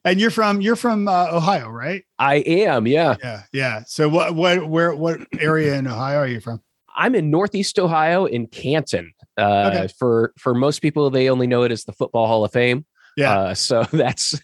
and 0.04 0.20
you're 0.20 0.30
from 0.30 0.60
you're 0.60 0.76
from 0.76 1.08
uh, 1.08 1.28
Ohio, 1.30 1.68
right? 1.70 2.04
I 2.18 2.36
am. 2.36 2.86
Yeah, 2.86 3.16
Yeah, 3.22 3.42
yeah. 3.52 3.82
So 3.86 4.08
what 4.08 4.34
what 4.34 4.68
where 4.68 4.94
what 4.94 5.20
area 5.38 5.76
in 5.76 5.86
Ohio 5.86 6.18
are 6.18 6.26
you 6.28 6.40
from? 6.40 6.60
I'm 6.98 7.14
in 7.14 7.30
Northeast 7.30 7.78
Ohio 7.78 8.24
in 8.24 8.46
Canton. 8.48 9.12
Uh, 9.38 9.70
Okay. 9.72 9.88
For 9.98 10.32
for 10.38 10.52
most 10.54 10.80
people, 10.80 11.10
they 11.10 11.30
only 11.30 11.46
know 11.46 11.62
it 11.62 11.70
as 11.70 11.84
the 11.84 11.92
Football 11.92 12.26
Hall 12.26 12.44
of 12.44 12.52
Fame. 12.52 12.84
Yeah. 13.16 13.38
Uh, 13.38 13.54
so 13.54 13.82
that's 13.92 14.40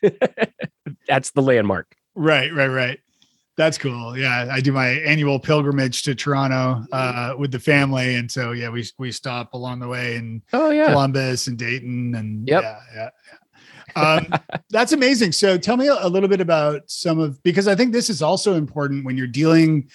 that's 1.09 1.31
the 1.31 1.43
landmark. 1.43 1.97
Right, 2.15 2.53
right, 2.55 2.69
right. 2.69 2.99
That's 3.57 3.77
cool. 3.77 4.17
Yeah, 4.17 4.49
I 4.51 4.61
do 4.61 4.73
my 4.73 4.89
annual 4.89 5.39
pilgrimage 5.39 6.03
to 6.05 6.15
Toronto 6.15 6.87
uh, 6.91 7.35
with 7.39 7.53
the 7.53 7.59
family, 7.59 8.15
and 8.15 8.31
so 8.31 8.53
yeah, 8.53 8.71
we 8.71 8.87
we 8.99 9.13
stop 9.13 9.53
along 9.53 9.81
the 9.81 9.89
way 9.89 10.17
in 10.17 10.43
Oh 10.55 10.71
yeah. 10.71 10.87
Columbus 10.91 11.47
and 11.49 11.59
Dayton, 11.59 12.15
and 12.15 12.49
Yep. 12.49 12.63
yeah, 12.63 12.79
yeah. 12.95 13.09
yeah. 13.95 14.03
Um, 14.03 14.27
that's 14.71 14.93
amazing. 14.93 15.33
So 15.33 15.59
tell 15.59 15.77
me 15.77 15.89
a 15.89 16.09
little 16.09 16.31
bit 16.31 16.41
about 16.41 16.83
some 16.91 17.19
of 17.19 17.43
because 17.43 17.69
I 17.69 17.75
think 17.75 17.93
this 17.93 18.09
is 18.09 18.23
also 18.23 18.55
important 18.55 19.05
when 19.05 19.17
you're 19.19 19.27
dealing. 19.27 19.91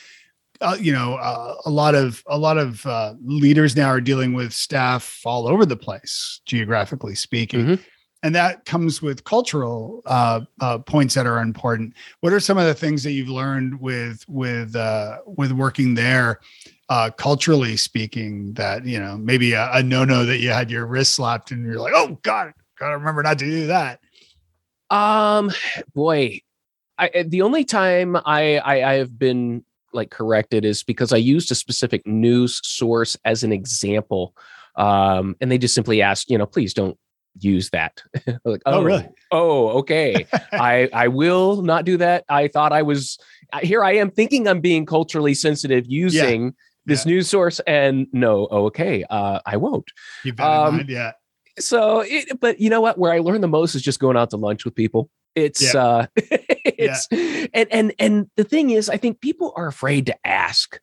Uh, 0.59 0.75
you 0.79 0.91
know, 0.91 1.15
uh, 1.15 1.53
a 1.65 1.69
lot 1.69 1.93
of 1.93 2.23
a 2.27 2.37
lot 2.37 2.57
of 2.57 2.83
uh, 2.85 3.13
leaders 3.23 3.75
now 3.75 3.87
are 3.89 4.01
dealing 4.01 4.33
with 4.33 4.51
staff 4.53 5.19
all 5.25 5.47
over 5.47 5.65
the 5.67 5.75
place, 5.75 6.41
geographically 6.45 7.13
speaking, 7.15 7.65
Mhm. 7.65 7.79
And 8.23 8.33
that 8.35 8.65
comes 8.65 9.01
with 9.01 9.23
cultural 9.23 10.01
uh, 10.05 10.41
uh, 10.59 10.79
points 10.79 11.13
that 11.13 11.27
are 11.27 11.39
important. 11.39 11.93
What 12.21 12.33
are 12.33 12.39
some 12.39 12.57
of 12.57 12.65
the 12.65 12.73
things 12.73 13.03
that 13.03 13.11
you've 13.11 13.29
learned 13.29 13.79
with 13.79 14.25
with 14.27 14.75
uh, 14.75 15.19
with 15.25 15.51
working 15.51 15.93
there, 15.93 16.39
uh, 16.89 17.11
culturally 17.11 17.77
speaking? 17.77 18.53
That 18.53 18.85
you 18.85 18.99
know, 18.99 19.17
maybe 19.17 19.53
a, 19.53 19.69
a 19.71 19.83
no 19.83 20.03
no 20.03 20.25
that 20.25 20.39
you 20.39 20.49
had 20.49 20.71
your 20.71 20.87
wrist 20.87 21.15
slapped 21.15 21.51
and 21.51 21.65
you're 21.65 21.79
like, 21.79 21.93
oh 21.95 22.17
god, 22.23 22.53
gotta 22.79 22.97
remember 22.97 23.21
not 23.21 23.39
to 23.39 23.45
do 23.45 23.67
that. 23.67 23.99
Um, 24.89 25.51
boy, 25.93 26.41
I 26.97 27.23
the 27.27 27.43
only 27.43 27.65
time 27.65 28.15
I, 28.15 28.57
I 28.57 28.91
I 28.91 28.93
have 28.95 29.17
been 29.17 29.63
like 29.93 30.09
corrected 30.09 30.65
is 30.65 30.83
because 30.83 31.13
I 31.13 31.17
used 31.17 31.51
a 31.51 31.55
specific 31.55 32.05
news 32.07 32.61
source 32.63 33.15
as 33.25 33.43
an 33.43 33.51
example, 33.51 34.35
um, 34.75 35.35
and 35.39 35.51
they 35.51 35.57
just 35.57 35.75
simply 35.75 36.01
asked, 36.01 36.31
you 36.31 36.37
know, 36.37 36.45
please 36.47 36.73
don't 36.73 36.97
use 37.39 37.69
that. 37.71 38.01
like, 38.45 38.61
Oh, 38.65 38.83
really? 38.83 39.07
Oh, 39.31 39.69
okay. 39.79 40.25
I 40.51 40.89
I 40.93 41.07
will 41.07 41.61
not 41.61 41.85
do 41.85 41.97
that. 41.97 42.23
I 42.29 42.47
thought 42.47 42.73
I 42.73 42.81
was 42.81 43.17
here. 43.61 43.83
I 43.83 43.93
am 43.97 44.11
thinking 44.11 44.47
I'm 44.47 44.61
being 44.61 44.85
culturally 44.85 45.33
sensitive 45.33 45.85
using 45.87 46.53
this 46.85 47.05
news 47.05 47.29
source, 47.29 47.59
and 47.67 48.07
no, 48.13 48.47
okay, 48.47 49.03
uh, 49.09 49.39
I 49.45 49.57
won't. 49.57 49.91
In 50.23 50.33
Um, 50.39 50.77
mind. 50.77 50.89
Yeah. 50.89 51.11
So, 51.59 51.99
it, 52.01 52.39
but 52.39 52.59
you 52.61 52.69
know 52.69 52.79
what? 52.81 52.97
Where 52.97 53.11
I 53.11 53.19
learn 53.19 53.41
the 53.41 53.47
most 53.47 53.75
is 53.75 53.81
just 53.81 53.99
going 53.99 54.15
out 54.15 54.29
to 54.29 54.37
lunch 54.37 54.63
with 54.63 54.73
people. 54.75 55.09
It's 55.35 55.73
Yeah. 55.73 55.79
uh, 55.83 56.05
it's 56.15 57.07
and 57.11 57.67
and 57.71 57.93
and 57.99 58.27
the 58.37 58.43
thing 58.45 58.69
is, 58.69 58.89
I 58.89 58.97
think 58.97 59.19
people 59.21 59.51
are 59.57 59.67
afraid 59.67 60.05
to 60.05 60.15
ask. 60.27 60.79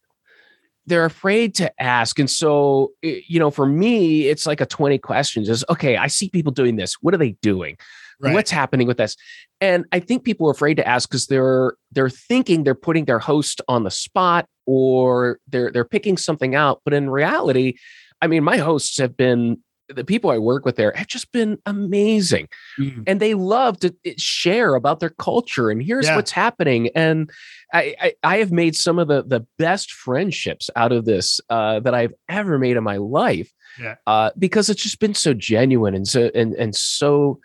They're 0.86 1.04
afraid 1.04 1.54
to 1.56 1.82
ask, 1.82 2.18
and 2.18 2.30
so 2.30 2.92
eh, 3.02 3.20
you 3.26 3.38
know, 3.38 3.50
for 3.50 3.66
me, 3.66 4.28
it's 4.28 4.46
like 4.46 4.60
a 4.60 4.66
twenty 4.66 4.98
questions. 4.98 5.48
Is 5.48 5.64
okay. 5.70 5.96
I 5.96 6.08
see 6.08 6.28
people 6.28 6.52
doing 6.52 6.76
this. 6.76 6.94
What 7.00 7.14
are 7.14 7.18
they 7.18 7.32
doing? 7.42 7.76
Right. 8.20 8.32
What's 8.32 8.50
happening 8.50 8.86
with 8.86 8.96
this? 8.96 9.16
And 9.60 9.86
I 9.92 9.98
think 9.98 10.24
people 10.24 10.46
are 10.46 10.52
afraid 10.52 10.76
to 10.76 10.86
ask 10.86 11.08
because 11.08 11.26
they're 11.26 11.74
they're 11.92 12.10
thinking 12.10 12.64
they're 12.64 12.74
putting 12.74 13.06
their 13.06 13.18
host 13.18 13.60
on 13.68 13.84
the 13.84 13.90
spot 13.90 14.46
or 14.66 15.38
they're 15.48 15.70
they're 15.72 15.84
picking 15.84 16.16
something 16.16 16.54
out. 16.54 16.80
But 16.84 16.94
in 16.94 17.10
reality, 17.10 17.74
I 18.20 18.26
mean, 18.26 18.44
my 18.44 18.58
hosts 18.58 18.98
have 18.98 19.16
been 19.16 19.58
the 19.88 20.04
people 20.04 20.30
I 20.30 20.38
work 20.38 20.64
with 20.64 20.76
there 20.76 20.92
have 20.96 21.06
just 21.06 21.30
been 21.32 21.58
amazing 21.66 22.48
Mm. 22.78 23.04
and 23.06 23.20
they 23.20 23.34
love 23.34 23.78
to 23.80 23.94
eh, 24.04 24.14
share 24.16 24.74
about 24.74 24.98
their 25.00 25.10
culture 25.10 25.70
and 25.70 25.82
here's 25.82 26.06
Yeah. 26.06 26.16
what's 26.16 26.30
happening 26.32 26.88
and 26.94 27.30
I, 27.72 27.94
I 28.00 28.14
i 28.22 28.36
have 28.38 28.50
made 28.52 28.74
some 28.76 28.98
of 28.98 29.08
the 29.08 29.22
the 29.22 29.46
best 29.58 29.92
friendships 29.92 30.70
out 30.76 30.90
of 30.92 31.04
this 31.04 31.40
uh 31.50 31.80
that 31.80 31.94
i've 31.94 32.14
ever 32.28 32.58
made 32.58 32.76
in 32.76 32.84
my 32.84 32.96
life 32.96 33.52
Yeah. 33.78 33.96
uh 34.06 34.30
because 34.38 34.70
it's 34.70 34.82
just 34.82 34.98
been 35.00 35.14
so 35.14 35.34
genuine 35.34 35.94
and 35.94 36.08
so 36.08 36.30
and 36.34 36.54
and 36.54 36.74
so 36.74 37.38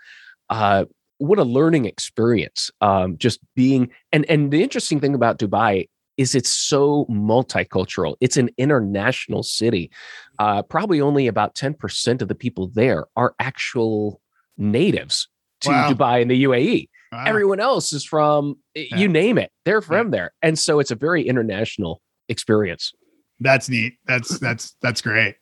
uh 0.49 0.85
what 1.17 1.37
a 1.39 1.43
learning 1.43 1.85
experience 1.85 2.71
um 2.81 3.17
just 3.17 3.39
being 3.55 3.89
and 4.11 4.25
and 4.31 4.51
the 4.51 4.63
interesting 4.63 4.99
thing 4.99 5.13
about 5.13 5.37
dubai 5.37 5.89
is 6.20 6.36
it's 6.36 6.49
so 6.51 7.05
multicultural 7.09 8.15
it's 8.20 8.38
an 8.38 8.49
international 8.57 9.41
city 9.41 9.89
uh 10.38 10.61
probably 10.61 10.99
only 11.01 11.26
about 11.28 11.55
10% 11.55 12.22
of 12.22 12.28
the 12.28 12.36
people 12.36 12.67
there 12.67 13.05
are 13.15 13.34
actual 13.39 14.22
natives 14.57 15.28
to 15.61 15.70
Wow. 15.70 15.89
Dubai 15.91 16.22
and 16.22 16.30
the 16.32 16.43
UAE. 16.43 16.89
Wow. 17.11 17.24
Everyone 17.26 17.59
else 17.59 17.91
is 17.93 18.03
from 18.05 18.57
Yeah. 18.76 18.97
you 18.97 19.07
name 19.07 19.38
it. 19.38 19.51
They're 19.65 19.82
from 19.82 20.11
there. 20.11 20.32
And 20.41 20.57
so 20.59 20.80
it's 20.80 20.91
a 20.91 20.95
very 20.95 21.22
international 21.28 22.01
experience. 22.30 22.93
That's 23.39 23.67
neat. 23.70 23.93
That's 24.05 24.38
that's 24.39 24.76
that's 24.82 25.01
great. 25.01 25.36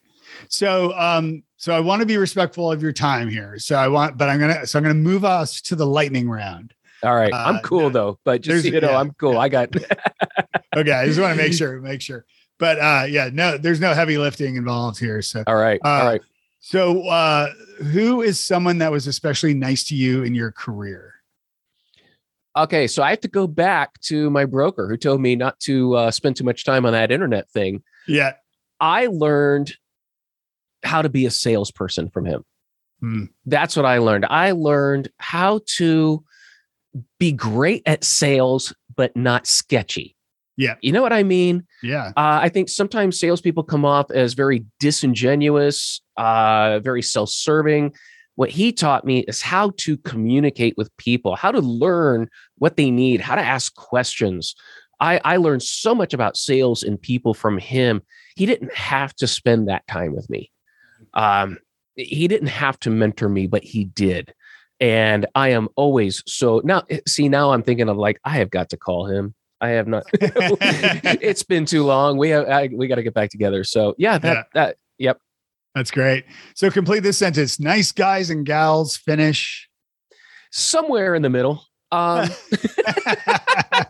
So 0.49 0.93
um 0.97 1.43
so 1.57 1.75
I 1.75 1.79
want 1.79 1.99
to 2.01 2.05
be 2.05 2.17
respectful 2.17 2.71
of 2.71 2.81
your 2.81 2.93
time 2.93 3.27
here. 3.29 3.57
So 3.59 3.75
I 3.75 3.87
want 3.87 4.17
but 4.17 4.29
I'm 4.29 4.39
going 4.39 4.53
to 4.55 4.67
so 4.67 4.77
I'm 4.79 4.83
going 4.83 4.95
to 4.95 5.01
move 5.11 5.25
us 5.25 5.61
to 5.63 5.75
the 5.75 5.85
lightning 5.85 6.29
round. 6.29 6.73
All 7.03 7.15
right. 7.15 7.31
Uh, 7.33 7.43
I'm 7.47 7.59
cool 7.59 7.89
no, 7.89 7.89
though, 7.89 8.19
but 8.25 8.41
just 8.41 8.63
so 8.63 8.69
you 8.71 8.81
know, 8.81 8.91
yeah, 8.91 8.99
I'm 8.99 9.11
cool. 9.19 9.33
yeah. 9.33 9.39
I 9.39 9.49
got 9.49 9.69
Okay, 10.75 10.91
I 10.91 11.05
just 11.05 11.19
want 11.19 11.37
to 11.37 11.41
make 11.41 11.53
sure 11.53 11.79
make 11.79 12.01
sure. 12.01 12.25
But 12.59 12.79
uh 12.79 13.05
yeah, 13.07 13.29
no 13.31 13.57
there's 13.57 13.79
no 13.79 13.93
heavy 13.93 14.17
lifting 14.17 14.55
involved 14.55 14.99
here. 14.99 15.21
So 15.21 15.43
all 15.47 15.55
right. 15.55 15.79
Uh, 15.83 15.87
all 15.87 16.05
right. 16.05 16.21
so 16.59 17.07
uh 17.07 17.47
who 17.91 18.21
is 18.21 18.39
someone 18.39 18.79
that 18.79 18.91
was 18.91 19.07
especially 19.07 19.53
nice 19.53 19.83
to 19.85 19.95
you 19.95 20.23
in 20.23 20.33
your 20.33 20.51
career? 20.51 21.13
Okay. 22.57 22.87
So 22.87 23.03
I 23.03 23.11
have 23.11 23.21
to 23.21 23.27
go 23.27 23.45
back 23.45 23.99
to 24.01 24.29
my 24.31 24.45
broker 24.45 24.87
who 24.89 24.97
told 24.97 25.21
me 25.21 25.35
not 25.35 25.59
to 25.61 25.95
uh, 25.95 26.11
spend 26.11 26.35
too 26.35 26.43
much 26.43 26.65
time 26.65 26.85
on 26.87 26.93
that 26.93 27.11
internet 27.11 27.47
thing. 27.51 27.83
Yeah. 28.07 28.33
I 28.79 29.07
learned 29.07 29.75
how 30.83 31.03
to 31.03 31.09
be 31.09 31.27
a 31.27 31.31
salesperson 31.31 32.09
from 32.09 32.25
him. 32.25 32.43
Hmm. 32.99 33.25
That's 33.45 33.75
what 33.75 33.85
I 33.85 33.99
learned. 33.99 34.25
I 34.25 34.51
learned 34.51 35.09
how 35.17 35.61
to 35.77 36.23
be 37.19 37.31
great 37.31 37.83
at 37.85 38.03
sales, 38.03 38.73
but 38.95 39.15
not 39.15 39.45
sketchy. 39.45 40.16
Yeah. 40.57 40.75
You 40.81 40.91
know 40.91 41.03
what 41.03 41.13
I 41.13 41.23
mean? 41.23 41.65
Yeah. 41.83 42.07
Uh, 42.17 42.39
I 42.41 42.49
think 42.49 42.67
sometimes 42.67 43.19
salespeople 43.19 43.63
come 43.63 43.85
off 43.85 44.09
as 44.11 44.33
very 44.33 44.65
disingenuous, 44.79 46.01
uh, 46.17 46.79
very 46.79 47.03
self 47.03 47.29
serving. 47.29 47.93
What 48.35 48.49
he 48.49 48.71
taught 48.71 49.05
me 49.05 49.19
is 49.21 49.41
how 49.41 49.71
to 49.77 49.97
communicate 49.97 50.75
with 50.77 50.95
people, 50.97 51.35
how 51.35 51.51
to 51.51 51.59
learn 51.59 52.29
what 52.57 52.75
they 52.75 52.91
need, 52.91 53.21
how 53.21 53.35
to 53.35 53.41
ask 53.41 53.73
questions. 53.75 54.55
I, 54.99 55.19
I 55.23 55.37
learned 55.37 55.63
so 55.63 55.93
much 55.93 56.13
about 56.13 56.37
sales 56.37 56.83
and 56.83 57.01
people 57.01 57.33
from 57.33 57.57
him. 57.57 58.01
He 58.35 58.45
didn't 58.45 58.73
have 58.73 59.15
to 59.17 59.27
spend 59.27 59.69
that 59.69 59.85
time 59.87 60.15
with 60.15 60.29
me. 60.29 60.51
Um, 61.13 61.57
he 61.95 62.27
didn't 62.27 62.49
have 62.49 62.79
to 62.81 62.89
mentor 62.89 63.29
me, 63.29 63.47
but 63.47 63.63
he 63.63 63.85
did. 63.85 64.33
And 64.79 65.25
I 65.33 65.49
am 65.49 65.69
always 65.75 66.23
so 66.27 66.61
now. 66.63 66.83
See, 67.07 67.29
now 67.29 67.51
I'm 67.51 67.63
thinking 67.63 67.89
of 67.89 67.97
like, 67.97 68.19
I 68.23 68.37
have 68.37 68.51
got 68.51 68.69
to 68.69 68.77
call 68.77 69.07
him. 69.07 69.33
I 69.61 69.69
have 69.69 69.87
not. 69.87 70.03
it's 70.13 71.43
been 71.43 71.65
too 71.65 71.83
long. 71.83 72.17
We 72.17 72.29
have 72.29 72.47
I, 72.47 72.69
we 72.73 72.87
got 72.87 72.95
to 72.95 73.03
get 73.03 73.13
back 73.13 73.29
together. 73.31 73.63
So 73.63 73.95
yeah, 73.97 74.17
that 74.19 74.33
Yeah. 74.35 74.43
that 74.53 74.77
yep. 74.97 75.19
That's 75.75 75.91
great. 75.91 76.25
So 76.55 76.69
complete 76.71 77.01
this 77.01 77.17
sentence. 77.17 77.59
Nice 77.59 77.91
guys 77.91 78.29
and 78.29 78.45
gals 78.45 78.97
finish. 78.97 79.67
Somewhere 80.51 81.13
in 81.15 81.21
the 81.21 81.29
middle. 81.29 81.63
Um, 81.91 82.29
I 83.07 83.85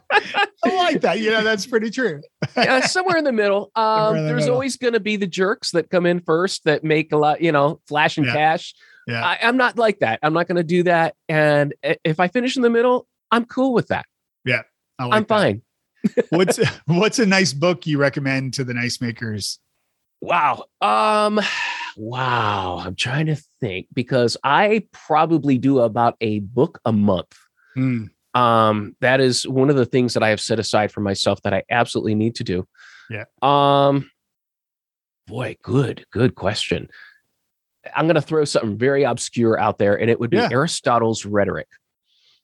like 0.65 1.01
that. 1.01 1.19
You 1.19 1.31
know, 1.31 1.43
that's 1.43 1.65
pretty 1.65 1.89
true. 1.89 2.21
yeah, 2.55 2.81
somewhere 2.81 3.17
in 3.17 3.23
the 3.23 3.31
middle. 3.31 3.71
Um, 3.75 4.15
in 4.15 4.23
the 4.23 4.27
there's 4.29 4.41
middle. 4.43 4.55
always 4.55 4.77
going 4.77 4.93
to 4.93 4.99
be 4.99 5.15
the 5.15 5.27
jerks 5.27 5.71
that 5.71 5.89
come 5.89 6.05
in 6.05 6.19
first 6.21 6.63
that 6.65 6.83
make 6.83 7.11
a 7.11 7.17
lot, 7.17 7.41
you 7.41 7.51
know, 7.51 7.79
flash 7.87 8.17
and 8.17 8.25
Yeah. 8.27 8.33
cash. 8.33 8.75
Yeah. 9.07 9.25
I, 9.25 9.39
I'm 9.41 9.55
not 9.57 9.77
like 9.77 9.99
that. 9.99 10.19
I'm 10.21 10.33
not 10.33 10.47
going 10.47 10.57
to 10.57 10.63
do 10.63 10.83
that. 10.83 11.15
And 11.29 11.73
if 11.81 12.19
I 12.19 12.27
finish 12.27 12.57
in 12.57 12.61
the 12.61 12.69
middle, 12.69 13.07
I'm 13.31 13.45
cool 13.45 13.73
with 13.73 13.87
that. 13.87 14.05
I 14.47 14.63
like 15.05 15.13
I'm 15.13 15.25
fine. 15.25 15.61
What's 16.29 16.59
what's 16.85 17.19
a 17.19 17.25
nice 17.25 17.53
book 17.53 17.85
you 17.87 17.97
recommend 17.97 18.53
to 18.55 18.63
the 18.63 18.73
nice 18.73 19.01
makers? 19.01 19.59
Wow. 20.21 20.65
Um 20.81 21.39
wow. 21.97 22.77
I'm 22.85 22.95
trying 22.95 23.25
to 23.27 23.35
think 23.59 23.87
because 23.93 24.37
I 24.43 24.87
probably 24.91 25.57
do 25.57 25.79
about 25.79 26.15
a 26.21 26.39
book 26.39 26.79
a 26.85 26.91
month. 26.91 27.35
Hmm. 27.75 28.05
Um 28.33 28.95
that 29.01 29.19
is 29.19 29.47
one 29.47 29.69
of 29.69 29.75
the 29.75 29.85
things 29.85 30.13
that 30.13 30.23
I 30.23 30.29
have 30.29 30.41
set 30.41 30.59
aside 30.59 30.91
for 30.91 31.01
myself 31.01 31.41
that 31.41 31.53
I 31.53 31.63
absolutely 31.69 32.15
need 32.15 32.35
to 32.35 32.43
do. 32.43 32.67
Yeah. 33.09 33.25
Um 33.41 34.09
boy, 35.25 35.57
good 35.63 36.05
good 36.11 36.35
question. 36.35 36.89
I'm 37.95 38.05
going 38.05 38.15
to 38.15 38.21
throw 38.21 38.43
something 38.43 38.77
very 38.77 39.03
obscure 39.03 39.57
out 39.57 39.77
there 39.77 39.99
and 39.99 40.09
it 40.09 40.19
would 40.19 40.29
be 40.29 40.37
Yeah. 40.37 40.49
Aristotle's 40.51 41.25
rhetoric 41.25 41.67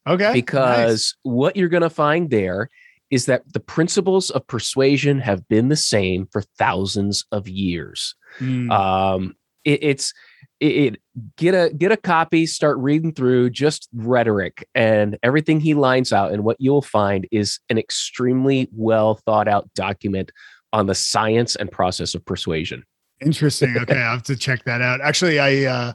Okay. 0.06 0.34
because 0.34 1.16
what 1.24 1.56
you're 1.56 1.70
going 1.70 1.84
to 1.84 1.89
find 1.89 2.30
there 2.30 2.70
is 3.10 3.26
that 3.28 3.43
the 3.54 3.60
principles 3.60 4.30
of 4.32 4.45
persuasion 4.47 5.20
have 5.20 5.47
been 5.47 5.70
the 5.70 5.76
same 5.76 6.28
for 6.32 6.41
thousands 6.58 7.26
of 7.32 7.47
years. 7.47 8.16
Nice. 8.39 8.49
Hmm. 8.49 8.72
Um, 8.72 9.36
it, 9.64 9.84
it's 9.84 10.14
it, 10.60 10.66
it 10.66 11.01
get 11.38 11.54
a 11.54 11.74
get 11.74 11.91
a 11.91 11.97
copy, 11.97 12.45
start 12.45 12.78
reading 12.80 13.14
through 13.14 13.51
just 13.51 13.88
rhetoric 13.93 14.68
and 14.74 15.18
everything 15.24 15.60
he 15.60 15.74
lines 15.74 16.12
out, 16.12 16.32
and 16.32 16.43
what 16.43 16.58
you'll 16.60 16.82
find 16.82 17.28
is 17.32 17.60
an 17.70 17.78
extremely 17.78 18.70
well 18.74 19.16
thought 19.16 19.47
out 19.47 19.70
document 19.76 20.32
on 20.72 20.88
the 20.88 20.95
science 20.95 21.56
and 21.56 21.72
process 21.72 22.16
of 22.16 22.26
persuasion. 22.26 22.84
Interesting. 23.22 23.76
Okay, 23.82 23.95
I'll 23.95 24.14
have 24.14 24.24
to 24.24 24.36
check 24.36 24.64
that 24.66 24.82
out. 24.82 25.01
Actually, 25.01 25.39
I 25.39 25.66
uh 25.66 25.93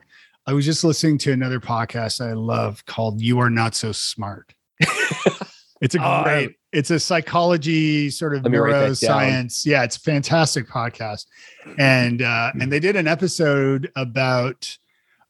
I 0.49 0.55
was 0.55 0.65
just 0.65 0.83
listening 0.83 1.19
to 1.19 1.33
another 1.33 1.61
podcast 1.61 2.27
I 2.27 2.33
love 2.33 2.83
called 2.87 3.21
You 3.21 3.39
Are 3.39 3.51
Not 3.51 3.75
So 3.75 3.93
Smart. 3.93 4.55
it's 5.83 5.95
a 5.95 5.99
Oh, 6.01 6.23
great, 6.25 6.57
it's 6.73 6.91
a 6.91 6.99
psychology 6.99 8.09
sort 8.09 8.35
of 8.35 8.45
Let 8.45 8.53
me 8.53 8.57
write 8.57 8.73
that 8.89 8.99
down. 8.99 9.21
neuroscience. 9.21 9.67
Yeah, 9.67 9.85
it's 9.85 9.99
a 9.99 10.01
fantastic 10.01 10.67
podcast. 10.67 11.27
And 11.77 12.23
uh 12.23 12.53
and 12.59 12.73
they 12.73 12.81
did 12.81 12.97
an 12.97 13.07
episode 13.07 13.93
about 13.95 14.75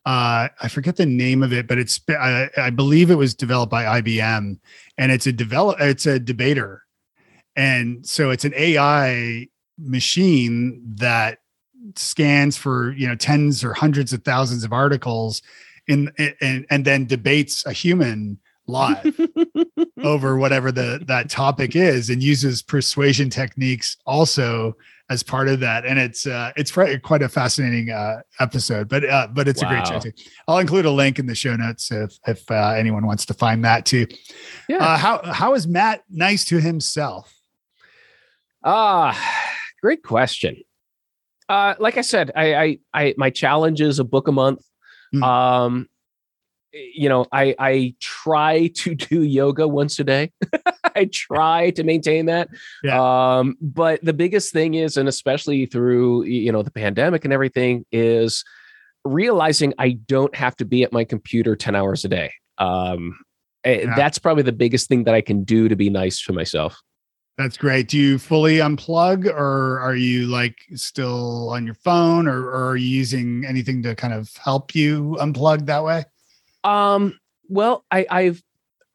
uh 0.07 0.51
I 0.63 0.69
forget 0.69 0.95
the 0.95 1.07
name 1.07 1.43
of 1.43 1.53
it, 1.53 1.67
but 1.67 1.79
it's 1.79 2.01
I, 2.09 2.49
I 2.57 2.71
believe 2.71 3.11
it 3.11 3.17
was 3.17 3.35
developed 3.35 3.73
by 3.73 4.01
IBM 4.01 4.61
and 4.99 5.11
it's 5.13 5.27
a 5.27 5.33
develop 5.33 5.81
it's 5.81 6.07
a 6.07 6.21
debater. 6.21 6.85
And 7.57 8.07
so 8.07 8.31
it's 8.31 8.45
an 8.45 8.55
AI 8.57 9.49
machine 9.81 10.81
that 10.95 11.39
scans 11.97 12.57
for 12.57 12.93
you 12.93 13.07
know 13.07 13.15
tens 13.15 13.65
or 13.65 13.73
hundreds 13.73 14.13
of 14.13 14.23
thousands 14.25 14.65
of 14.65 14.73
articles 14.73 15.43
in 15.87 16.13
and 16.41 16.67
and 16.71 16.85
then 16.85 17.07
debates 17.07 17.65
a 17.67 17.73
human 17.73 18.39
live 18.69 19.19
over 20.05 20.37
whatever 20.37 20.71
the 20.71 21.03
that 21.07 21.31
topic 21.31 21.75
is 21.75 22.11
and 22.11 22.23
uses 22.23 22.63
persuasion 22.63 23.31
techniques 23.31 23.97
also 24.07 24.77
as 25.11 25.23
part 25.23 25.49
of 25.49 25.61
that. 25.61 25.87
And 25.87 25.99
it's 25.99 26.27
uh 26.27 26.53
it's 26.55 26.71
quite 26.71 27.23
a 27.23 27.29
fascinating 27.29 27.91
uh 27.91 28.21
episode 28.41 28.89
but 28.89 29.09
uh 29.09 29.29
but 29.33 29.49
it's 29.49 29.63
a 29.63 29.67
great 29.67 29.87
show 29.87 29.99
too. 29.99 30.13
I'll 30.47 30.59
include 30.59 30.85
a 30.85 30.91
link 30.91 31.19
in 31.19 31.27
the 31.27 31.35
show 31.35 31.57
notes 31.57 31.91
if 31.91 32.19
if 32.27 32.49
uh, 32.51 32.75
anyone 32.77 33.07
wants 33.07 33.25
to 33.27 33.35
find 33.35 33.65
that 33.65 33.87
too. 33.87 34.07
Yeah. 34.69 34.79
uh 34.79 34.97
how 34.99 35.23
how 35.33 35.55
is 35.55 35.67
matt 35.67 36.05
nice 36.11 36.45
to 36.47 36.61
himself? 36.61 37.35
Ah, 38.63 39.19
great 39.81 40.03
question. 40.03 40.57
Uh, 41.49 41.75
like 41.79 41.97
I 41.97 42.03
said, 42.03 42.31
I, 42.37 42.55
I, 42.55 42.79
I, 42.93 43.15
my 43.17 43.31
challenge 43.31 43.81
is 43.81 43.99
a 43.99 44.05
book 44.05 44.29
a 44.29 44.33
month. 44.33 44.61
Hmm. 45.13 45.23
Um, 45.23 45.89
you 46.73 47.09
know, 47.09 47.25
I 47.33 47.55
I 47.59 47.95
try 47.99 48.69
to 48.77 48.95
do 48.95 49.23
yoga 49.23 49.67
once 49.67 49.99
a 49.99 50.05
day. 50.05 50.33
I 50.95 51.09
try 51.11 51.71
to 51.71 51.83
maintain 51.83 52.27
that. 52.27 52.49
Yeah. 52.83 53.39
Um, 53.39 53.57
but 53.61 54.05
the 54.05 54.13
biggest 54.13 54.53
thing 54.53 54.75
is, 54.75 54.97
and 54.97 55.09
especially 55.09 55.65
through 55.67 56.25
you 56.25 56.53
know 56.53 56.63
the 56.63 56.71
pandemic 56.71 57.25
and 57.25 57.33
everything, 57.33 57.87
is 57.91 58.45
realizing 59.05 59.73
I 59.79 59.93
don't 59.93 60.35
have 60.35 60.57
to 60.57 60.65
be 60.65 60.83
at 60.83 60.93
my 60.93 61.05
computer 61.05 61.57
10 61.57 61.75
hours 61.75 62.05
a 62.05 62.09
day. 62.09 62.33
Um, 62.59 63.19
eh, 63.65 63.83
Yeah. 63.85 63.95
That's 63.97 64.19
probably 64.19 64.43
the 64.43 64.53
biggest 64.53 64.89
thing 64.89 65.05
that 65.05 65.15
I 65.15 65.21
can 65.21 65.45
do 65.45 65.69
to 65.69 65.77
be 65.77 65.89
nice 65.89 66.23
to 66.25 66.33
myself. 66.33 66.79
That's 67.39 67.57
great. 67.57 67.87
Do 67.87 67.97
you 67.97 68.19
fully 68.19 68.57
unplug 68.57 69.27
or 69.27 69.79
are 69.79 69.95
you 69.95 70.27
like 70.27 70.57
still 70.75 71.51
on 71.51 71.65
your 71.65 71.77
phone 71.77 72.27
or, 72.27 72.45
or 72.45 72.71
are 72.71 72.77
you 72.77 72.89
using 72.89 73.45
anything 73.47 73.81
to 73.85 73.95
kind 73.95 74.13
of 74.13 74.29
help 74.37 74.75
you 74.75 75.17
unplug 75.21 75.67
that 75.67 75.85
way? 75.85 76.05
Um, 76.65 77.17
well, 77.49 77.85
I, 77.93 78.07
I've 78.11 78.43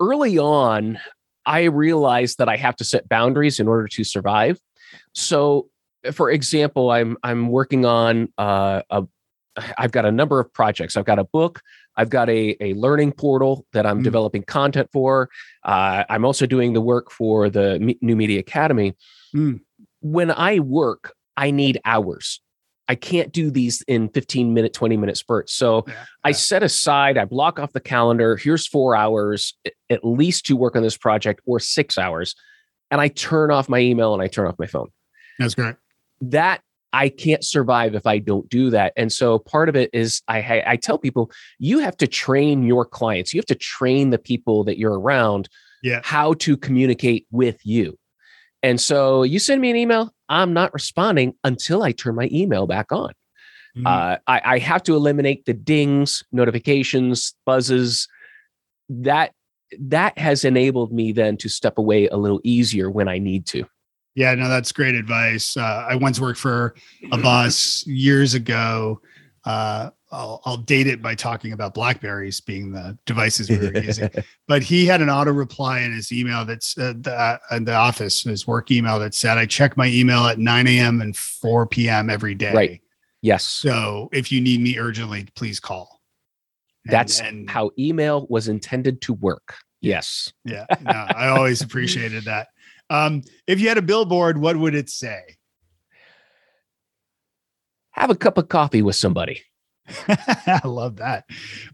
early 0.02 0.38
on, 0.38 1.00
I 1.46 1.64
realized 1.64 2.38
that 2.40 2.50
I 2.50 2.58
have 2.58 2.76
to 2.76 2.84
set 2.84 3.08
boundaries 3.08 3.62
in 3.62 3.70
order 3.70 3.88
to 3.88 4.04
survive. 4.04 4.60
So, 5.14 5.70
for 6.12 6.30
example, 6.30 6.92
I'm 6.92 7.16
I'm 7.24 7.48
working 7.48 7.86
on 7.86 8.28
uh, 8.38 8.82
a 8.90 9.04
I've 9.78 9.92
got 9.92 10.06
a 10.06 10.12
number 10.12 10.40
of 10.40 10.52
projects. 10.54 10.98
I've 10.98 11.06
got 11.06 11.20
a 11.20 11.24
book. 11.24 11.62
I've 11.96 12.10
got 12.10 12.30
a, 12.30 12.56
a 12.64 12.74
learning 12.74 13.12
portal 13.14 13.66
that 13.74 13.86
I'm 13.86 14.00
Mm. 14.00 14.04
developing 14.04 14.44
content 14.44 14.90
for. 14.92 15.30
Uh, 15.64 16.04
I'm 16.10 16.26
also 16.26 16.46
doing 16.46 16.74
the 16.74 16.82
work 16.82 17.12
for 17.12 17.50
the 17.50 17.80
Me- 17.80 17.98
New 18.02 18.16
Media 18.16 18.40
Academy. 18.40 18.94
Mm. 19.36 19.60
When 20.02 20.32
I 20.32 20.60
work, 20.60 21.14
I 21.38 21.52
need 21.52 21.80
hours. 21.86 22.42
I 22.90 22.96
can't 22.96 23.32
do 23.32 23.50
these 23.50 23.82
in 23.84 24.10
15 24.10 24.54
minute, 24.54 24.74
20 24.74 24.98
minute 24.98 25.18
spurts. 25.18 25.54
So 25.54 25.86
Yeah. 25.88 25.94
I 26.24 26.32
set 26.34 26.64
aside, 26.64 27.18
I 27.18 27.26
block 27.26 27.60
off 27.60 27.72
the 27.74 27.80
calendar. 27.80 28.36
Here's 28.36 28.68
four 28.68 28.96
hours 28.96 29.54
at 29.90 30.04
least 30.04 30.46
to 30.48 30.56
work 30.58 30.76
on 30.76 30.84
this 30.84 30.98
project 30.98 31.42
or 31.46 31.60
six 31.60 31.98
hours. 31.98 32.36
And 32.92 33.00
I 33.00 33.08
turn 33.08 33.52
off 33.52 33.70
my 33.70 33.80
email 33.80 34.14
and 34.14 34.22
I 34.22 34.28
turn 34.28 34.48
off 34.48 34.56
my 34.60 34.68
phone 34.68 34.90
That's 35.40 35.56
great. 35.56 35.76
that 36.22 36.62
I 36.94 37.10
can't 37.10 37.44
survive 37.44 37.96
if 37.96 38.06
I 38.06 38.20
don't 38.20 38.48
do 38.50 38.70
that. 38.70 38.94
And 38.96 39.12
so 39.12 39.40
part 39.40 39.68
of 39.68 39.76
it 39.76 39.90
is 39.94 40.22
I 40.28 40.64
I 40.66 40.76
tell 40.78 40.98
people 40.98 41.32
you 41.60 41.80
have 41.80 41.98
to 41.98 42.08
train 42.08 42.64
your 42.64 42.86
clients. 42.86 43.34
You 43.34 43.40
have 43.40 43.46
to 43.48 43.56
train 43.56 44.12
the 44.12 44.20
people 44.20 44.64
that 44.66 44.78
you're 44.78 45.00
around 45.00 45.50
Yeah. 45.82 46.02
how 46.04 46.34
to 46.36 46.56
communicate 46.56 47.26
with 47.32 47.60
you. 47.66 47.98
And 48.62 48.80
so 48.80 49.24
you 49.24 49.40
send 49.40 49.60
me 49.60 49.70
an 49.72 49.76
email, 49.76 50.14
I'm 50.30 50.54
not 50.54 50.74
responding 50.74 51.34
until 51.44 51.84
I 51.84 51.92
turn 51.92 52.16
my 52.16 52.30
email 52.32 52.66
back 52.68 52.92
on. 52.94 53.12
Mhm. 53.76 53.88
Uh, 53.88 54.18
I, 54.28 54.42
I 54.46 54.58
have 54.60 54.84
to 54.84 54.96
eliminate 54.96 55.46
the 55.46 55.54
dings, 55.54 56.24
notifications, 56.32 57.34
buzzes. 57.46 58.08
That 58.88 59.32
that 59.80 60.16
has 60.20 60.46
enabled 60.46 60.94
me 60.94 61.12
then 61.12 61.36
to 61.38 61.50
step 61.50 61.80
away 61.80 62.08
a 62.08 62.16
little 62.18 62.40
easier 62.44 62.92
when 62.92 63.08
I 63.08 63.18
need 63.18 63.48
to. 63.48 63.66
Yeah, 64.16 64.36
no, 64.36 64.48
that's 64.48 64.72
great 64.72 64.96
advice. 64.96 65.58
Uh, 65.58 65.86
I 65.90 65.96
once 65.96 66.20
worked 66.20 66.40
for 66.40 66.76
a 67.12 67.18
boss 67.18 67.84
years 67.88 68.34
ago. 68.36 69.02
Uh, 69.44 69.90
I'll, 70.12 70.42
I'll 70.46 70.58
date 70.58 70.86
it 70.86 71.02
by 71.02 71.16
talking 71.16 71.54
about 71.54 71.74
Blackberries 71.74 72.40
being 72.40 72.72
the 72.72 72.98
devices 73.06 73.50
we 73.50 73.58
were 73.58 73.76
using. 73.78 74.10
But 74.48 74.62
he 74.62 74.86
had 74.86 75.02
an 75.02 75.10
auto 75.10 75.32
reply 75.32 75.80
in 75.80 75.92
his 75.94 76.12
email 76.12 76.46
that's 76.46 76.78
uh, 76.78 76.94
the, 77.00 77.12
uh, 77.12 77.38
in 77.52 77.64
the 77.64 77.74
office, 77.74 78.22
his 78.24 78.46
work 78.46 78.70
email 78.70 79.00
that 79.00 79.16
said, 79.16 79.38
I 79.38 79.46
check 79.48 79.76
my 79.78 79.88
email 79.88 80.26
at 80.28 80.38
9 80.38 80.68
a.m. 80.68 81.02
and 81.02 81.16
4 81.18 81.66
p.m. 81.68 82.10
every 82.10 82.36
day. 82.36 82.54
Right. 82.54 82.82
Yes. 83.22 83.44
So 83.46 84.10
if 84.12 84.32
you 84.32 84.42
need 84.42 84.62
me 84.62 84.78
urgently, 84.78 85.28
please 85.36 85.60
call. 85.60 86.02
And- 86.86 86.94
That's 86.94 87.20
and- 87.22 87.50
how 87.50 87.72
email 87.80 88.28
was 88.30 88.48
intended 88.50 89.02
to 89.02 89.14
work. 89.14 89.56
Yes. 89.82 90.32
Yeah, 90.46 90.66
no, 90.82 90.92
I 90.92 91.28
always 91.28 91.62
appreciated 91.62 92.24
that. 92.26 92.48
Um, 92.94 93.24
if 93.48 93.60
you 93.60 93.70
had 93.70 93.80
a 93.80 93.82
billboard, 93.82 94.38
what 94.38 94.56
would 94.56 94.76
it 94.76 94.88
say? 94.88 95.20
Have 97.92 98.12
a 98.12 98.16
cup 98.16 98.38
of 98.38 98.50
coffee 98.50 98.84
with 98.84 98.96
somebody. 98.96 99.42
I 100.08 100.62
love 100.64 100.98
that. 100.98 101.26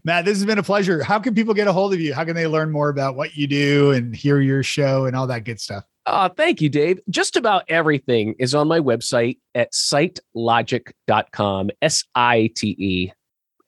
Matt, 0.02 0.24
this 0.24 0.38
has 0.38 0.46
been 0.46 0.58
a 0.58 0.62
pleasure. 0.62 1.02
How 1.02 1.18
can 1.18 1.34
people 1.34 1.52
get 1.52 1.68
a 1.68 1.74
hold 1.74 1.92
of 1.92 2.00
you? 2.00 2.14
How 2.14 2.24
can 2.24 2.34
they 2.34 2.46
learn 2.46 2.70
more 2.72 2.88
about 2.88 3.16
what 3.16 3.36
you 3.36 3.46
do 3.46 3.90
and 3.90 4.16
hear 4.16 4.40
your 4.40 4.62
show 4.62 5.04
and 5.04 5.14
all 5.14 5.26
that 5.26 5.44
good 5.44 5.60
stuff? 5.60 5.84
Uh, 6.06 6.30
thank 6.30 6.62
you, 6.62 6.70
Dave. 6.70 6.98
Just 7.10 7.36
about 7.36 7.64
everything 7.68 8.34
is 8.38 8.54
on 8.54 8.66
my 8.66 8.80
website 8.80 9.38
at 9.54 9.72
sitelogic.com, 9.72 11.70
S 11.82 12.04
I 12.14 12.50
T 12.56 12.68
E 12.78 13.12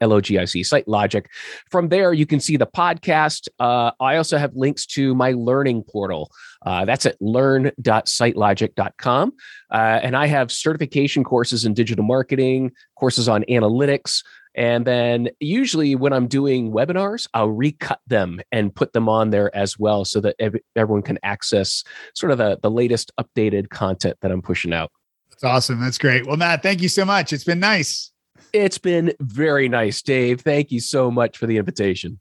L 0.03 0.13
O 0.13 0.21
G 0.21 0.39
I 0.39 0.45
C, 0.45 0.61
SiteLogic. 0.61 1.25
From 1.71 1.89
there, 1.89 2.13
you 2.13 2.27
can 2.27 2.41
see 2.41 2.59
the 2.59 2.67
podcast. 2.67 3.49
Uh, 3.59 3.93
I 4.01 4.17
also 4.17 4.37
have 4.37 4.55
links 4.55 4.85
to 4.87 5.15
my 5.15 5.33
learning 5.33 5.85
portal. 5.85 6.31
Uh, 6.67 6.85
that's 6.85 7.07
at 7.07 7.17
learn.sitelogic.com. 7.21 9.33
Uh, 9.71 10.01
and 10.03 10.17
I 10.17 10.27
have 10.27 10.51
certification 10.53 11.25
courses 11.25 11.65
in 11.65 11.73
digital 11.73 12.05
marketing, 12.05 12.73
courses 12.99 13.27
on 13.29 13.45
analytics. 13.49 14.23
And 14.55 14.87
then 14.87 15.31
usually 15.41 15.95
when 15.95 16.13
I'm 16.13 16.29
doing 16.29 16.73
webinars, 16.73 17.27
I'll 17.33 17.49
recut 17.49 18.01
them 18.07 18.41
and 18.53 18.75
put 18.75 18.93
them 18.93 19.09
on 19.09 19.31
there 19.31 19.55
as 19.57 19.79
well 19.79 20.05
so 20.05 20.21
that 20.21 20.37
ev- 20.39 20.61
everyone 20.77 21.03
can 21.03 21.19
access 21.23 21.83
sort 22.15 22.33
of 22.33 22.39
the, 22.39 22.59
the 22.63 22.71
latest 22.71 23.13
updated 23.19 23.71
content 23.71 24.19
that 24.21 24.31
I'm 24.31 24.43
pushing 24.43 24.75
out. 24.75 24.93
That's 25.31 25.45
awesome. 25.45 25.81
That's 25.81 25.99
great. 25.99 26.27
Well, 26.27 26.37
Matt, 26.37 26.63
thank 26.63 26.83
you 26.83 26.89
so 26.89 27.05
much. 27.05 27.33
It's 27.33 27.45
been 27.45 27.61
nice. 27.61 28.12
It's 28.53 28.79
been 28.79 29.13
very 29.21 29.69
nice, 29.69 30.03
Dave. 30.03 30.41
Thank 30.41 30.71
you 30.71 30.81
so 30.81 31.11
much 31.11 31.39
for 31.39 31.47
the 31.47 31.59
invitation. 31.59 32.21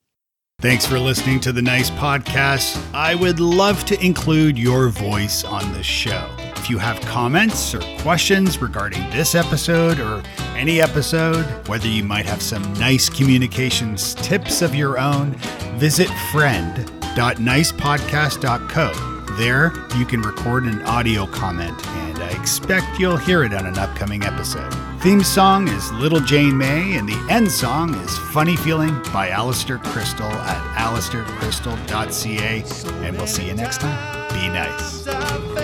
Thanks 0.59 0.85
for 0.85 0.99
listening 0.99 1.39
to 1.41 1.51
the 1.51 1.61
Nice 1.61 1.89
Podcast. 1.89 2.79
I 2.93 3.15
would 3.15 3.39
love 3.39 3.83
to 3.85 3.99
include 4.05 4.59
your 4.59 4.89
voice 4.89 5.43
on 5.43 5.73
the 5.73 5.81
show. 5.81 6.29
If 6.55 6.69
you 6.69 6.77
have 6.77 7.01
comments 7.01 7.73
or 7.73 7.79
questions 8.03 8.61
regarding 8.61 9.01
this 9.09 9.33
episode 9.33 9.99
or 9.99 10.21
any 10.55 10.79
episode, 10.79 11.45
whether 11.67 11.87
you 11.87 12.03
might 12.03 12.27
have 12.27 12.43
some 12.43 12.61
nice 12.73 13.09
communications 13.09 14.13
tips 14.13 14.61
of 14.61 14.75
your 14.75 14.99
own, 14.99 15.31
visit 15.79 16.09
friend.nicepodcast.co. 16.31 19.20
There, 19.37 19.71
you 19.97 20.05
can 20.05 20.21
record 20.21 20.65
an 20.65 20.81
audio 20.83 21.25
comment, 21.25 21.87
and 21.87 22.19
I 22.19 22.29
expect 22.39 22.99
you'll 22.99 23.17
hear 23.17 23.43
it 23.43 23.53
on 23.53 23.65
an 23.65 23.77
upcoming 23.77 24.23
episode. 24.23 24.71
Theme 25.01 25.23
song 25.23 25.67
is 25.67 25.91
Little 25.93 26.19
Jane 26.19 26.57
May, 26.57 26.95
and 26.97 27.07
the 27.07 27.27
end 27.29 27.51
song 27.51 27.95
is 27.95 28.17
Funny 28.31 28.55
Feeling 28.55 29.01
by 29.13 29.29
Alistair 29.29 29.79
Crystal 29.79 30.25
at 30.25 30.77
alistaircrystal.ca. 30.77 32.63
And 33.05 33.17
we'll 33.17 33.27
see 33.27 33.47
you 33.47 33.53
next 33.53 33.79
time. 33.79 34.29
Be 34.33 34.49
nice. 34.49 35.60